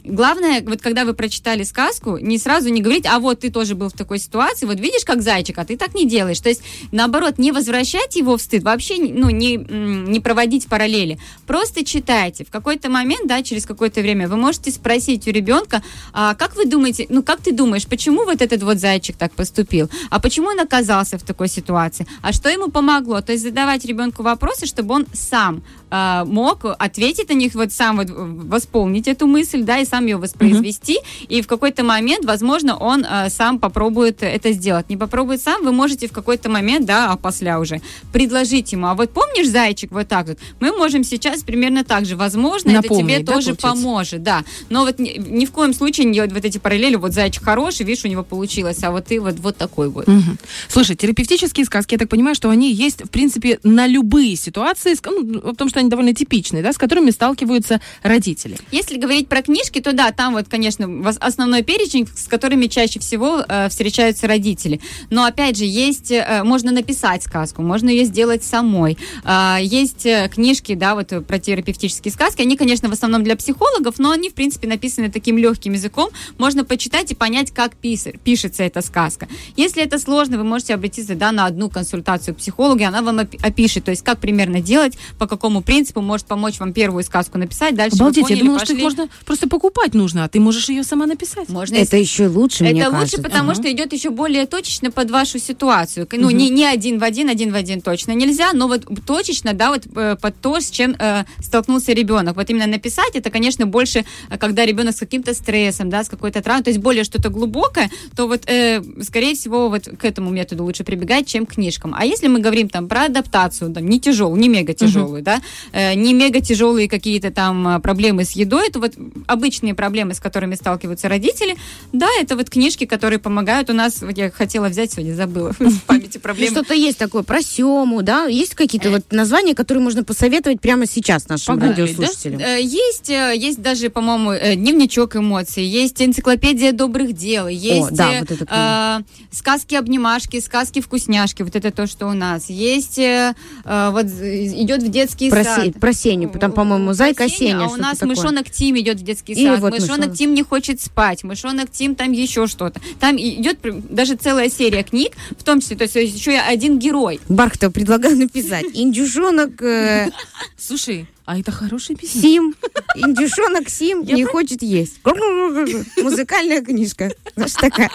Главное, 0.08 0.62
вот 0.62 0.80
когда 0.80 1.04
вы 1.04 1.14
прочитали 1.14 1.64
сказку, 1.64 2.18
не 2.18 2.38
сразу 2.38 2.68
не 2.68 2.80
говорить, 2.80 3.06
а 3.06 3.18
вот 3.18 3.40
ты 3.40 3.50
тоже 3.50 3.74
был 3.74 3.88
в 3.88 3.92
такой 3.92 4.18
ситуации, 4.18 4.66
вот 4.66 4.78
видишь, 4.78 5.04
как 5.04 5.20
зайчик, 5.20 5.58
а 5.58 5.64
ты 5.64 5.76
так 5.76 5.94
не 5.94 6.06
делаешь. 6.06 6.40
То 6.40 6.48
есть, 6.48 6.62
наоборот, 6.92 7.38
не 7.38 7.50
возвращать 7.50 8.14
его 8.14 8.36
в 8.36 8.42
стыд, 8.42 8.62
вообще 8.62 8.98
ну, 8.98 9.30
не, 9.30 9.56
не 9.56 10.20
проводить 10.20 10.66
параллели. 10.66 11.18
Просто 11.46 11.84
читайте. 11.84 12.44
В 12.44 12.50
какой-то 12.50 12.88
момент, 12.88 13.26
да, 13.26 13.42
через 13.42 13.66
какое-то 13.66 14.00
время 14.00 14.28
вы 14.28 14.36
можете 14.36 14.70
спросить 14.70 15.26
у 15.26 15.30
ребенка, 15.30 15.82
а 16.12 16.34
как 16.34 16.56
вы 16.56 16.66
думаете, 16.66 17.06
ну 17.08 17.22
как 17.22 17.40
ты 17.40 17.52
думаешь, 17.52 17.86
почему 17.86 18.24
вот 18.24 18.40
этот 18.42 18.62
вот 18.62 18.78
зайчик 18.78 19.16
так 19.16 19.32
поступил? 19.32 19.90
А 20.10 20.20
почему 20.20 20.48
он 20.48 20.60
оказался 20.60 21.18
в 21.18 21.22
такой 21.22 21.48
ситуации? 21.48 22.06
А 22.22 22.32
что 22.32 22.48
ему 22.48 22.70
помогло? 22.70 23.20
То 23.20 23.32
есть 23.32 23.44
задавать 23.44 23.84
ребенку 23.84 24.22
вопросы, 24.22 24.66
чтобы 24.66 24.94
он 24.94 25.06
сам 25.12 25.64
а, 25.90 26.24
мог 26.24 26.64
ответить 26.64 27.28
на 27.28 27.34
них, 27.34 27.54
вот 27.54 27.72
сам 27.72 27.96
вот 27.96 28.08
восполнить 28.10 29.08
эту 29.08 29.26
мысль, 29.26 29.62
да, 29.62 29.78
и 29.78 29.84
сам 29.84 30.06
ее 30.06 30.16
воспроизвести, 30.16 30.98
и 31.28 31.42
в 31.42 31.46
какой-то 31.46 31.84
момент, 31.84 32.24
возможно, 32.24 32.76
он 32.76 33.04
а, 33.08 33.30
сам 33.30 33.58
попробует 33.58 34.22
это 34.22 34.52
сделать. 34.52 34.88
Не 34.88 34.96
попробует 34.96 35.40
сам, 35.40 35.62
вы 35.62 35.72
можете 35.72 36.08
в 36.08 36.12
какой-то 36.12 36.50
момент, 36.50 36.86
да, 36.86 37.12
а 37.12 37.16
после 37.16 37.56
уже, 37.56 37.80
предложить 38.12 38.72
ему, 38.72 38.88
а 38.88 38.94
вот 38.94 39.10
помнишь, 39.10 39.48
зайчик, 39.48 39.92
вот 39.92 40.08
так 40.08 40.28
вот, 40.28 40.38
мы 40.60 40.76
можем 40.76 41.04
сейчас 41.04 41.42
примерно 41.42 41.84
так 41.84 42.04
же, 42.04 42.16
возможно, 42.16 42.72
Напомнить, 42.72 43.04
это 43.04 43.14
тебе 43.14 43.24
да, 43.24 43.32
тоже 43.32 43.54
получается? 43.54 43.84
поможет, 43.84 44.22
да, 44.22 44.44
но 44.68 44.84
вот 44.84 44.98
ни, 44.98 45.18
ни 45.18 45.46
в 45.46 45.52
коем 45.52 45.72
случае 45.72 46.06
не 46.06 46.20
вот 46.20 46.44
эти 46.44 46.58
параллели, 46.58 46.96
вот 46.96 47.12
зайчик 47.12 47.44
хороший, 47.44 47.86
видишь, 47.86 48.04
у 48.04 48.08
него 48.08 48.24
получилось, 48.24 48.82
а 48.82 48.90
вот 48.90 49.06
ты 49.06 49.20
вот, 49.20 49.38
вот 49.38 49.56
такой 49.56 49.88
вот. 49.88 50.08
Мгм. 50.08 50.38
Слушай, 50.68 50.96
терапевтические 50.96 51.64
сказки, 51.64 51.94
я 51.94 51.98
так 51.98 52.08
понимаю, 52.08 52.34
что 52.34 52.50
они 52.50 52.72
есть, 52.72 53.04
в 53.04 53.08
принципе, 53.08 53.60
на 53.62 53.86
любые 53.86 54.36
ситуации, 54.36 54.96
ну, 55.04 55.40
потому 55.40 55.70
что 55.70 55.75
они 55.80 55.88
довольно 55.88 56.14
типичные, 56.14 56.62
да, 56.62 56.72
с 56.72 56.78
которыми 56.78 57.10
сталкиваются 57.10 57.80
родители. 58.02 58.56
Если 58.70 58.98
говорить 58.98 59.28
про 59.28 59.42
книжки, 59.42 59.80
то 59.80 59.92
да, 59.92 60.12
там 60.12 60.34
вот, 60.34 60.48
конечно, 60.48 60.86
основной 61.20 61.62
перечень, 61.62 62.06
с 62.06 62.26
которыми 62.28 62.66
чаще 62.66 63.00
всего 63.00 63.44
э, 63.46 63.68
встречаются 63.68 64.26
родители. 64.26 64.80
Но 65.10 65.24
опять 65.24 65.56
же, 65.56 65.64
есть, 65.64 66.10
э, 66.10 66.42
можно 66.44 66.72
написать 66.72 67.22
сказку, 67.22 67.62
можно 67.62 67.88
ее 67.88 68.04
сделать 68.04 68.44
самой. 68.44 68.98
А, 69.24 69.58
есть 69.60 70.06
э, 70.06 70.30
книжки, 70.32 70.74
да, 70.74 70.94
вот 70.94 71.12
э, 71.12 71.20
про 71.20 71.38
терапевтические 71.38 72.12
сказки. 72.12 72.42
Они, 72.42 72.56
конечно, 72.56 72.88
в 72.88 72.92
основном 72.92 73.24
для 73.24 73.36
психологов, 73.36 73.98
но 73.98 74.10
они, 74.10 74.30
в 74.30 74.34
принципе, 74.34 74.68
написаны 74.68 75.10
таким 75.10 75.38
легким 75.38 75.72
языком. 75.72 76.10
Можно 76.38 76.64
почитать 76.64 77.12
и 77.12 77.14
понять, 77.14 77.50
как 77.50 77.72
пис- 77.82 78.18
пишется 78.24 78.62
эта 78.62 78.82
сказка. 78.82 79.28
Если 79.56 79.82
это 79.82 79.98
сложно, 79.98 80.38
вы 80.38 80.44
можете 80.44 80.74
обратиться, 80.74 81.14
да, 81.14 81.32
на 81.32 81.46
одну 81.46 81.68
консультацию 81.68 82.34
к 82.34 82.38
психологу, 82.38 82.80
и 82.80 82.84
она 82.84 83.02
вам 83.02 83.20
опи- 83.20 83.38
опишет, 83.42 83.84
то 83.84 83.90
есть 83.90 84.02
как 84.02 84.18
примерно 84.18 84.60
делать, 84.60 84.96
по 85.18 85.26
какому 85.26 85.62
принципу 85.66 86.00
может 86.00 86.26
помочь 86.26 86.58
вам 86.60 86.72
первую 86.72 87.04
сказку 87.04 87.36
написать, 87.38 87.74
дальше 87.74 87.96
вы 87.96 88.02
Обалдеть, 88.04 88.22
я 88.22 88.28
поняли, 88.28 88.40
думала, 88.44 88.58
что 88.64 88.72
их 88.72 88.78
пошли. 88.82 88.84
можно 88.84 89.08
просто 89.24 89.48
покупать 89.48 89.94
нужно, 89.94 90.24
а 90.24 90.28
ты 90.28 90.40
можешь 90.40 90.68
ее 90.68 90.82
сама 90.84 91.06
написать. 91.06 91.48
Можно 91.48 91.74
Это 91.76 91.96
еще 91.96 92.28
лучше, 92.28 92.64
это 92.64 92.72
мне 92.74 92.84
лучше, 92.86 93.00
кажется. 93.00 93.22
потому 93.22 93.50
Ага. 93.50 93.60
что 93.60 93.70
идет 93.72 93.92
еще 93.92 94.10
более 94.10 94.46
точечно 94.46 94.90
под 94.90 95.10
вашу 95.10 95.38
ситуацию. 95.38 96.06
Ну, 96.12 96.28
Мгм. 96.28 96.36
не, 96.36 96.50
не 96.50 96.64
один 96.64 96.98
в 96.98 97.02
один, 97.04 97.28
один 97.28 97.52
в 97.52 97.56
один 97.56 97.80
точно 97.80 98.12
нельзя, 98.12 98.52
но 98.54 98.68
вот 98.68 98.86
точечно, 99.06 99.52
да, 99.52 99.70
вот 99.70 99.82
э, 99.94 100.16
под 100.20 100.40
то, 100.40 100.60
с 100.60 100.70
чем 100.70 100.94
э, 100.98 101.24
столкнулся 101.42 101.92
ребенок. 101.92 102.36
Вот 102.36 102.48
именно 102.48 102.66
написать, 102.66 103.14
это, 103.14 103.30
конечно, 103.30 103.66
больше, 103.66 104.04
э, 104.30 104.38
когда 104.38 104.64
ребенок 104.64 104.94
с 104.94 105.00
каким-то 105.00 105.34
стрессом, 105.34 105.90
да, 105.90 106.04
с 106.04 106.08
какой-то 106.08 106.40
травмой, 106.42 106.62
то 106.64 106.70
есть 106.70 106.80
более 106.80 107.04
что-то 107.04 107.28
глубокое, 107.30 107.90
то 108.14 108.26
вот, 108.28 108.42
э, 108.46 108.82
скорее 109.02 109.34
всего, 109.34 109.68
вот 109.68 109.82
к 109.98 110.04
этому 110.04 110.30
методу 110.30 110.64
лучше 110.64 110.84
прибегать, 110.84 111.26
чем 111.26 111.44
к 111.46 111.54
книжкам. 111.54 111.94
А 111.96 112.04
если 112.04 112.28
мы 112.28 112.38
говорим 112.40 112.68
там 112.68 112.88
про 112.88 113.04
адаптацию, 113.06 113.72
там, 113.72 113.86
не 113.88 113.98
тяжелую, 114.00 114.38
не 114.40 114.48
мега 114.48 114.72
тяжелую, 114.74 115.22
да, 115.22 115.36
э, 115.36 115.40
не 115.72 116.14
мега 116.14 116.40
тяжелые 116.40 116.88
какие-то 116.88 117.30
там 117.30 117.68
э, 117.68 117.80
проблемы 117.80 118.24
с 118.24 118.32
едой, 118.32 118.68
это 118.68 118.80
вот 118.80 118.92
обычные 119.26 119.74
проблемы, 119.74 120.14
с 120.14 120.20
которыми 120.20 120.54
сталкиваются 120.54 121.08
родители, 121.08 121.56
да, 121.92 122.08
это 122.20 122.36
вот 122.36 122.50
книжки, 122.50 122.86
которые 122.86 123.18
помогают. 123.18 123.70
У 123.70 123.72
нас, 123.72 124.00
вот 124.00 124.16
я 124.16 124.30
хотела 124.30 124.68
взять 124.68 124.92
сегодня, 124.92 125.14
забыла 125.14 125.52
в 125.58 125.82
памяти 125.82 126.18
проблемы. 126.18 126.52
Что-то 126.52 126.74
есть 126.74 126.98
такое 126.98 127.22
про 127.22 127.42
Сему, 127.42 128.02
да? 128.02 128.26
Есть 128.26 128.54
какие-то 128.54 128.90
вот 128.90 129.04
названия, 129.10 129.54
которые 129.54 129.82
можно 129.82 130.04
посоветовать 130.04 130.60
прямо 130.60 130.86
сейчас 130.86 131.28
нашим 131.28 131.58
Погуглить, 131.58 131.78
радиослушателям? 131.98 132.40
Э, 132.40 132.60
Есть, 132.60 133.10
э, 133.10 133.34
есть 133.36 133.60
даже, 133.60 133.90
по-моему, 133.90 134.32
э, 134.32 134.54
дневничок 134.54 135.16
эмоций, 135.16 135.64
есть 135.64 136.00
энциклопедия 136.00 136.72
добрых 136.72 137.12
дел, 137.12 137.48
есть 137.48 137.92
да, 137.92 138.14
э, 138.14 138.20
вот 138.20 138.42
э, 138.48 139.02
сказки-обнимашки, 139.32 140.40
сказки-вкусняшки, 140.40 141.42
вот 141.42 141.56
это 141.56 141.70
то, 141.70 141.86
что 141.86 142.06
у 142.06 142.12
нас. 142.12 142.48
Есть, 142.48 142.98
э, 142.98 143.34
э, 143.64 143.90
вот 143.92 144.06
э, 144.06 144.46
идет 144.62 144.82
в 144.82 144.90
детский 144.90 145.30
Про. 145.30 145.42
Се- 145.54 145.72
про 145.72 145.92
Сеню, 145.92 146.28
там, 146.30 146.52
по-моему, 146.52 146.92
Зайка 146.92 147.28
Сеня, 147.28 147.64
а 147.64 147.68
у 147.68 147.76
нас 147.76 147.98
такое. 147.98 148.14
мышонок 148.16 148.50
Тим 148.50 148.78
идет 148.78 148.98
в 148.98 149.02
детский 149.02 149.32
И 149.34 149.44
сад. 149.46 149.60
вот 149.60 149.72
мышонок, 149.72 149.96
мышонок. 149.98 150.16
Тим 150.16 150.34
не 150.34 150.42
хочет 150.42 150.80
спать. 150.80 151.22
Мышонок 151.24 151.70
Тим 151.70 151.94
там 151.94 152.12
еще 152.12 152.46
что-то. 152.46 152.80
Там 153.00 153.16
идет 153.16 153.58
даже 153.62 154.16
целая 154.16 154.50
серия 154.50 154.82
книг, 154.82 155.12
в 155.38 155.44
том 155.44 155.60
числе, 155.60 155.76
то 155.76 155.84
есть 155.84 155.94
еще 155.94 156.32
и 156.32 156.36
один 156.36 156.78
герой. 156.78 157.20
Бархтов 157.28 157.72
предлагаю 157.72 158.16
написать. 158.16 158.64
Индюшонок 158.74 159.60
э, 159.62 160.10
Слушай, 160.58 161.06
а 161.26 161.38
это 161.38 161.50
хороший 161.50 161.96
бизнес. 161.96 162.22
Сим. 162.22 162.54
Индюшонок 162.94 163.68
Сим 163.68 164.04
не 164.04 164.24
хочет 164.24 164.62
есть. 164.62 165.00
Музыкальная 166.02 166.62
книжка. 166.62 167.12
Знаешь, 167.34 167.52
такая. 167.52 167.90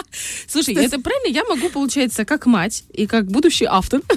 Слушай, 0.48 0.76
это 0.76 1.00
правильно? 1.00 1.34
Я 1.34 1.46
могу, 1.46 1.70
получается, 1.70 2.26
как 2.26 2.46
мать 2.46 2.84
и 2.94 3.08
как 3.08 3.26
будущий 3.26 3.66
автор. 3.66 4.02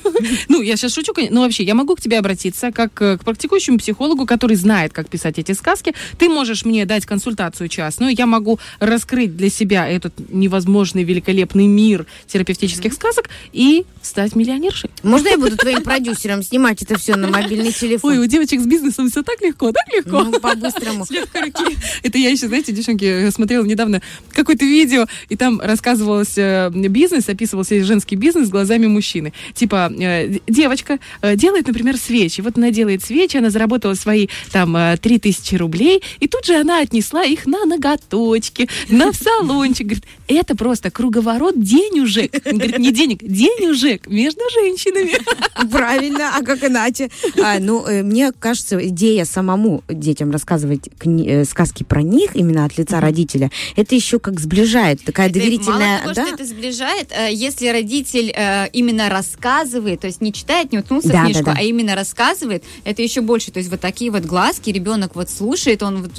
Ну, 0.48 0.62
я 0.62 0.76
сейчас 0.76 0.92
шучу, 0.92 1.12
конечно. 1.12 1.36
Ну, 1.36 1.42
вообще, 1.42 1.64
я 1.64 1.74
могу 1.74 1.94
к 1.96 2.00
тебе 2.00 2.18
обратиться 2.18 2.72
как 2.72 3.00
э, 3.02 3.18
к 3.18 3.24
практикующему 3.24 3.78
психологу, 3.78 4.26
который 4.26 4.56
знает, 4.56 4.92
как 4.92 5.08
писать 5.08 5.38
эти 5.38 5.52
сказки. 5.52 5.94
Ты 6.18 6.28
можешь 6.28 6.64
мне 6.64 6.86
дать 6.86 7.06
консультацию 7.06 7.68
частную. 7.68 8.14
Я 8.16 8.26
могу 8.26 8.58
раскрыть 8.78 9.36
для 9.36 9.50
себя 9.50 9.88
этот 9.88 10.12
невозможный, 10.28 11.04
великолепный 11.04 11.66
мир 11.66 12.06
терапевтических 12.26 12.92
сказок 12.92 13.28
и 13.52 13.84
стать 14.02 14.34
миллионершей. 14.34 14.90
Можно 15.02 15.28
я 15.28 15.38
буду 15.38 15.56
твоим 15.56 15.82
продюсером 15.82 16.42
снимать 16.42 16.82
это 16.82 16.98
все 16.98 17.16
на 17.16 17.28
мобильный 17.28 17.72
телефон? 17.72 18.12
Ой, 18.12 18.18
у 18.18 18.26
девочек 18.26 18.60
с 18.60 18.66
бизнесом 18.66 19.03
все 19.08 19.22
так 19.22 19.40
легко, 19.40 19.72
так 19.72 19.86
легко. 19.92 20.24
Ну, 20.24 20.40
по-быстрому. 20.40 21.06
Это 22.02 22.18
я 22.18 22.30
еще, 22.30 22.48
знаете, 22.48 22.72
девчонки, 22.72 23.04
э, 23.04 23.30
смотрела 23.30 23.64
недавно 23.64 24.02
какое-то 24.32 24.64
видео, 24.64 25.06
и 25.28 25.36
там 25.36 25.60
рассказывалось 25.60 26.36
э, 26.36 26.70
бизнес, 26.70 27.28
описывался 27.28 27.82
женский 27.84 28.16
бизнес 28.16 28.48
глазами 28.48 28.86
мужчины. 28.86 29.32
Типа, 29.54 29.92
э, 29.98 30.38
девочка 30.46 30.98
делает, 31.34 31.66
например, 31.66 31.96
свечи. 31.96 32.40
Вот 32.40 32.56
она 32.56 32.70
делает 32.70 33.04
свечи, 33.04 33.36
она 33.36 33.50
заработала 33.50 33.94
свои 33.94 34.28
там 34.52 34.76
э, 34.76 34.96
3000 34.96 35.54
рублей, 35.56 36.02
и 36.20 36.28
тут 36.28 36.44
же 36.46 36.54
она 36.54 36.80
отнесла 36.80 37.24
их 37.24 37.46
на 37.46 37.64
ноготочки, 37.64 38.68
на 38.88 39.12
салончик. 39.12 39.86
Говорит, 39.86 40.04
это 40.28 40.56
просто 40.56 40.90
круговорот 40.90 41.60
денежек. 41.60 42.32
Говорит, 42.44 42.78
не 42.78 42.92
денег, 42.92 43.18
денежек 43.22 44.06
между 44.06 44.40
женщинами. 44.52 45.12
Правильно, 45.70 46.36
а 46.36 46.42
как 46.42 46.64
иначе? 46.64 47.10
А, 47.42 47.58
ну, 47.58 47.86
э, 47.86 48.02
мне 48.02 48.32
кажется, 48.32 48.76
идея 48.88 49.24
самому 49.24 49.82
детям 49.88 50.30
рассказывать 50.30 50.88
кни- 50.98 51.28
э, 51.28 51.44
сказки 51.44 51.82
про 51.84 52.02
них 52.02 52.36
именно 52.36 52.64
от 52.64 52.78
лица 52.78 53.00
родителя, 53.00 53.50
это 53.76 53.94
еще 53.94 54.18
как 54.18 54.40
сближает, 54.40 55.04
такая 55.04 55.28
Это 55.28 55.38
доверительная... 55.38 56.00
Мало 56.02 56.14
того, 56.14 56.14
да? 56.14 56.26
что 56.26 56.34
это 56.34 56.44
сближает, 56.44 57.12
э, 57.12 57.32
если 57.32 57.68
родитель 57.68 58.34
именно 58.72 59.08
рассказывает, 59.08 60.00
то 60.00 60.06
есть 60.06 60.20
не 60.20 60.32
читает, 60.32 60.72
не 60.72 60.78
уткнулся 60.78 61.08
Да, 61.08 61.22
в 61.22 61.24
книжку, 61.24 61.44
да, 61.44 61.54
да. 61.54 61.60
а 61.60 61.62
именно 61.62 61.94
рассказывает, 61.94 62.64
это 62.84 63.02
еще 63.02 63.20
больше. 63.20 63.50
То 63.50 63.58
есть 63.58 63.70
вот 63.70 63.80
такие 63.80 64.10
вот 64.10 64.24
глазки, 64.24 64.70
ребенок 64.70 65.14
вот 65.14 65.30
слушает, 65.30 65.82
он 65.82 66.02
вот 66.02 66.12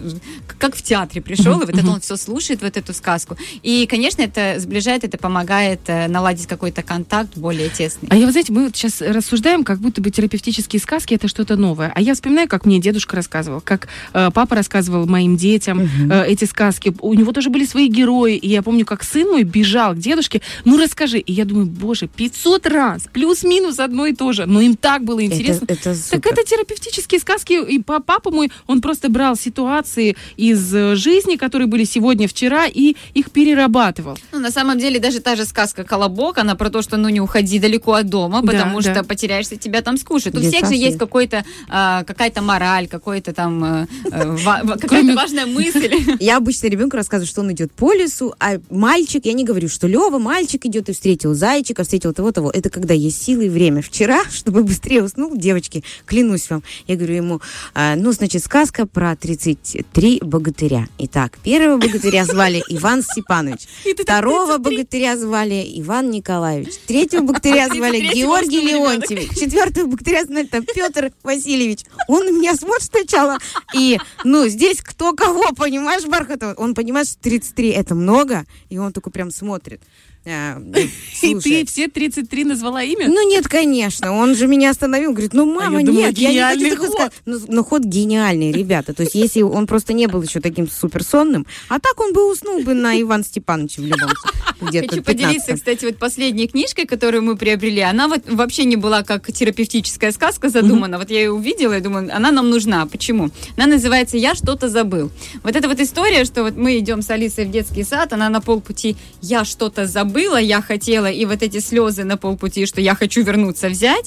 как 0.60 0.76
в 0.76 0.82
театре 0.82 1.22
пришел, 1.22 1.62
и 1.62 1.66
вот 1.66 1.70
это 1.78 1.88
он 1.90 2.02
все 2.02 2.16
слушает, 2.16 2.62
вот 2.62 2.78
эту 2.78 2.94
сказку. 2.94 3.38
И, 3.64 3.86
конечно, 3.96 4.24
это 4.24 4.60
сближает, 4.60 5.06
это 5.06 5.18
помогает 5.18 5.80
э, 5.88 6.10
наладить 6.10 6.48
какой-то 6.48 6.84
контакт 6.84 7.38
более 7.38 7.70
тесный. 7.70 8.10
А 8.12 8.18
я, 8.18 8.26
вы 8.26 8.34
знаете, 8.34 8.52
мы 8.52 8.66
вот 8.66 8.76
сейчас 8.76 9.00
рассуждаем, 9.00 9.64
как 9.64 9.80
будто 9.80 10.02
бы 10.02 10.12
терапевтические 10.12 10.82
сказки 10.82 11.14
это 11.14 11.30
что-то 11.30 11.56
новое. 11.56 11.94
А 11.96 12.02
я 12.02 12.14
вспоминаю, 12.14 12.50
как 12.50 12.66
мне 12.66 12.80
дедушка 12.82 13.16
рассказывал, 13.16 13.62
как 13.62 13.88
э, 14.12 14.32
папа 14.34 14.54
рассказывал 14.54 15.06
моим 15.08 15.38
детям 15.38 15.90
э, 16.12 16.26
эти 16.28 16.44
сказки. 16.44 16.94
У 17.00 17.14
него 17.14 17.32
тоже 17.32 17.50
были 17.50 17.66
свои 17.66 17.88
герои. 17.88 18.36
И 18.36 18.50
я 18.50 18.62
помню, 18.62 18.86
как 18.86 19.02
сын 19.02 19.30
мой 19.30 19.44
бежал 19.44 19.94
к 19.94 19.98
дедушке, 19.98 20.42
ну 20.66 20.78
расскажи. 20.78 21.20
И 21.20 21.32
я 21.32 21.46
думаю, 21.46 21.68
боже, 21.68 22.08
500 22.08 22.68
раз, 22.68 23.04
плюс-минус 23.14 23.80
одно 23.80 24.08
и 24.08 24.14
то 24.14 24.34
же. 24.34 24.46
Но 24.46 24.60
им 24.60 24.76
так 24.76 25.06
было 25.06 25.24
интересно. 25.24 25.64
Это, 25.70 25.74
это 25.92 26.10
Так 26.12 26.26
это 26.26 26.44
терапевтические 26.44 27.22
сказки, 27.22 27.54
и 27.66 27.80
па- 27.80 28.02
папа 28.02 28.30
мой, 28.30 28.52
он 28.68 28.82
просто 28.82 29.08
брал 29.08 29.38
ситуации 29.38 30.18
из 30.36 30.76
э, 30.76 30.96
жизни, 30.96 31.38
которые 31.38 31.68
были 31.68 31.86
сегодня, 31.86 32.28
вчера, 32.28 32.66
и 32.68 32.96
их 33.14 33.32
перерабатывал. 33.32 33.85
Ну, 34.32 34.40
на 34.40 34.52
самом 34.52 34.78
деле, 34.80 35.00
даже 35.00 35.20
та 35.20 35.36
же 35.36 35.46
сказка 35.46 35.84
«Колобок», 35.84 36.38
она 36.38 36.56
про 36.56 36.70
то, 36.70 36.82
что 36.82 36.98
ну 36.98 37.10
не 37.10 37.22
уходи 37.22 37.60
далеко 37.60 37.94
от 37.94 38.08
дома, 38.10 38.42
Да, 38.42 38.52
потому 38.52 38.82
да. 38.82 38.94
что 38.94 39.04
потеряешься, 39.04 39.56
тебя 39.58 39.82
там 39.82 39.98
скушают. 39.98 40.38
У 40.38 40.42
Без 40.42 40.50
всех 40.50 40.68
же 40.68 40.76
есть 40.76 40.98
какой-то, 40.98 41.44
а, 41.70 42.04
какая-то 42.04 42.42
мораль, 42.42 42.88
какой-то 42.88 43.34
там, 43.34 43.64
э, 43.64 43.88
э, 44.12 44.26
ва- 44.32 44.78
какая-то 44.80 45.14
важная 45.16 45.46
мысль. 45.46 45.92
Я 46.20 46.38
обычно 46.38 46.68
ребенку 46.68 46.98
рассказываю, 46.98 47.28
что 47.28 47.42
он 47.42 47.52
идет 47.52 47.72
по 47.72 47.94
лесу, 47.94 48.34
а 48.40 48.56
мальчик, 48.70 49.26
я 49.26 49.34
не 49.34 49.44
говорю, 49.44 49.70
что 49.70 49.88
Лева, 49.88 50.20
мальчик 50.20 50.66
идет 50.66 50.90
и 50.90 50.94
встретил 50.94 51.34
зайчика, 51.34 51.84
встретил 51.84 52.14
того-того. 52.14 52.52
Это 52.52 52.70
когда 52.70 52.94
есть 52.94 53.22
силы 53.24 53.46
и 53.46 53.50
время. 53.50 53.82
Вчера, 53.82 54.24
чтобы 54.32 54.64
быстрее 54.64 55.04
уснул, 55.04 55.36
девочки, 55.36 55.84
клянусь 56.06 56.50
вам, 56.50 56.64
я 56.88 56.96
говорю 56.96 57.16
ему, 57.16 57.42
а, 57.74 57.96
ну, 57.96 58.12
значит, 58.12 58.44
сказка 58.44 58.86
про 58.86 59.16
33 59.16 60.20
богатыря. 60.24 60.88
Итак, 61.00 61.38
первого 61.44 61.78
богатыря 61.78 62.26
звали 62.26 62.64
Иван 62.70 63.02
Степанович, 63.04 63.68
второго 63.84 64.58
богатыря 64.58 65.18
звали 65.18 65.66
Иван 65.76 66.10
Николаевич, 66.10 66.74
третьего 66.88 67.24
богатыря 67.24 67.68
звали 67.68 68.00
33-го 68.00 68.14
Георгий. 68.14 68.62
Леонтьевич, 68.62 69.30
четвертого 69.40 69.88
богатыря 69.88 70.26
звали 70.26 70.50
Петр 70.74 71.12
Васильевич. 71.24 71.86
Он 72.08 72.38
меня 72.38 72.56
смотрит 72.56 72.84
сначала. 72.84 73.38
И, 73.74 74.00
ну, 74.24 74.48
здесь 74.48 74.82
кто 74.82 75.14
кого, 75.14 75.52
понимаешь, 75.54 76.06
Бархатова? 76.06 76.54
Он 76.56 76.74
понимает, 76.74 77.08
что 77.08 77.20
33 77.20 77.70
это 77.70 77.96
много, 77.96 78.46
и 78.70 78.78
он 78.78 78.94
такой 78.94 79.12
прям 79.12 79.32
смотрит. 79.32 79.82
А, 80.28 80.60
И 81.22 81.36
ты 81.36 81.66
все 81.66 81.88
33 81.88 82.46
назвала 82.46 82.84
имя? 82.84 83.08
ну 83.08 83.28
нет, 83.30 83.48
конечно. 83.48 84.12
Он 84.14 84.36
же 84.36 84.48
меня 84.48 84.72
остановил, 84.72 85.12
говорит, 85.12 85.34
ну 85.34 85.46
мама, 85.46 85.78
А 85.78 85.82
я 85.82 85.86
думала, 85.86 86.06
нет, 86.08 86.18
я 86.18 86.56
не 86.56 86.64
хочу 86.66 86.76
такой 86.76 86.88
ход. 86.88 86.96
сказать. 86.96 87.14
Ну, 87.26 87.40
ну, 87.48 87.64
ход 87.64 87.84
гениальный, 87.84 88.52
ребята. 88.52 88.94
То 88.94 89.04
есть 89.04 89.16
если 89.16 89.42
он 89.42 89.68
просто 89.68 89.94
не 89.94 90.08
был 90.08 90.22
еще 90.22 90.40
таким 90.40 90.70
суперсонным, 90.70 91.46
а 91.70 91.80
так 91.80 92.00
он 92.00 92.14
бы 92.14 92.30
уснул 92.32 92.62
бы 92.64 92.74
на 92.74 93.00
Иван 93.00 93.24
Степановича 93.24 93.82
в 93.82 93.86
любом 93.86 94.10
случае. 94.10 94.42
Где-то 94.62 94.88
Хочу 94.90 95.04
15. 95.04 95.06
поделиться, 95.06 95.54
кстати, 95.56 95.86
вот 95.86 95.98
последней 95.98 96.48
книжкой, 96.48 96.86
которую 96.86 97.24
мы 97.24 97.36
приобрели. 97.36 97.82
Она 97.82 98.08
вот 98.08 98.22
вообще 98.28 98.66
не 98.66 98.78
была 98.78 99.04
как 99.04 99.32
терапевтическая 99.32 100.12
сказка 100.12 100.50
задумана. 100.50 100.98
Вот 100.98 101.10
я 101.12 101.20
ее 101.20 101.32
увидела 101.32 101.78
и 101.78 101.82
думаю, 101.82 102.10
она 102.16 102.32
нам 102.32 102.50
нужна. 102.50 102.86
Почему? 102.86 103.30
Она 103.58 103.68
называется 103.68 104.18
«Я 104.18 104.34
что-то 104.34 104.70
забыл». 104.70 105.12
Вот 105.44 105.56
эта 105.56 105.68
вот 105.68 105.80
история, 105.80 106.26
что 106.26 106.44
вот 106.44 106.56
мы 106.56 106.80
идем 106.80 107.02
с 107.02 107.10
Алисой 107.10 107.46
в 107.46 107.52
детский 107.52 107.84
сад, 107.84 108.14
она 108.14 108.30
на 108.30 108.42
полпути 108.42 108.96
«Я 109.22 109.46
что-то 109.46 109.86
забыла, 110.16 110.38
я 110.38 110.62
хотела», 110.62 111.08
и 111.12 111.26
вот 111.26 111.42
эти 111.44 111.60
слезы 111.60 112.04
на 112.04 112.18
полпути, 112.18 112.66
что 112.66 112.82
«Я 112.82 112.96
хочу 112.96 113.24
вернуться 113.24 113.68
взять». 113.70 114.06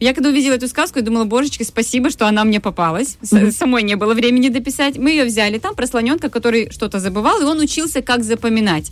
Я 0.00 0.14
когда 0.14 0.30
увидела 0.30 0.54
эту 0.54 0.66
сказку, 0.66 0.98
я 0.98 1.04
думала, 1.04 1.24
божечки, 1.26 1.62
спасибо, 1.62 2.10
что 2.10 2.26
она 2.26 2.42
мне 2.42 2.58
попалась. 2.58 3.18
С- 3.22 3.52
Самой 3.56 3.84
не 3.84 3.94
было 3.94 4.14
времени 4.14 4.48
дописать. 4.48 4.98
Мы 4.98 5.10
ее 5.10 5.24
взяли. 5.24 5.58
Там 5.58 5.76
про 5.76 5.86
слоненка, 5.86 6.28
который 6.28 6.70
что-то 6.72 6.98
забывал, 6.98 7.40
и 7.40 7.44
он 7.44 7.60
учился, 7.60 8.02
как 8.02 8.24
запоминать. 8.24 8.90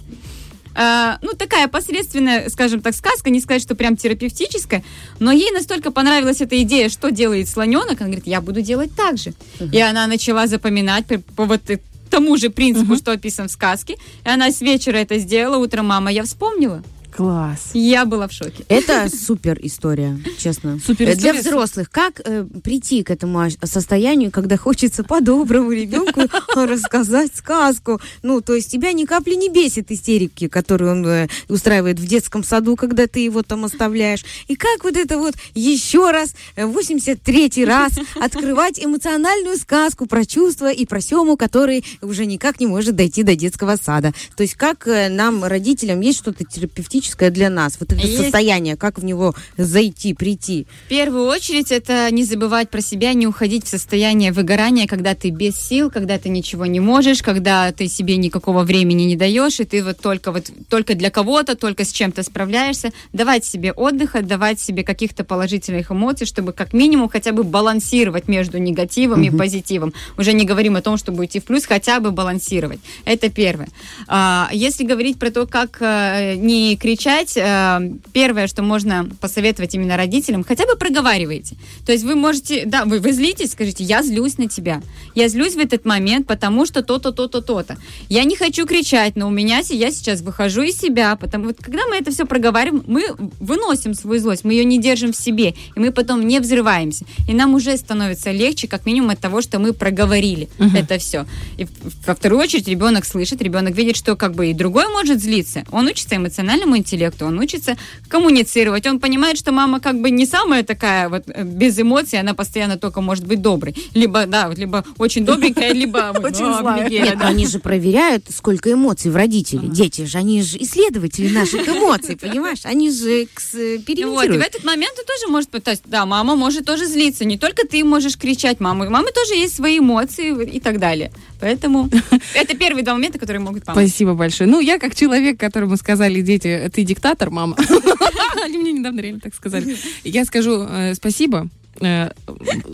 А, 0.77 1.19
ну, 1.23 1.33
такая 1.33 1.67
посредственная, 1.67 2.49
скажем 2.49 2.81
так, 2.81 2.95
сказка, 2.95 3.29
не 3.31 3.41
сказать, 3.41 3.61
что 3.63 3.75
прям 3.75 3.97
терапевтическая, 3.97 4.85
но 5.19 5.33
ей 5.33 5.51
настолько 5.51 5.91
понравилась 5.91 6.41
эта 6.43 6.63
идея, 6.63 6.89
что 6.89 7.11
делает 7.11 7.49
слоненок, 7.49 8.01
она 8.01 8.11
говорит, 8.11 8.29
я 8.29 8.41
буду 8.41 8.61
делать 8.63 8.93
так 8.97 9.19
же. 9.19 9.33
И 9.73 9.81
она 9.81 10.07
начала 10.07 10.47
запоминать 10.47 11.07
по, 11.07 11.19
по 11.35 11.45
вот 11.45 11.69
э- 11.71 11.81
тому 12.11 12.37
же 12.37 12.51
принципу, 12.51 12.97
что 12.97 13.13
описан 13.13 13.49
в 13.49 13.53
сказке, 13.53 13.97
и 14.25 14.29
она 14.29 14.51
с 14.51 14.61
вечера 14.61 14.97
это 14.97 15.19
сделала, 15.19 15.57
утром, 15.57 15.87
мама, 15.87 16.11
я 16.13 16.25
вспомнила. 16.25 16.83
Класс. 17.15 17.71
Я 17.75 18.05
была 18.05 18.29
в 18.29 18.33
шоке. 18.33 18.65
Это 18.69 19.09
супер 19.15 19.59
история, 19.63 20.19
честно. 20.39 20.79
Супер 20.85 21.09
Э, 21.09 21.15
Для 21.17 21.33
история. 21.33 21.41
взрослых. 21.41 21.91
Как 21.91 22.21
э, 22.25 22.45
прийти 22.63 23.03
к 23.03 23.11
этому 23.11 23.49
состоянию, 23.65 24.31
когда 24.31 24.57
хочется 24.57 25.03
по-доброму 25.03 25.73
ребенку 25.73 26.23
рассказать 26.55 27.35
сказку? 27.35 28.01
Ну, 28.23 28.41
то 28.41 28.55
есть 28.55 28.71
тебя 28.71 28.93
ни 28.93 29.05
капли 29.05 29.35
не 29.35 29.49
бесит 29.49 29.91
истерики, 29.91 30.47
которые 30.49 30.93
он 30.93 31.07
э, 31.07 31.29
устраивает 31.49 31.99
в 31.99 32.07
детском 32.07 32.45
саду, 32.45 32.77
когда 32.77 33.07
ты 33.07 33.21
его 33.21 33.43
там 33.43 33.65
оставляешь. 33.65 34.25
И 34.49 34.55
как 34.55 34.85
вот 34.85 34.97
это 34.97 35.19
вот 35.19 35.35
еще 35.55 36.11
раз, 36.13 36.35
э, 36.57 36.65
83-й 36.65 37.65
раз, 37.65 37.93
открывать 38.21 38.79
эмоциональную 38.83 39.57
сказку 39.59 40.07
про 40.07 40.25
чувства 40.25 40.71
и 40.71 40.87
про 40.87 41.01
Сему, 41.01 41.37
который 41.37 41.85
уже 42.03 42.25
никак 42.25 42.61
не 42.61 42.67
может 42.67 42.95
дойти 42.95 43.25
до 43.25 43.35
детского 43.35 43.77
сада. 43.77 44.13
То 44.37 44.43
есть 44.43 44.55
как 44.55 44.87
э, 44.87 45.09
нам, 45.09 45.43
родителям, 45.45 46.01
есть 46.01 46.19
что-то 46.19 46.45
терапевтическое 46.45 47.00
для 47.31 47.51
нас? 47.51 47.77
Вот 47.81 47.93
это 47.93 48.07
Есть. 48.07 48.17
состояние, 48.17 48.77
как 48.77 48.99
в 48.99 49.05
него 49.05 49.35
зайти, 49.57 50.15
прийти? 50.15 50.67
В 50.87 50.89
первую 50.89 51.27
очередь 51.27 51.73
это 51.73 52.11
не 52.11 52.25
забывать 52.25 52.71
про 52.71 52.81
себя, 52.81 53.13
не 53.15 53.27
уходить 53.27 53.65
в 53.65 53.69
состояние 53.69 54.33
выгорания, 54.33 54.87
когда 54.87 55.15
ты 55.15 55.31
без 55.31 55.57
сил, 55.57 55.91
когда 55.91 56.19
ты 56.19 56.29
ничего 56.29 56.67
не 56.67 56.81
можешь, 56.81 57.23
когда 57.23 57.73
ты 57.73 57.89
себе 57.89 58.17
никакого 58.17 58.63
времени 58.63 59.05
не 59.05 59.17
даешь, 59.17 59.61
и 59.61 59.65
ты 59.65 59.85
вот 59.85 59.99
только 59.99 60.33
вот 60.33 60.51
только 60.69 60.95
для 60.95 61.11
кого-то, 61.11 61.57
только 61.57 61.85
с 61.85 61.93
чем-то 61.93 62.23
справляешься. 62.23 62.91
Давать 63.13 63.45
себе 63.45 63.73
отдыха, 63.73 64.23
давать 64.23 64.61
себе 64.61 64.85
каких-то 64.85 65.25
положительных 65.25 65.91
эмоций, 65.91 66.27
чтобы 66.27 66.53
как 66.53 66.73
минимум 66.73 67.09
хотя 67.09 67.33
бы 67.33 67.45
балансировать 67.45 68.29
между 68.29 68.59
негативом 68.59 69.23
и 69.23 69.31
позитивом. 69.31 69.93
Уже 70.19 70.33
не 70.33 70.45
говорим 70.45 70.77
о 70.77 70.83
том, 70.83 70.97
чтобы 70.97 71.21
уйти 71.21 71.41
в 71.41 71.45
плюс, 71.45 71.65
хотя 71.67 72.01
бы 72.01 72.11
балансировать. 72.11 72.81
Это 73.05 73.31
первое. 73.31 73.69
А, 74.09 74.49
Если 74.53 74.85
говорить 74.85 75.19
про 75.19 75.31
то, 75.31 75.47
как 75.47 75.79
э, 75.81 76.35
не 76.37 76.77
кричать, 76.91 77.37
э, 77.37 77.93
первое, 78.13 78.49
что 78.49 78.63
можно 78.63 79.09
посоветовать 79.21 79.75
именно 79.75 79.97
родителям, 79.97 80.45
хотя 80.45 80.67
бы 80.67 80.77
проговаривайте. 80.77 81.57
То 81.87 81.93
есть 81.93 82.05
вы 82.05 82.17
можете, 82.17 82.65
да, 82.67 82.85
вы, 82.85 82.99
вы 82.99 83.13
злитесь, 83.13 83.53
скажите, 83.53 83.85
я 83.85 84.03
злюсь 84.03 84.39
на 84.39 84.49
тебя. 84.49 84.83
Я 85.15 85.29
злюсь 85.29 85.55
в 85.55 85.59
этот 85.59 85.85
момент, 85.85 86.27
потому 86.27 86.67
что 86.67 86.83
то-то, 86.83 87.13
то-то, 87.13 87.43
то-то. 87.43 87.77
Я 88.09 88.25
не 88.25 88.35
хочу 88.35 88.67
кричать, 88.67 89.15
но 89.15 89.29
у 89.29 89.31
меня 89.31 89.61
я 89.69 89.91
сейчас 89.93 90.21
выхожу 90.21 90.63
из 90.63 90.81
себя, 90.81 91.15
потому 91.15 91.45
вот 91.47 91.59
когда 91.61 91.87
мы 91.87 91.97
это 91.97 92.11
все 92.11 92.25
проговариваем, 92.25 92.83
мы 92.87 93.05
выносим 93.39 93.95
свою 93.95 94.21
злость, 94.21 94.45
мы 94.45 94.55
ее 94.55 94.65
не 94.65 94.81
держим 94.81 95.13
в 95.13 95.17
себе, 95.17 95.55
и 95.77 95.81
мы 95.81 95.93
потом 95.93 96.27
не 96.27 96.41
взрываемся. 96.41 97.05
И 97.29 97.35
нам 97.35 97.55
уже 97.55 97.77
становится 97.77 98.33
легче, 98.33 98.67
как 98.67 98.85
минимум 98.85 99.11
от 99.11 99.21
того, 99.21 99.43
что 99.43 99.61
мы 99.61 99.73
проговорили 99.73 100.49
это 100.75 100.99
все. 100.99 101.27
И 101.57 101.67
во 102.07 102.15
вторую 102.15 102.41
очередь 102.41 102.67
ребенок 102.67 103.05
слышит, 103.05 103.43
ребенок 103.43 103.77
видит, 103.77 103.97
что 103.97 104.17
как 104.17 104.35
бы 104.35 104.51
и 104.51 104.55
другой 104.55 104.89
может 104.89 105.21
злиться. 105.21 105.65
Он 105.71 105.87
учится 105.87 106.17
эмоциональному 106.17 106.80
интеллекту, 106.81 107.27
он 107.27 107.39
учится 107.39 107.77
коммуницировать, 108.09 108.87
он 108.87 108.99
понимает, 109.01 109.39
что 109.39 109.53
мама 109.53 109.81
как 109.81 110.01
бы 110.01 110.11
не 110.11 110.27
самая 110.27 110.63
такая 110.63 111.09
вот 111.09 111.23
э, 111.29 111.45
без 111.45 111.79
эмоций, 111.79 112.19
она 112.21 112.35
постоянно 112.35 112.77
только 112.77 113.01
может 113.01 113.27
быть 113.27 113.41
доброй. 113.41 113.75
Либо, 113.95 114.27
да, 114.27 114.49
вот, 114.49 114.59
либо 114.59 114.85
очень 114.99 115.25
добренькая, 115.25 115.73
либо 115.73 116.13
вот, 116.15 116.25
Очень 116.33 116.47
«О, 116.47 116.59
злая». 116.61 116.85
Мигеля», 116.85 117.05
Нет, 117.11 117.19
они 117.21 117.47
же 117.47 117.59
проверяют, 117.59 118.25
сколько 118.35 118.73
эмоций 118.73 119.11
в 119.11 119.17
родителей. 119.17 119.69
Дети 119.69 120.05
же, 120.05 120.19
они 120.19 120.43
же 120.43 120.59
исследователи 120.59 121.29
наших 121.33 121.69
эмоций, 121.69 122.17
понимаешь? 122.17 122.61
Они 122.65 122.91
же 122.91 123.23
кс- 123.25 123.27
Вот, 123.55 123.55
и 123.65 123.77
в 123.77 123.81
экспериментируют. 123.81 124.47
этот 124.47 124.65
момент 124.65 124.95
ты 124.97 125.05
тоже 125.05 125.31
может 125.31 125.51
пытаться, 125.51 125.85
да, 125.87 126.05
мама 126.07 126.35
может 126.37 126.65
тоже 126.65 126.87
злиться, 126.87 127.25
не 127.25 127.39
только 127.39 127.67
ты 127.67 127.85
можешь 127.85 128.17
кричать 128.19 128.61
маму, 128.61 128.89
мамы 128.91 129.11
тоже 129.13 129.35
есть 129.35 129.57
свои 129.57 129.79
эмоции 129.79 130.45
и 130.45 130.61
так 130.61 130.79
далее. 130.79 131.13
Поэтому 131.41 131.89
это 132.35 132.57
первые 132.57 132.85
два 132.85 132.95
момента, 132.95 133.19
которые 133.19 133.41
могут 133.41 133.65
помочь. 133.65 133.87
Спасибо 133.87 134.15
большое. 134.15 134.49
Ну, 134.49 134.61
я 134.61 134.79
как 134.79 134.95
человек, 134.95 135.39
которому 135.39 135.77
сказали 135.77 136.21
дети, 136.21 136.71
ты 136.73 136.85
диктатор, 136.85 137.31
мама. 137.31 137.57
Они 138.45 138.59
мне 138.59 138.73
недавно 138.73 139.01
реально 139.01 139.21
так 139.21 139.35
сказали. 139.35 139.77
Я 140.05 140.25
скажу 140.25 140.67
э, 140.69 140.95
спасибо 140.95 141.49
э, 141.81 142.11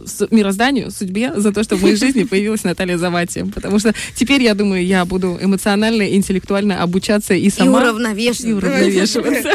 с- 0.06 0.26
мирозданию, 0.30 0.90
судьбе 0.90 1.32
за 1.36 1.52
то, 1.52 1.62
что 1.64 1.76
в 1.76 1.82
моей 1.82 1.96
жизни 1.96 2.24
появилась 2.24 2.64
Наталья 2.64 2.96
Завати. 2.98 3.44
Потому 3.54 3.78
что 3.78 3.94
теперь, 4.14 4.42
я 4.42 4.54
думаю, 4.54 4.84
я 4.84 5.04
буду 5.04 5.38
эмоционально, 5.40 6.14
интеллектуально 6.14 6.82
обучаться 6.82 7.34
и 7.34 7.46
И 7.46 7.50
сама... 7.50 7.80
уравновешивать. 7.80 8.46
И 8.50 8.52
уравновешиваться. 8.52 9.50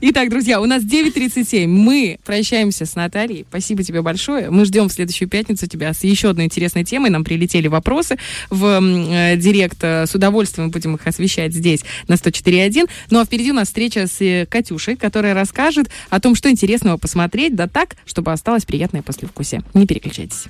Итак, 0.00 0.30
друзья, 0.30 0.60
у 0.60 0.66
нас 0.66 0.82
9.37. 0.82 1.66
Мы 1.66 2.18
прощаемся 2.24 2.86
с 2.86 2.94
Натальей. 2.94 3.44
Спасибо 3.48 3.82
тебе 3.82 4.02
большое. 4.02 4.50
Мы 4.50 4.64
ждем 4.64 4.88
в 4.88 4.92
следующую 4.92 5.28
пятницу 5.28 5.66
тебя 5.66 5.92
с 5.92 6.04
еще 6.04 6.30
одной 6.30 6.46
интересной 6.46 6.84
темой. 6.84 7.10
Нам 7.10 7.24
прилетели 7.24 7.68
вопросы 7.68 8.16
в 8.50 8.64
э, 8.80 9.36
директ. 9.36 9.82
С 9.82 10.14
удовольствием 10.14 10.70
будем 10.70 10.94
их 10.94 11.06
освещать 11.06 11.52
здесь 11.54 11.80
на 12.06 12.14
104.1. 12.14 12.88
Ну 13.10 13.20
а 13.20 13.24
впереди 13.24 13.50
у 13.50 13.54
нас 13.54 13.68
встреча 13.68 14.06
с 14.06 14.20
э, 14.20 14.46
Катюшей, 14.46 14.96
которая 14.96 15.34
расскажет 15.34 15.88
о 16.10 16.20
том, 16.20 16.34
что 16.34 16.50
интересного 16.50 16.96
посмотреть, 16.96 17.54
да 17.54 17.66
так, 17.68 17.96
чтобы 18.06 18.27
осталось 18.32 18.64
приятное 18.64 19.02
послевкусие. 19.02 19.62
Не 19.74 19.86
переключайтесь. 19.86 20.46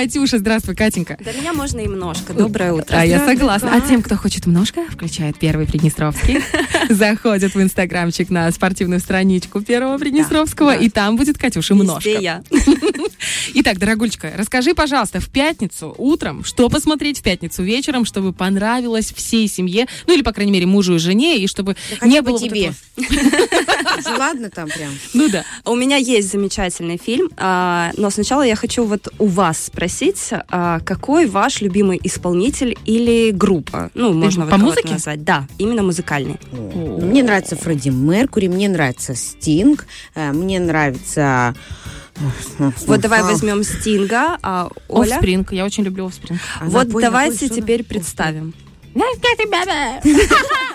Катюша. 0.00 0.38
Здравствуй, 0.38 0.74
Катенька. 0.74 1.18
Для 1.20 1.32
меня 1.34 1.52
можно 1.52 1.78
и 1.78 1.84
немножко. 1.84 2.32
Доброе 2.32 2.72
утро. 2.72 2.96
А 2.96 3.04
я 3.04 3.22
согласна. 3.26 3.70
А 3.74 3.80
тем, 3.82 4.00
кто 4.00 4.16
хочет 4.16 4.46
немножко, 4.46 4.80
включает 4.90 5.38
первый 5.38 5.66
Приднестровский, 5.66 6.40
заходит 6.88 7.54
в 7.54 7.60
инстаграмчик 7.60 8.30
на 8.30 8.50
спортивную 8.50 9.00
страничку 9.00 9.60
первого 9.60 9.98
Приднестровского, 9.98 10.74
и 10.74 10.88
там 10.88 11.16
будет 11.16 11.36
Катюша. 11.36 11.74
Везде 11.74 12.18
я. 12.18 12.42
Итак, 13.54 13.78
дорогульчика, 13.78 14.32
расскажи, 14.36 14.74
пожалуйста, 14.74 15.20
в 15.20 15.28
пятницу 15.28 15.94
утром, 15.98 16.44
что 16.44 16.68
посмотреть 16.68 17.18
в 17.18 17.22
пятницу 17.22 17.62
вечером, 17.62 18.04
чтобы 18.04 18.32
понравилось 18.32 19.12
всей 19.14 19.48
семье, 19.48 19.86
ну 20.06 20.14
или, 20.14 20.22
по 20.22 20.32
крайней 20.32 20.52
мере, 20.52 20.66
мужу 20.66 20.94
и 20.94 20.98
жене, 20.98 21.38
и 21.38 21.46
чтобы 21.46 21.76
не 22.02 22.22
было 22.22 22.32
вот 22.38 22.42
тебе. 22.42 22.72
этого- 22.96 24.18
Ладно 24.18 24.50
там 24.50 24.68
прям. 24.68 24.90
Ну 25.14 25.28
да. 25.28 25.44
У 25.64 25.74
меня 25.74 25.96
есть 25.96 26.30
замечательный 26.30 26.96
фильм, 26.98 27.30
а, 27.36 27.90
но 27.96 28.10
сначала 28.10 28.42
я 28.42 28.56
хочу 28.56 28.84
вот 28.84 29.08
у 29.18 29.26
вас 29.26 29.64
спросить, 29.66 30.28
а, 30.30 30.80
какой 30.80 31.26
ваш 31.26 31.60
любимый 31.60 32.00
исполнитель 32.02 32.76
или 32.86 33.30
группа? 33.30 33.90
Ну, 33.94 34.12
можно 34.12 34.44
вот 34.44 34.50
по 34.50 34.58
музыке? 34.58 34.90
назвать. 34.92 35.24
Да, 35.24 35.46
именно 35.58 35.82
музыкальный. 35.82 36.36
Мне 36.52 37.22
нравится 37.22 37.56
Фредди 37.56 37.88
Меркури, 37.90 38.48
мне 38.48 38.68
нравится 38.68 39.14
Стинг, 39.14 39.86
э, 40.14 40.32
мне 40.32 40.60
нравится... 40.60 41.54
Вот 42.86 43.00
давай 43.00 43.22
возьмем 43.22 43.62
Стинга, 43.64 44.38
а 44.42 44.68
Оля? 44.88 45.18
Offspring. 45.18 45.46
Я 45.50 45.64
очень 45.64 45.84
люблю 45.84 46.06
Offspring. 46.06 46.38
Вот 46.62 46.88
давайте 46.88 47.48
теперь 47.48 47.84
представим. 47.84 48.54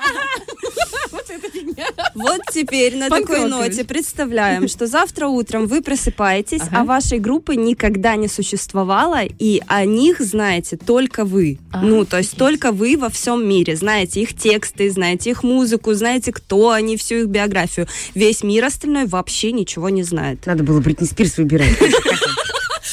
Вот 2.16 2.42
теперь 2.52 2.96
на 2.98 3.10
такой 3.10 3.48
ноте 3.48 3.84
представляем, 3.84 4.68
что 4.68 4.88
завтра 4.88 5.28
утром 5.28 5.68
вы 5.68 5.82
просыпаетесь, 5.82 6.62
а 6.72 6.84
вашей 6.84 7.20
группы 7.20 7.56
никогда 7.56 8.16
не 8.16 8.28
существовало, 8.28 9.24
и 9.24 9.62
о 9.68 9.86
них 9.86 10.20
знаете 10.20 10.78
только 10.78 11.26
вы. 11.26 11.60
ну, 11.82 12.06
то 12.06 12.18
есть 12.18 12.38
только 12.38 12.72
вы 12.72 12.98
во 12.98 13.10
всем 13.10 13.48
мире. 13.48 13.76
Знаете 13.76 14.22
их 14.22 14.34
тексты, 14.36 14.90
знаете 14.90 15.32
их 15.32 15.44
музыку, 15.44 15.94
знаете, 15.94 16.32
кто 16.32 16.72
они, 16.72 16.98
всю 16.98 17.16
их 17.16 17.28
биографию. 17.28 17.88
Весь 18.14 18.44
мир 18.44 18.66
остальной 18.66 19.06
вообще 19.06 19.52
ничего 19.52 19.90
не 19.90 20.04
знает. 20.04 20.46
Надо 20.46 20.64
было 20.64 20.80
Бритни 20.80 21.06
Спирс 21.06 21.38
выбирать. 21.38 21.78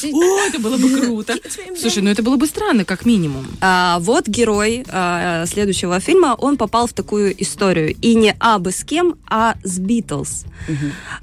О, 0.04 0.48
это 0.48 0.58
было 0.58 0.76
бы 0.76 1.00
круто. 1.00 1.34
Слушай, 1.78 2.02
ну 2.02 2.10
это 2.10 2.22
было 2.22 2.36
бы 2.36 2.46
странно, 2.46 2.84
как 2.84 3.06
минимум. 3.06 3.46
А, 3.60 3.98
вот 4.00 4.26
герой 4.26 4.84
а, 4.88 5.46
следующего 5.46 6.00
фильма, 6.00 6.34
он 6.38 6.56
попал 6.56 6.86
в 6.86 6.92
такую 6.92 7.40
историю. 7.42 7.94
И 8.00 8.14
не 8.14 8.34
абы 8.38 8.72
с 8.72 8.84
кем, 8.84 9.16
а 9.28 9.54
с 9.62 9.78
Битлз. 9.78 10.44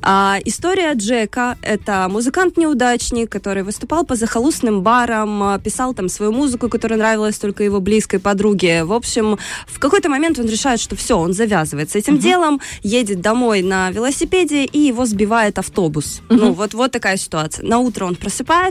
А, 0.01 0.38
история 0.45 0.93
Джека— 0.93 1.57
это 1.61 2.07
музыкант-неудачник, 2.10 3.30
который 3.30 3.64
выступал 3.64 4.06
по 4.06 4.15
захолустным 4.15 4.81
барам, 4.81 5.43
а, 5.43 5.60
писал 5.60 5.93
там 5.93 6.10
свою 6.10 6.31
музыку, 6.31 6.69
которая 6.69 6.99
нравилась 6.99 7.38
только 7.38 7.64
его 7.64 7.80
близкой 7.80 8.19
подруге. 8.19 8.84
В 8.84 8.93
общем, 8.93 9.38
в 9.68 9.80
какой-то 9.80 10.10
момент 10.10 10.39
он 10.39 10.47
решает, 10.47 10.80
что 10.80 10.95
все, 10.95 11.18
он 11.18 11.34
завязывает 11.34 11.91
с 11.91 11.95
этим 11.95 12.18
делом, 12.18 12.61
едет 12.84 13.22
домой 13.22 13.61
на 13.61 13.91
велосипеде, 13.91 14.65
и 14.65 14.80
его 14.80 15.06
сбивает 15.06 15.60
автобус. 15.60 16.22
Ну, 16.30 16.53
вот, 16.53 16.73
вот 16.73 16.91
такая 16.91 17.18
ситуация. 17.18 17.65
На 17.65 17.80
утро 17.80 18.06
он 18.06 18.15
просыпается 18.15 18.68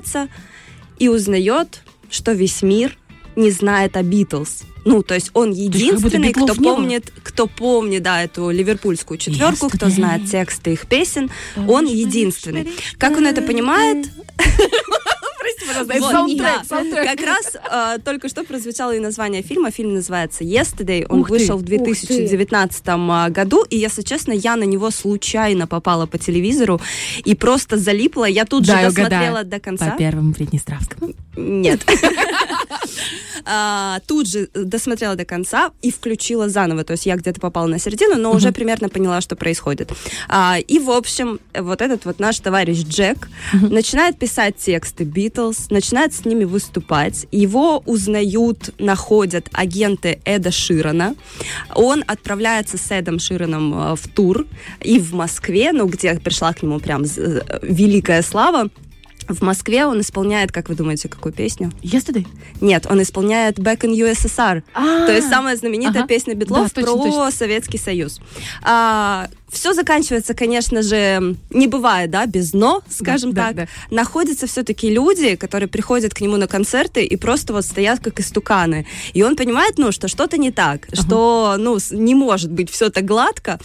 и 0.99 1.09
узнает, 1.09 1.83
что 2.11 2.33
весь 2.33 2.63
мир 2.63 2.97
не 3.37 3.51
знает 3.51 3.97
о 3.97 4.03
Битлз. 4.03 4.63
Ну, 4.85 5.03
то 5.03 5.15
есть 5.15 5.31
он 5.35 5.53
единственный, 5.53 6.33
кто 6.33 6.47
не 6.47 6.53
было. 6.55 6.75
помнит, 6.75 7.13
кто 7.23 7.47
помнит, 7.47 8.03
да, 8.03 8.23
эту 8.23 8.51
ливерпульскую 8.51 9.19
четверку, 9.19 9.69
кто 9.69 9.91
знает 9.91 10.31
тексты 10.31 10.73
их 10.73 10.87
песен, 10.87 11.31
он 11.69 11.87
единственный. 11.87 12.69
Как 12.99 13.17
он 13.17 13.27
это 13.27 13.43
понимает? 13.43 14.09
пожалуйста, 15.67 15.93
это 15.95 16.03
Вот, 16.03 16.13
саундтрек, 16.13 16.41
да. 16.41 16.65
саундтрек. 16.65 17.05
Как 17.05 17.21
раз 17.27 17.57
а, 17.71 17.99
только 17.99 18.29
что 18.29 18.45
прозвучало 18.45 18.95
и 18.95 18.99
название 18.99 19.43
фильма. 19.43 19.71
Фильм 19.71 19.95
называется 19.95 20.45
Yesterday. 20.45 21.07
Он 21.09 21.21
Ух 21.21 21.29
ты, 21.29 21.33
вышел 21.35 21.57
в 21.57 21.63
ух 21.63 21.67
ты. 21.67 21.77
2019 21.77 22.83
а, 22.87 23.31
году. 23.31 23.65
И, 23.69 23.77
если 23.77 24.03
честно, 24.03 24.33
я 24.33 24.57
на 24.57 24.65
него 24.65 24.91
случайно 24.91 25.67
попала 25.67 26.07
по 26.07 26.19
телевизору 26.19 26.81
и 27.25 27.35
просто 27.35 27.77
залипла. 27.77 28.25
Я 28.25 28.45
тут 28.45 28.67
же 28.67 28.73
угадаю. 28.73 28.95
досмотрела 28.95 29.45
до 29.45 29.61
конца. 29.61 29.91
По 29.91 29.99
первому 29.99 30.33
Приднестровскому. 30.33 31.13
Нет. 31.37 31.81
А, 33.45 34.01
Тут 34.07 34.29
же 34.29 34.49
досмотрела 34.53 35.15
до 35.15 35.25
конца 35.25 35.71
и 35.81 35.91
включила 35.91 36.49
заново. 36.49 36.85
То 36.85 36.93
есть 36.93 37.07
я 37.07 37.17
где-то 37.17 37.41
попала 37.41 37.67
на 37.67 37.79
середину, 37.79 38.17
но 38.17 38.33
уже 38.33 38.53
примерно 38.53 38.89
поняла, 38.89 39.21
что 39.21 39.37
происходит. 39.37 39.93
А, 40.29 40.59
И, 40.67 40.79
в 40.79 40.91
общем, 40.91 41.41
вот 41.55 41.81
этот 41.81 42.05
вот 42.05 42.19
наш 42.19 42.39
товарищ 42.41 42.85
Джек 42.85 43.29
начинает 43.53 44.19
писать 44.19 44.57
тексты 44.57 45.05
Битлз, 45.05 45.71
начинает 45.71 46.15
с 46.15 46.25
ними 46.25 46.45
выступать. 46.45 47.27
Его 47.31 47.83
узнают, 47.87 48.75
находят 48.79 49.49
агенты 49.53 50.21
Эда 50.25 50.51
Ширана. 50.51 51.15
Он 51.75 52.05
отправляется 52.07 52.77
с 52.77 52.91
Эдом 52.91 53.19
Шираном 53.19 53.93
э, 53.93 53.97
в 53.97 54.09
тур 54.09 54.47
и 54.81 54.99
в 54.99 55.15
Москве, 55.15 55.73
ну, 55.73 55.87
где 55.87 56.15
пришла 56.15 56.53
к 56.53 56.63
нему 56.63 56.81
прям 56.81 57.05
э, 57.05 57.41
великая 57.63 58.23
слава. 58.23 58.69
В 59.29 59.43
Москве 59.43 59.85
он 59.85 60.01
исполняет, 60.01 60.53
как 60.53 60.69
вы 60.69 60.75
думаете, 60.75 61.09
какую 61.09 61.33
песню? 61.33 61.71
Yesterday? 61.83 62.27
Нет, 62.61 62.87
он 62.89 63.03
исполняет 63.03 63.59
Back 63.59 63.81
in 63.81 63.93
USSR. 63.95 64.63
А, 64.75 65.07
То 65.07 65.13
есть 65.13 65.29
самая 65.29 65.57
знаменитая 65.57 66.03
ага. 66.03 66.09
песня 66.09 66.35
Битлов 66.35 66.69
Да, 66.69 66.69
точно, 66.81 66.83
про 66.83 67.03
точно. 67.05 67.31
Советский 67.31 67.79
Союз. 67.79 68.21
Все 69.51 69.73
заканчивается, 69.73 70.35
конечно 70.35 70.83
же, 70.83 71.37
не 71.51 71.67
бывает, 71.67 72.11
да, 72.11 72.27
без 72.27 72.53
но, 72.53 72.83
скажем 72.89 73.33
да, 73.33 73.49
так. 73.49 73.57
да. 73.57 73.67
Находятся 73.91 74.47
все-таки 74.47 74.91
люди, 74.91 75.37
которые 75.37 75.69
приходят 75.69 76.15
к 76.15 76.21
нему 76.21 76.37
на 76.37 76.47
концерты 76.47 77.05
и 77.05 77.17
просто 77.17 77.53
вот 77.53 77.65
стоят 77.65 78.01
как 78.01 78.21
истуканы. 78.21 78.87
И 79.13 79.23
он 79.23 79.37
понимает, 79.37 79.79
ну, 79.79 79.93
что 79.93 80.09
что-то 80.09 80.39
не 80.39 80.51
так, 80.51 80.89
что, 80.93 81.57
ну, 81.59 81.79
не 81.91 82.15
может 82.15 82.51
быть 82.51 82.71
все 82.71 82.91
так 82.91 83.05
гладко. 83.05 83.59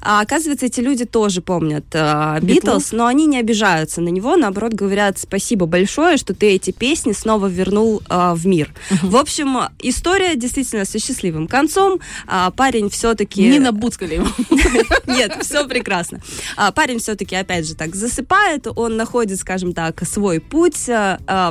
А 0.00 0.20
оказывается, 0.20 0.66
эти 0.66 0.80
люди 0.80 1.04
тоже 1.04 1.40
помнят 1.40 1.84
а, 1.94 2.38
Битлз, 2.40 2.92
но 2.92 3.06
они 3.06 3.26
не 3.26 3.38
обижаются 3.38 4.00
на 4.00 4.08
него, 4.08 4.36
наоборот, 4.36 4.72
говорят 4.72 5.18
спасибо 5.18 5.66
большое, 5.66 6.16
что 6.16 6.34
ты 6.34 6.50
эти 6.52 6.70
песни 6.70 7.12
снова 7.12 7.46
вернул 7.46 8.02
а, 8.08 8.34
в 8.34 8.46
мир. 8.46 8.72
В 9.02 9.16
общем, 9.16 9.58
история 9.80 10.36
действительно 10.36 10.84
со 10.84 10.98
счастливым 10.98 11.46
концом. 11.46 12.00
А, 12.26 12.50
парень 12.50 12.90
все-таки... 12.90 13.42
Не 13.48 13.58
набуцкали 13.58 14.14
его. 14.14 14.26
Нет, 15.06 15.27
все 15.40 15.66
прекрасно. 15.66 16.20
А, 16.56 16.72
парень 16.72 16.98
все-таки, 16.98 17.34
опять 17.36 17.66
же, 17.66 17.74
так 17.74 17.94
засыпает, 17.94 18.66
он 18.74 18.96
находит, 18.96 19.38
скажем 19.40 19.72
так, 19.72 20.00
свой 20.06 20.40
путь, 20.40 20.74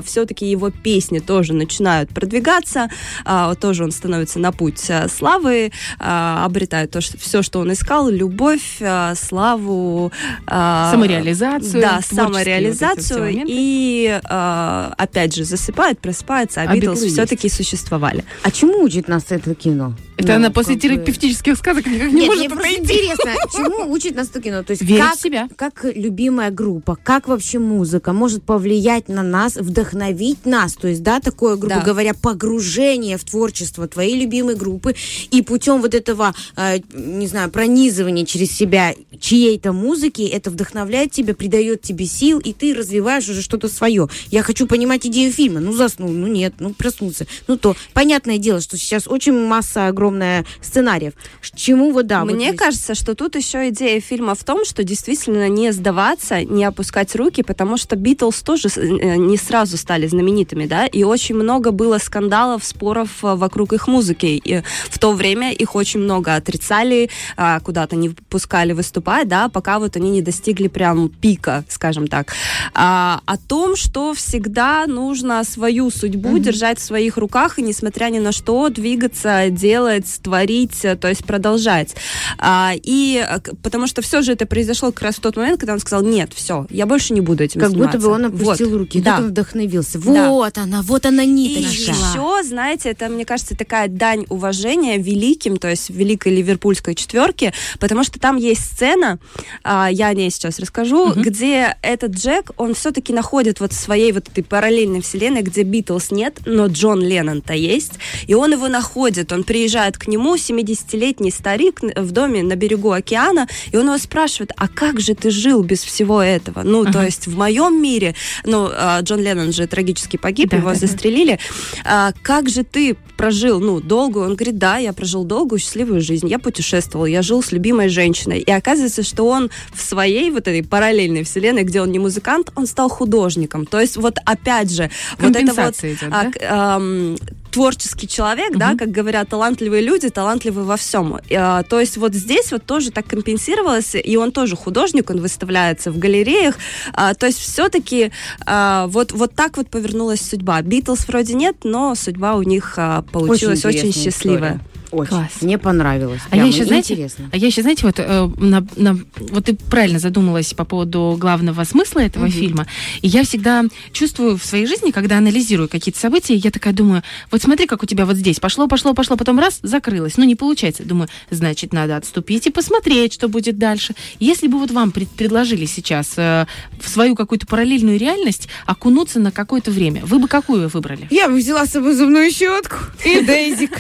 все-таки 0.06 0.50
его 0.50 0.70
песни 0.72 1.20
тоже 1.20 1.54
начинают 1.54 2.10
продвигаться, 2.10 2.90
а, 3.26 3.50
вот 3.50 3.60
тоже 3.60 3.84
он 3.84 3.92
становится 3.92 4.40
на 4.40 4.52
путь 4.52 4.90
а, 4.90 5.08
славы, 5.10 5.72
а, 6.00 6.46
обретает 6.46 6.92
то, 6.92 7.02
что, 7.02 7.18
все, 7.18 7.42
что 7.42 7.60
он 7.60 7.72
искал, 7.74 8.10
любовь, 8.10 8.78
а, 8.82 9.14
славу. 9.16 10.12
а, 10.48 10.92
Самореализацию, 10.92 11.82
Да, 11.82 11.96
вот 11.96 12.06
самореализацию. 12.06 13.20
моменты. 13.20 13.52
и, 13.54 14.20
а, 14.26 14.94
опять 14.98 15.36
же, 15.36 15.44
засыпает, 15.44 16.00
просыпается, 16.00 16.62
а 16.62 16.66
А 16.70 16.74
Битлз 16.76 17.02
все-таки 17.04 17.50
существовали. 17.50 18.24
А 18.44 18.52
чему 18.52 18.82
учит 18.84 19.08
нас 19.08 19.26
это 19.30 19.54
кино? 19.56 19.94
Это 20.18 20.30
Ну, 20.30 20.36
она 20.36 20.50
после 20.50 20.76
терапевтических 20.78 21.56
сказок 21.58 21.86
никак 21.86 22.08
не 22.12 22.22
Нет, 22.22 22.28
может 22.28 22.40
мне 22.40 22.50
просто 22.50 22.68
отойти. 22.70 22.94
интересно, 22.94 23.32
чему 23.72 23.92
учит 23.92 24.16
нас 24.16 24.28
кино? 24.30 24.64
То 24.64 24.72
есть 24.72 24.84
Верить 24.84 25.02
как, 25.04 25.16
в 25.18 25.22
себя. 25.22 25.50
как 25.56 25.86
любимая 25.86 26.52
группа, 26.52 26.98
как 27.02 27.28
вообще 27.28 27.60
музыка 27.60 28.14
может 28.14 28.44
повлиять 28.44 29.10
на 29.10 29.24
нас, 29.24 29.56
вдохновить 29.56 30.46
нас? 30.46 30.74
То 30.74 30.88
есть, 30.88 31.04
да, 31.04 31.20
такое, 31.20 31.56
грубо 31.56 31.76
Да. 31.78 31.82
говоря, 31.82 32.14
погружение 32.14 33.18
в 33.18 33.24
творчество 33.24 33.88
твоей 33.88 34.16
любимой 34.20 34.56
группы 34.56 34.96
и 35.32 35.42
путем 35.42 35.82
вот 35.82 35.94
этого, 35.94 36.34
э, 36.56 36.80
не 36.94 37.28
знаю, 37.28 37.50
пронизывания 37.52 38.26
через 38.26 38.52
себя 38.52 38.94
чьей-то 39.20 39.74
музыки, 39.74 40.22
это 40.22 40.50
вдохновляет 40.50 41.12
тебя, 41.12 41.34
придает 41.34 41.82
тебе 41.82 42.06
сил, 42.06 42.40
и 42.40 42.54
ты 42.54 42.74
развиваешь 42.74 43.28
уже 43.30 43.42
что-то 43.42 43.68
свое. 43.68 44.08
Я 44.32 44.44
хочу 44.44 44.68
понимать 44.68 45.06
идею 45.08 45.32
фильма. 45.32 45.60
Ну, 45.60 45.74
заснул, 45.74 46.10
ну 46.10 46.28
нет, 46.28 46.54
ну 46.60 46.74
проснулся. 46.74 47.26
Ну 47.48 47.58
то, 47.58 47.76
понятное 47.94 48.38
дело, 48.38 48.62
что 48.62 48.78
сейчас 48.78 49.08
очень 49.08 49.34
масса 49.34 49.88
огромная 49.88 50.46
сценариев. 50.62 51.14
Ш- 51.42 51.56
Чему 51.56 51.92
вот 51.92 52.08
да. 52.08 52.24
вот 52.24 52.34
Мне 52.34 52.48
есть- 52.48 52.58
кажется, 52.58 52.96
что 52.96 53.16
тут 53.16 53.36
еще 53.36 53.57
идея 53.70 54.00
фильма 54.02 54.36
в 54.36 54.44
том, 54.44 54.66
что 54.66 54.84
действительно 54.84 55.50
не 55.50 55.72
сдаваться, 55.72 56.44
не 56.44 56.64
опускать 56.64 57.16
руки, 57.16 57.44
потому 57.44 57.78
что 57.78 57.96
Битлз 57.96 58.42
тоже 58.42 58.70
э, 58.76 59.16
не 59.18 59.38
сразу 59.38 59.78
стали 59.78 60.08
знаменитыми, 60.08 60.66
да, 60.66 60.86
и 60.86 61.04
очень 61.04 61.36
много 61.36 61.72
было 61.72 61.98
скандалов, 61.98 62.64
споров 62.64 63.24
э, 63.24 63.36
вокруг 63.36 63.74
их 63.74 63.88
музыки. 63.88 64.26
И 64.26 64.62
в 64.90 65.00
то 65.00 65.12
время 65.14 65.52
их 65.52 65.76
очень 65.76 66.00
много 66.00 66.36
отрицали, 66.36 67.10
а, 67.36 67.60
куда-то 67.60 67.96
не 67.96 68.10
пускали 68.10 68.74
выступать, 68.74 69.28
да, 69.28 69.50
пока 69.50 69.80
вот 69.80 69.96
они 69.96 70.10
не 70.10 70.22
достигли 70.22 70.68
прям 70.68 71.10
пика, 71.10 71.64
скажем 71.70 72.08
так. 72.08 72.34
А, 72.74 73.22
о 73.26 73.38
том, 73.38 73.76
что 73.76 74.14
всегда 74.14 74.86
нужно 74.88 75.44
свою 75.44 75.90
судьбу 75.92 76.38
держать 76.38 76.80
в 76.80 76.84
своих 76.84 77.18
руках 77.18 77.60
и, 77.60 77.62
несмотря 77.62 78.10
ни 78.10 78.20
на 78.20 78.32
что, 78.32 78.70
двигаться, 78.70 79.50
делать, 79.50 80.20
творить, 80.22 80.84
э, 80.84 80.96
то 80.96 81.08
есть 81.08 81.26
продолжать. 81.26 81.96
А, 82.38 82.74
и 82.76 83.26
потому 83.64 83.88
что 83.88 84.02
все 84.02 84.22
же 84.22 84.34
это 84.34 84.46
произошло 84.46 84.92
как 84.92 85.02
раз 85.04 85.16
в 85.16 85.20
тот 85.20 85.36
момент, 85.38 85.60
когда 85.60 85.74
он 85.74 85.80
сказал, 85.80 86.04
нет, 86.04 86.32
все, 86.34 86.66
я 86.70 86.86
больше 86.86 87.14
не 87.14 87.22
буду 87.22 87.44
этим 87.44 87.62
Как 87.62 87.72
будто 87.72 88.00
заниматься». 88.00 88.08
бы 88.10 88.14
он 88.14 88.26
опустил 88.26 88.70
Вот. 88.70 88.78
руки, 88.80 89.02
Да. 89.02 89.16
тут 89.18 89.26
он 89.26 89.30
вдохновился. 89.32 90.00
Да. 90.00 90.30
Вот 90.30 90.58
она, 90.58 90.82
вот 90.82 91.06
она 91.06 91.24
И 91.24 91.28
ниточка. 91.28 91.92
еще, 91.92 92.44
знаете, 92.44 92.90
это, 92.90 93.08
мне 93.10 93.26
кажется, 93.26 93.56
такая 93.56 93.88
дань 93.88 94.26
уважения 94.30 94.98
великим, 94.98 95.58
то 95.58 95.70
есть 95.70 95.90
великой 95.90 96.36
ливерпульской 96.36 96.96
четверке, 96.96 97.54
потому 97.80 98.04
что 98.04 98.20
там 98.20 98.38
есть 98.38 98.62
сцена, 98.64 99.20
а, 99.64 99.90
я 99.92 100.08
о 100.08 100.14
ней 100.14 100.30
сейчас 100.32 100.60
расскажу, 100.60 101.14
где 101.16 101.76
этот 101.82 102.12
Джек, 102.14 102.52
он 102.58 102.74
все-таки 102.74 103.14
находит 103.14 103.60
вот 103.60 103.74
в 103.74 103.76
своей 103.80 104.12
вот 104.12 104.28
этой 104.28 104.44
параллельной 104.44 105.02
вселенной, 105.02 105.42
где 105.42 105.64
Битлз 105.64 106.12
нет, 106.12 106.40
но 106.46 106.68
Джон 106.68 107.02
Леннон-то 107.02 107.54
есть, 107.54 107.94
и 108.26 108.34
он 108.34 108.52
его 108.52 108.68
находит, 108.68 109.32
он 109.32 109.44
приезжает 109.44 109.98
к 109.98 110.08
нему, 110.08 110.36
70-летний 110.36 111.32
старик 111.32 111.82
в 111.96 112.12
доме 112.12 112.42
на 112.44 112.56
берегу 112.56 112.92
океана, 112.92 113.37
и 113.72 113.78
он 113.78 113.86
его 113.88 113.98
спрашивает, 113.98 114.52
а 114.58 114.68
как 114.68 115.00
же 115.00 115.14
ты 115.14 115.30
жил 115.30 115.64
без 115.64 115.84
всего 115.84 116.22
этого? 116.22 116.64
Ну, 116.64 116.86
то 116.86 117.04
есть 117.04 117.28
в 117.28 117.38
моем 117.38 117.82
мире, 117.82 118.16
ну, 118.46 118.70
а, 118.72 119.02
Джон 119.02 119.20
Леннон 119.22 119.52
же 119.52 119.68
трагически 119.68 120.18
погиб, 120.18 120.50
Да, 120.50 120.58
его 120.58 120.70
да, 120.70 120.74
да. 120.74 120.80
застрелили. 120.80 121.40
А, 121.86 122.14
как 122.22 122.50
же 122.50 122.64
ты 122.64 122.96
прожил, 123.18 123.60
ну, 123.60 123.82
долгую? 123.82 124.26
Он 124.26 124.36
говорит, 124.36 124.58
да, 124.58 124.78
я 124.78 124.94
прожил 124.94 125.24
долгую, 125.24 125.60
счастливую 125.60 126.02
жизнь, 126.02 126.28
я 126.28 126.40
путешествовал, 126.40 127.06
я 127.06 127.22
жил 127.22 127.44
с 127.44 127.52
любимой 127.52 127.90
женщиной. 127.90 128.40
И 128.40 128.52
оказывается, 128.52 129.04
что 129.04 129.28
он 129.28 129.50
в 129.74 129.82
своей 129.82 130.30
вот 130.32 130.48
этой 130.48 130.64
параллельной 130.64 131.24
вселенной, 131.24 131.64
где 131.64 131.82
он 131.82 131.92
не 131.92 132.00
музыкант, 132.00 132.52
он 132.56 132.68
стал 132.68 132.90
художником. 132.90 133.66
То 133.66 133.80
есть 133.80 133.98
вот 133.98 134.18
опять 134.26 134.72
же, 134.72 134.90
вот 135.20 135.36
это 135.36 135.54
вот 135.54 135.76
идет, 135.84 136.04
а, 136.12 136.24
да? 136.24 136.76
ам, 136.76 137.16
творческий 137.58 138.08
человек, 138.08 138.56
да, 138.56 138.76
как 138.76 138.92
говорят 138.92 139.30
талантливые 139.30 139.82
люди, 139.82 140.10
талантливы 140.10 140.64
во 140.64 140.78
всем. 140.78 141.18
А, 141.36 141.64
то 141.64 141.80
есть 141.80 141.98
вот 141.98 142.14
здесь 142.14 142.52
вот 142.52 142.64
тоже 142.64 142.92
так 142.92 143.08
компенсировалось, 143.08 143.96
и 143.96 144.16
он 144.16 144.32
тоже 144.32 144.56
художник, 144.56 145.10
он 145.10 145.22
выставляется 145.22 145.92
в 145.92 145.98
галереях. 145.98 146.56
А, 146.94 147.16
то 147.16 147.26
есть 147.26 147.40
все-таки 147.40 148.12
вот, 148.46 149.12
вот 149.12 149.34
так 149.34 149.58
вот 149.58 149.70
повернулась 149.70 150.22
судьба. 150.22 150.62
Битлз 150.62 151.08
вроде 151.08 151.34
нет, 151.34 151.56
но 151.64 151.96
судьба 151.96 152.36
у 152.36 152.44
них 152.44 152.76
а, 152.78 153.02
получилась 153.12 153.66
очень, 153.66 153.88
интересная 153.88 154.12
счастливая. 154.12 154.54
история. 154.58 154.77
Очень. 154.92 155.10
Класс. 155.10 155.32
Мне 155.42 155.58
понравилось. 155.58 156.22
А 156.30 156.38
я 156.38 156.46
еще, 156.46 156.64
знаете, 156.66 156.94
интересно. 156.94 157.30
а 157.34 157.38
я 157.38 157.48
еще, 157.48 157.62
знаете, 157.62 157.86
вот, 157.86 157.96
э, 158.00 158.30
на- 158.38 158.66
на- 158.78 158.98
вот 159.32 159.46
ты 159.46 159.56
правильно 159.56 160.00
задумалась 160.00 160.54
по 160.54 160.64
поводу 160.66 161.18
главного 161.20 161.64
смысла 161.66 162.00
этого 162.00 162.30
фильма. 162.30 162.68
И 163.02 163.08
я 163.08 163.24
всегда 163.24 163.64
чувствую 163.92 164.38
в 164.38 164.46
своей 164.46 164.66
жизни, 164.66 164.92
когда 164.92 165.18
анализирую 165.18 165.68
какие-то 165.68 166.00
события, 166.00 166.36
я 166.36 166.52
такая 166.52 166.74
думаю, 166.74 167.04
вот 167.32 167.42
смотри, 167.42 167.68
как 167.68 167.84
у 167.84 167.86
тебя 167.86 168.06
вот 168.06 168.16
здесь 168.16 168.40
пошло, 168.40 168.68
пошло, 168.68 168.94
пошло, 168.94 169.18
потом 169.18 169.40
раз, 169.40 169.60
закрылось. 169.62 170.18
Ну, 170.18 170.24
не 170.24 170.36
получается. 170.36 170.84
Думаю, 170.84 171.10
значит, 171.30 171.74
надо 171.74 171.98
отступить 171.98 172.48
и 172.48 172.50
посмотреть, 172.50 173.14
что 173.14 173.28
будет 173.28 173.58
дальше. 173.58 173.94
Если 174.20 174.48
бы 174.48 174.58
вот 174.60 174.72
вам 174.72 174.92
пред- 174.92 175.10
предложили 175.10 175.66
сейчас 175.66 176.14
э, 176.18 176.46
в 176.80 176.88
свою 176.88 177.16
какую-то 177.16 177.46
параллельную 177.46 177.98
реальность 178.00 178.48
окунуться 178.66 179.20
на 179.20 179.32
какое-то 179.32 179.72
время, 179.72 180.06
вы 180.06 180.20
бы 180.20 180.28
какую 180.28 180.70
выбрали? 180.70 181.08
Я 181.10 181.28
бы 181.28 181.36
взяла 181.36 181.66
с 181.66 181.72
собой 181.72 181.94
зубную 181.94 182.32
щетку 182.32 182.78
и 183.06 183.22
Дейзик. 183.28 183.72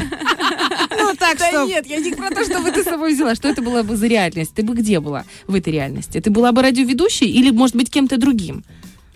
Ну, 0.97 1.13
так 1.17 1.37
Да 1.37 1.47
что... 1.49 1.65
нет, 1.65 1.85
я 1.87 1.99
не 1.99 2.11
про 2.13 2.29
то, 2.29 2.43
что 2.43 2.59
бы 2.59 2.71
ты 2.71 2.81
с 2.81 2.85
собой 2.85 3.13
взяла. 3.13 3.35
Что 3.35 3.47
это 3.47 3.61
была 3.61 3.83
бы 3.83 3.95
за 3.95 4.07
реальность? 4.07 4.51
Ты 4.55 4.63
бы 4.63 4.73
где 4.75 4.99
была 4.99 5.25
в 5.47 5.55
этой 5.55 5.71
реальности? 5.73 6.19
Ты 6.19 6.29
была 6.29 6.51
бы 6.51 6.61
радиоведущей 6.61 7.27
или, 7.27 7.51
может 7.51 7.75
быть, 7.75 7.89
кем-то 7.89 8.17
другим? 8.17 8.63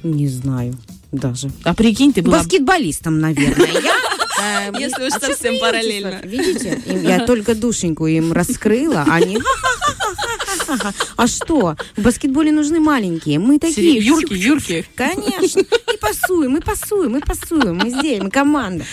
Не 0.03 0.27
знаю 0.27 0.75
даже. 1.11 1.51
А 1.63 1.73
прикинь, 1.73 2.13
ты 2.13 2.21
была... 2.21 2.37
бы- 2.37 2.43
Баскетболистом, 2.43 3.19
наверное. 3.19 3.67
Я, 3.67 3.93
Если 4.77 5.03
уж 5.03 5.13
а 5.13 5.19
совсем 5.19 5.59
параллельно. 5.59 6.21
Видите? 6.23 6.81
Я 6.85 7.25
только 7.25 7.55
душеньку 7.55 8.07
им 8.07 8.31
раскрыла, 8.33 9.05
а 9.07 9.15
они... 9.15 9.39
А 11.17 11.27
что? 11.27 11.75
В 11.97 12.01
баскетболе 12.01 12.51
нужны 12.51 12.79
маленькие. 12.79 13.39
Мы 13.39 13.59
такие. 13.59 13.99
Юрки, 13.99 14.33
Юрки. 14.33 14.85
Конечно. 14.95 15.59
И 15.59 15.97
пасуем, 15.99 16.51
мы 16.51 16.61
пасуем, 16.61 17.11
мы 17.11 17.19
пасуем, 17.21 17.77
мы 17.77 17.89
здесь, 17.89 18.21
мы 18.21 18.29
команда. 18.29 18.85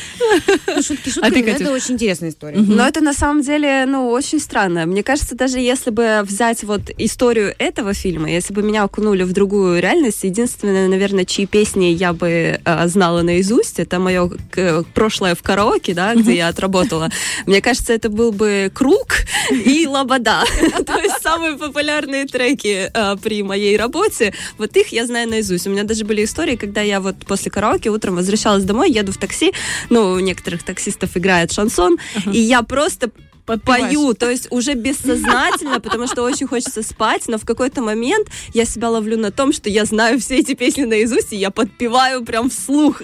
Ну, 0.66 0.82
шутки 0.82 1.12
А 1.20 1.30
ты, 1.30 1.40
это 1.42 1.72
очень 1.72 1.94
интересная 1.94 2.30
история. 2.30 2.58
Но 2.58 2.86
это 2.86 3.00
на 3.00 3.12
самом 3.12 3.42
деле, 3.42 3.84
ну, 3.86 4.10
очень 4.10 4.40
странно. 4.40 4.86
Мне 4.86 5.02
кажется, 5.02 5.34
даже 5.34 5.58
если 5.58 5.90
бы 5.90 6.22
взять 6.24 6.64
вот 6.64 6.82
историю 6.98 7.54
этого 7.58 7.94
фильма, 7.94 8.30
если 8.30 8.52
бы 8.52 8.62
меня 8.62 8.82
окунули 8.84 9.22
в 9.22 9.32
другую 9.32 9.80
реальность, 9.80 10.24
единственное, 10.24 10.88
наверное, 10.88 11.24
чьи 11.24 11.46
песни 11.46 11.86
я 11.86 12.12
бы 12.12 12.60
э, 12.64 12.88
знала 12.88 13.22
наизусть, 13.22 13.78
это 13.78 13.98
мое 13.98 14.30
к- 14.50 14.84
прошлое 14.94 15.34
в 15.38 15.42
караоке, 15.42 15.94
да, 15.94 16.14
где 16.14 16.36
я 16.36 16.48
отработала. 16.48 17.10
Мне 17.46 17.60
кажется, 17.60 17.92
это 17.92 18.08
был 18.08 18.32
бы 18.32 18.70
Круг 18.74 19.18
и 19.50 19.86
Лобода. 19.86 20.42
То 20.86 20.98
есть 20.98 21.22
самые 21.22 21.56
популярные 21.56 22.26
треки 22.26 22.90
э, 22.92 23.16
при 23.22 23.42
моей 23.42 23.76
работе. 23.76 24.34
Вот 24.58 24.76
их 24.76 24.88
я 24.88 25.06
знаю 25.06 25.28
наизусть. 25.28 25.66
У 25.66 25.70
меня 25.70 25.84
даже 25.84 26.04
были 26.04 26.24
истории, 26.24 26.56
когда 26.56 26.80
я 26.80 27.00
вот 27.00 27.16
после 27.26 27.50
караоке 27.50 27.90
утром 27.90 28.16
возвращалась 28.16 28.64
домой, 28.64 28.90
еду 28.90 29.12
в 29.12 29.18
такси, 29.18 29.52
ну, 29.90 30.12
у 30.12 30.18
некоторых 30.18 30.62
таксистов 30.62 31.16
играет 31.16 31.52
шансон, 31.52 31.98
и 32.32 32.38
я 32.38 32.62
просто 32.62 33.10
пою, 33.56 34.14
то 34.14 34.30
есть 34.30 34.48
уже 34.50 34.74
бессознательно, 34.74 35.80
потому 35.80 36.06
что 36.06 36.22
очень 36.22 36.46
хочется 36.46 36.82
спать, 36.82 37.22
но 37.28 37.38
в 37.38 37.44
какой-то 37.44 37.80
момент 37.80 38.28
я 38.52 38.64
себя 38.64 38.90
ловлю 38.90 39.16
на 39.16 39.30
том, 39.30 39.52
что 39.52 39.70
я 39.70 39.84
знаю 39.84 40.20
все 40.20 40.36
эти 40.36 40.54
песни 40.54 40.84
наизусть, 40.84 41.32
и 41.32 41.36
я 41.36 41.50
подпеваю 41.50 42.24
прям 42.24 42.50
вслух. 42.50 43.02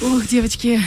Ох, 0.00 0.26
девочки, 0.26 0.80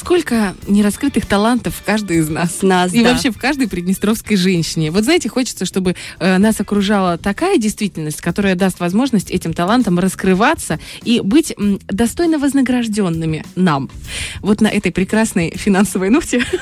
сколько 0.00 0.54
нераскрытых 0.66 1.26
талантов 1.26 1.74
в 1.76 1.84
каждой 1.84 2.18
из 2.18 2.28
нас. 2.30 2.62
Нас, 2.62 2.92
И 2.94 3.02
да. 3.04 3.12
вообще 3.12 3.30
в 3.30 3.38
каждой 3.38 3.68
приднестровской 3.68 4.36
женщине. 4.36 4.90
Вот 4.90 5.04
знаете, 5.04 5.28
хочется, 5.28 5.66
чтобы 5.66 5.94
э, 6.18 6.38
нас 6.38 6.58
окружала 6.58 7.18
такая 7.18 7.58
действительность, 7.58 8.22
которая 8.22 8.54
даст 8.54 8.80
возможность 8.80 9.30
этим 9.30 9.52
талантам 9.52 9.98
раскрываться 9.98 10.80
и 11.04 11.20
быть 11.20 11.52
м, 11.58 11.78
достойно 11.86 12.38
вознагражденными 12.38 13.44
нам. 13.56 13.90
Вот 14.40 14.62
на 14.62 14.68
этой 14.68 14.90
прекрасной 14.90 15.50
финансовой 15.54 16.08
ноте. 16.08 16.44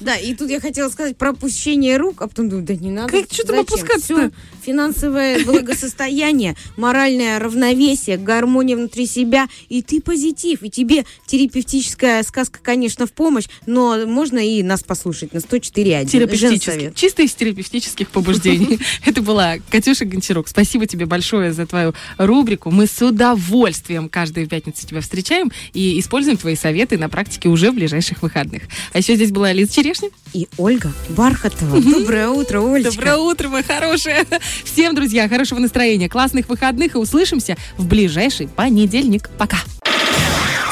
Да, 0.00 0.16
и 0.16 0.34
тут 0.34 0.48
я 0.48 0.60
хотела 0.60 0.88
сказать 0.88 1.18
про 1.18 1.30
опущение 1.30 1.98
рук, 1.98 2.22
а 2.22 2.26
потом 2.26 2.48
думаю, 2.48 2.64
да 2.66 2.74
не 2.74 2.90
надо. 2.90 3.12
Как- 3.12 3.30
что 3.30 3.46
там? 3.46 3.66
Всё, 4.00 4.30
финансовое 4.64 5.44
благосостояние, 5.44 6.56
моральное 6.78 7.38
равновесие, 7.38 8.16
гармония 8.16 8.76
внутри 8.76 9.04
себя, 9.06 9.46
и 9.68 9.82
ты 9.82 10.00
позитив, 10.00 10.62
и 10.62 10.70
тебе 10.70 11.04
терапевтическая 11.26 12.22
сказка, 12.22 12.49
конечно, 12.62 13.06
в 13.06 13.12
помощь, 13.12 13.46
но 13.66 14.06
можно 14.06 14.38
и 14.38 14.62
нас 14.62 14.82
послушать 14.82 15.32
на 15.32 15.38
104.1. 15.38 16.06
Терапевтических. 16.06 16.64
Женсовет. 16.64 16.94
Чисто 16.94 17.22
из 17.22 17.34
терапевтических 17.34 18.08
побуждений. 18.08 18.78
Это 19.04 19.22
была 19.22 19.56
Катюша 19.70 20.04
Гончарук. 20.04 20.48
Спасибо 20.48 20.86
тебе 20.86 21.06
большое 21.06 21.52
за 21.52 21.66
твою 21.66 21.94
рубрику. 22.18 22.70
Мы 22.70 22.86
с 22.86 23.00
удовольствием 23.02 24.08
каждую 24.08 24.48
пятницу 24.48 24.86
тебя 24.86 25.00
встречаем 25.00 25.50
и 25.72 25.98
используем 25.98 26.36
твои 26.36 26.56
советы 26.56 26.98
на 26.98 27.08
практике 27.08 27.48
уже 27.48 27.70
в 27.70 27.74
ближайших 27.74 28.22
выходных. 28.22 28.62
А 28.92 28.98
еще 28.98 29.14
здесь 29.14 29.30
была 29.30 29.52
Лиза 29.52 29.72
Черешня. 29.72 30.10
И 30.32 30.48
Ольга 30.58 30.92
Бархатова. 31.10 31.80
Доброе 31.80 32.28
утро, 32.28 32.60
Олечка. 32.60 32.92
Доброе 32.92 33.16
утро, 33.16 33.48
моя 33.48 33.64
хорошая. 33.64 34.26
Всем, 34.64 34.94
друзья, 34.94 35.28
хорошего 35.28 35.58
настроения, 35.58 36.08
классных 36.08 36.48
выходных 36.48 36.94
и 36.94 36.98
услышимся 36.98 37.56
в 37.76 37.86
ближайший 37.86 38.48
понедельник. 38.48 39.28
Пока. 39.38 39.58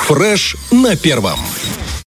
Фреш 0.09 0.57
на 0.71 0.97
первом. 0.97 1.39